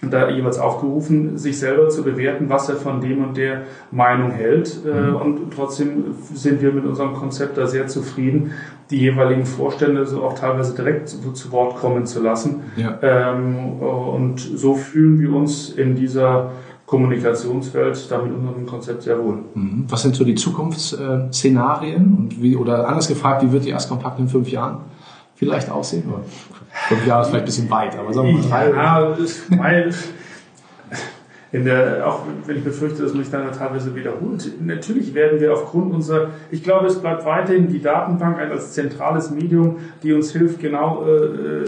da 0.00 0.28
jeweils 0.28 0.58
aufgerufen, 0.58 1.38
sich 1.38 1.58
selber 1.58 1.88
zu 1.88 2.04
bewerten, 2.04 2.48
was 2.48 2.68
er 2.68 2.76
von 2.76 3.00
dem 3.00 3.24
und 3.24 3.36
der 3.36 3.62
Meinung 3.90 4.30
hält. 4.30 4.80
Äh, 4.86 5.10
mhm. 5.10 5.16
Und 5.16 5.40
trotzdem 5.54 6.14
sind 6.34 6.62
wir 6.62 6.72
mit 6.72 6.84
unserem 6.84 7.14
Konzept 7.14 7.58
da 7.58 7.66
sehr 7.66 7.88
zufrieden, 7.88 8.52
die 8.90 8.98
jeweiligen 8.98 9.44
Vorstände 9.44 10.06
so 10.06 10.22
auch 10.22 10.38
teilweise 10.38 10.74
direkt 10.74 11.08
zu, 11.08 11.32
zu 11.32 11.50
Wort 11.50 11.76
kommen 11.76 12.06
zu 12.06 12.22
lassen. 12.22 12.62
Ja. 12.76 12.98
Ähm, 13.02 13.80
und 13.80 14.38
so 14.38 14.74
fühlen 14.74 15.18
wir 15.20 15.34
uns 15.34 15.70
in 15.70 15.96
dieser 15.96 16.52
Kommunikationswelt 16.88 18.10
da 18.10 18.22
mit 18.22 18.34
unserem 18.34 18.64
Konzept 18.64 19.02
sehr 19.02 19.22
wohl. 19.22 19.40
Mhm. 19.54 19.84
Was 19.88 20.02
sind 20.02 20.16
so 20.16 20.24
die 20.24 20.34
Zukunftsszenarien 20.34 22.16
und 22.18 22.42
wie, 22.42 22.56
oder 22.56 22.88
anders 22.88 23.08
gefragt, 23.08 23.42
wie 23.42 23.52
wird 23.52 23.66
die 23.66 23.74
Askompakt 23.74 24.18
in 24.18 24.26
fünf 24.26 24.48
Jahren 24.48 24.78
vielleicht 25.34 25.70
aussehen? 25.70 26.04
Fünf 26.88 27.06
Jahre 27.06 27.22
ist 27.22 27.28
vielleicht 27.28 27.44
ein 27.44 27.46
bisschen 27.46 27.70
weit, 27.70 27.98
aber 27.98 28.14
sagen 28.14 28.28
wir 28.28 28.34
mal 28.38 28.48
drei. 28.48 28.70
Ja, 28.70 29.16
weil 29.50 29.92
in 31.52 31.66
der, 31.66 32.06
auch 32.06 32.22
wenn 32.46 32.56
ich 32.56 32.64
befürchte, 32.64 33.02
dass 33.02 33.12
man 33.12 33.22
sich 33.22 33.32
dann 33.32 33.52
teilweise 33.52 33.94
wiederholt. 33.94 34.50
Natürlich 34.58 35.12
werden 35.12 35.40
wir 35.40 35.52
aufgrund 35.52 35.92
unserer, 35.92 36.28
ich 36.50 36.62
glaube, 36.62 36.86
es 36.86 36.98
bleibt 36.98 37.26
weiterhin 37.26 37.68
die 37.68 37.82
Datenbank 37.82 38.38
als 38.38 38.72
zentrales 38.72 39.30
Medium, 39.30 39.76
die 40.02 40.14
uns 40.14 40.32
hilft, 40.32 40.58
genau 40.60 41.04
äh, 41.06 41.64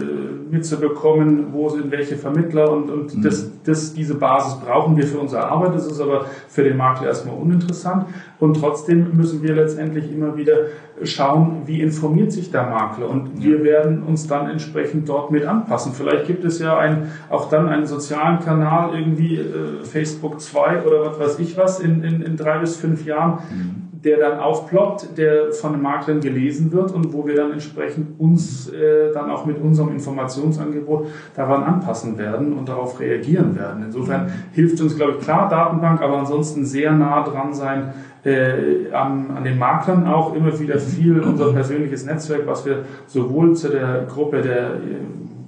mitzubekommen, 0.51 1.53
wo 1.53 1.69
sind 1.69 1.91
welche 1.91 2.17
Vermittler 2.17 2.71
und, 2.71 2.89
und 2.89 3.15
mhm. 3.15 3.21
das, 3.21 3.49
das, 3.63 3.93
diese 3.93 4.15
Basis 4.15 4.55
brauchen 4.59 4.97
wir 4.97 5.07
für 5.07 5.19
unsere 5.19 5.47
Arbeit. 5.47 5.73
Das 5.73 5.87
ist 5.87 5.99
aber 5.99 6.25
für 6.47 6.63
den 6.63 6.77
Makler 6.77 7.07
erstmal 7.07 7.35
uninteressant. 7.35 8.05
Und 8.39 8.59
trotzdem 8.59 9.15
müssen 9.15 9.41
wir 9.43 9.55
letztendlich 9.55 10.11
immer 10.11 10.35
wieder 10.35 10.55
schauen, 11.03 11.61
wie 11.65 11.81
informiert 11.81 12.31
sich 12.31 12.51
der 12.51 12.63
Makler. 12.63 13.09
Und 13.09 13.41
wir 13.41 13.63
werden 13.63 14.03
uns 14.03 14.27
dann 14.27 14.49
entsprechend 14.49 15.07
dort 15.07 15.31
mit 15.31 15.45
anpassen. 15.45 15.93
Vielleicht 15.93 16.27
gibt 16.27 16.43
es 16.43 16.59
ja 16.59 16.77
ein, 16.77 17.11
auch 17.29 17.49
dann 17.49 17.69
einen 17.69 17.85
sozialen 17.85 18.39
Kanal, 18.39 18.93
irgendwie 18.93 19.37
äh, 19.37 19.83
Facebook 19.83 20.41
2 20.41 20.83
oder 20.83 21.05
was 21.05 21.19
weiß 21.19 21.39
ich 21.39 21.57
was, 21.57 21.79
in, 21.79 22.03
in, 22.03 22.21
in 22.21 22.35
drei 22.35 22.59
bis 22.59 22.75
fünf 22.75 23.05
Jahren. 23.05 23.39
Mhm 23.49 23.90
der 24.03 24.17
dann 24.17 24.39
aufploppt, 24.39 25.17
der 25.17 25.51
von 25.51 25.73
den 25.73 25.81
Maklern 25.81 26.21
gelesen 26.21 26.71
wird 26.71 26.91
und 26.91 27.13
wo 27.13 27.27
wir 27.27 27.35
dann 27.35 27.51
entsprechend 27.51 28.19
uns 28.19 28.69
äh, 28.69 29.13
dann 29.13 29.29
auch 29.29 29.45
mit 29.45 29.61
unserem 29.61 29.89
Informationsangebot 29.89 31.07
daran 31.35 31.63
anpassen 31.63 32.17
werden 32.17 32.53
und 32.53 32.67
darauf 32.67 32.99
reagieren 32.99 33.55
werden. 33.55 33.83
Insofern 33.85 34.31
hilft 34.53 34.81
uns, 34.81 34.95
glaube 34.95 35.13
ich, 35.13 35.19
klar 35.19 35.49
Datenbank, 35.49 36.01
aber 36.01 36.17
ansonsten 36.17 36.65
sehr 36.65 36.91
nah 36.93 37.23
dran 37.23 37.53
sein 37.53 37.93
äh, 38.23 38.91
an, 38.91 39.31
an 39.35 39.43
den 39.43 39.59
Maklern 39.59 40.07
auch 40.07 40.35
immer 40.35 40.59
wieder 40.59 40.79
viel 40.79 41.19
unser 41.19 41.53
persönliches 41.53 42.05
Netzwerk, 42.05 42.47
was 42.47 42.65
wir 42.65 42.85
sowohl 43.05 43.55
zu 43.55 43.69
der 43.69 44.05
Gruppe 44.07 44.41
der 44.41 44.75
äh, 44.75 44.77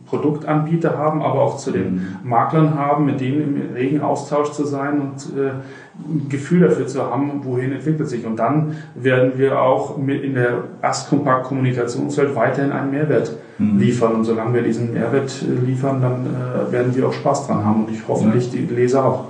Produktanbieter 0.06 0.98
haben, 0.98 1.22
aber 1.22 1.42
auch 1.42 1.58
zu 1.58 1.72
den. 1.72 2.18
Maklern 2.24 2.78
haben, 2.78 3.06
mit 3.06 3.20
denen 3.20 3.42
im 3.42 3.74
regen 3.74 4.02
Austausch 4.02 4.52
zu 4.52 4.64
sein 4.66 5.02
und 5.02 5.38
äh, 5.38 5.52
ein 5.96 6.28
Gefühl 6.28 6.62
dafür 6.62 6.88
zu 6.88 7.04
haben, 7.04 7.42
wohin 7.44 7.72
entwickelt 7.72 8.10
sich. 8.10 8.26
Und 8.26 8.38
dann 8.38 8.78
werden 8.96 9.34
wir 9.36 9.62
auch 9.62 9.98
mit 9.98 10.24
in 10.24 10.34
der 10.34 10.64
Astkompakt 10.82 11.46
Kommunikationswelt 11.46 12.36
weiterhin 12.36 12.72
einen 12.72 12.92
Mehrwert 12.92 13.32
mhm. 13.60 13.80
liefern. 13.80 14.16
Und 14.16 14.24
solange 14.24 14.56
wir 14.56 14.64
diesen 14.64 14.94
Mehrwert 14.94 15.44
äh, 15.44 15.66
liefern, 15.66 16.02
dann 16.02 16.26
äh, 16.26 16.72
werden 16.72 16.96
wir 16.96 17.08
auch 17.08 17.14
Spaß 17.14 17.48
dran 17.48 17.64
haben 17.64 17.86
und 17.86 17.94
ich 17.94 18.00
hoffentlich 18.08 18.52
ja. 18.52 18.60
die 18.60 18.74
Leser 18.74 19.06
auch. 19.06 19.26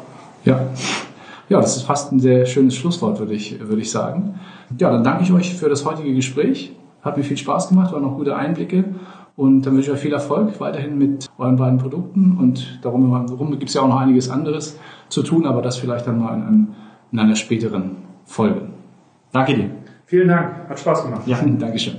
Ja. 0.46 0.68
Ja, 1.50 1.60
das 1.60 1.76
ist 1.76 1.84
fast 1.84 2.12
ein 2.12 2.20
sehr 2.20 2.46
schönes 2.46 2.76
Schlusswort, 2.76 3.20
würde 3.20 3.34
ich, 3.34 3.60
würde 3.60 3.82
ich 3.82 3.92
sagen. 3.92 4.40
Ja, 4.80 4.90
dann 4.90 5.04
danke 5.04 5.24
ich 5.24 5.34
euch 5.34 5.56
für 5.56 5.70
das 5.70 5.86
heutige 5.86 6.14
Gespräch. 6.14 6.74
Hat 7.02 7.18
mir 7.18 7.24
viel 7.24 7.38
Spaß 7.38 7.68
gemacht, 7.68 7.92
waren 7.92 8.02
noch 8.02 8.16
gute 8.16 8.36
Einblicke. 8.36 8.86
Und 9.36 9.64
dann 9.64 9.74
wünsche 9.74 9.90
ich 9.90 9.96
euch 9.96 10.02
viel 10.02 10.14
Erfolg 10.14 10.60
weiterhin 10.60 10.98
mit 10.98 11.28
euren 11.38 11.56
beiden 11.56 11.80
Produkten. 11.80 12.38
Und 12.40 12.80
darum 12.84 13.10
herum 13.12 13.52
gibt 13.52 13.70
es 13.70 13.74
ja 13.74 13.82
auch 13.82 13.88
noch 13.88 14.00
einiges 14.00 14.30
anderes 14.30 14.80
zu 15.10 15.24
tun, 15.24 15.46
aber 15.46 15.62
das 15.62 15.78
vielleicht 15.78 16.06
dann 16.08 16.20
mal 16.20 16.36
in, 16.36 16.68
in 17.12 17.20
einer 17.20 17.36
späteren 17.36 17.98
Folge. 18.26 18.62
Danke 19.32 19.56
dir. 19.56 19.70
Vielen 20.06 20.28
Dank, 20.28 20.70
hat 20.70 20.80
Spaß 20.80 21.06
gemacht. 21.06 21.22
Ja, 21.26 21.40
Dankeschön. 21.60 21.96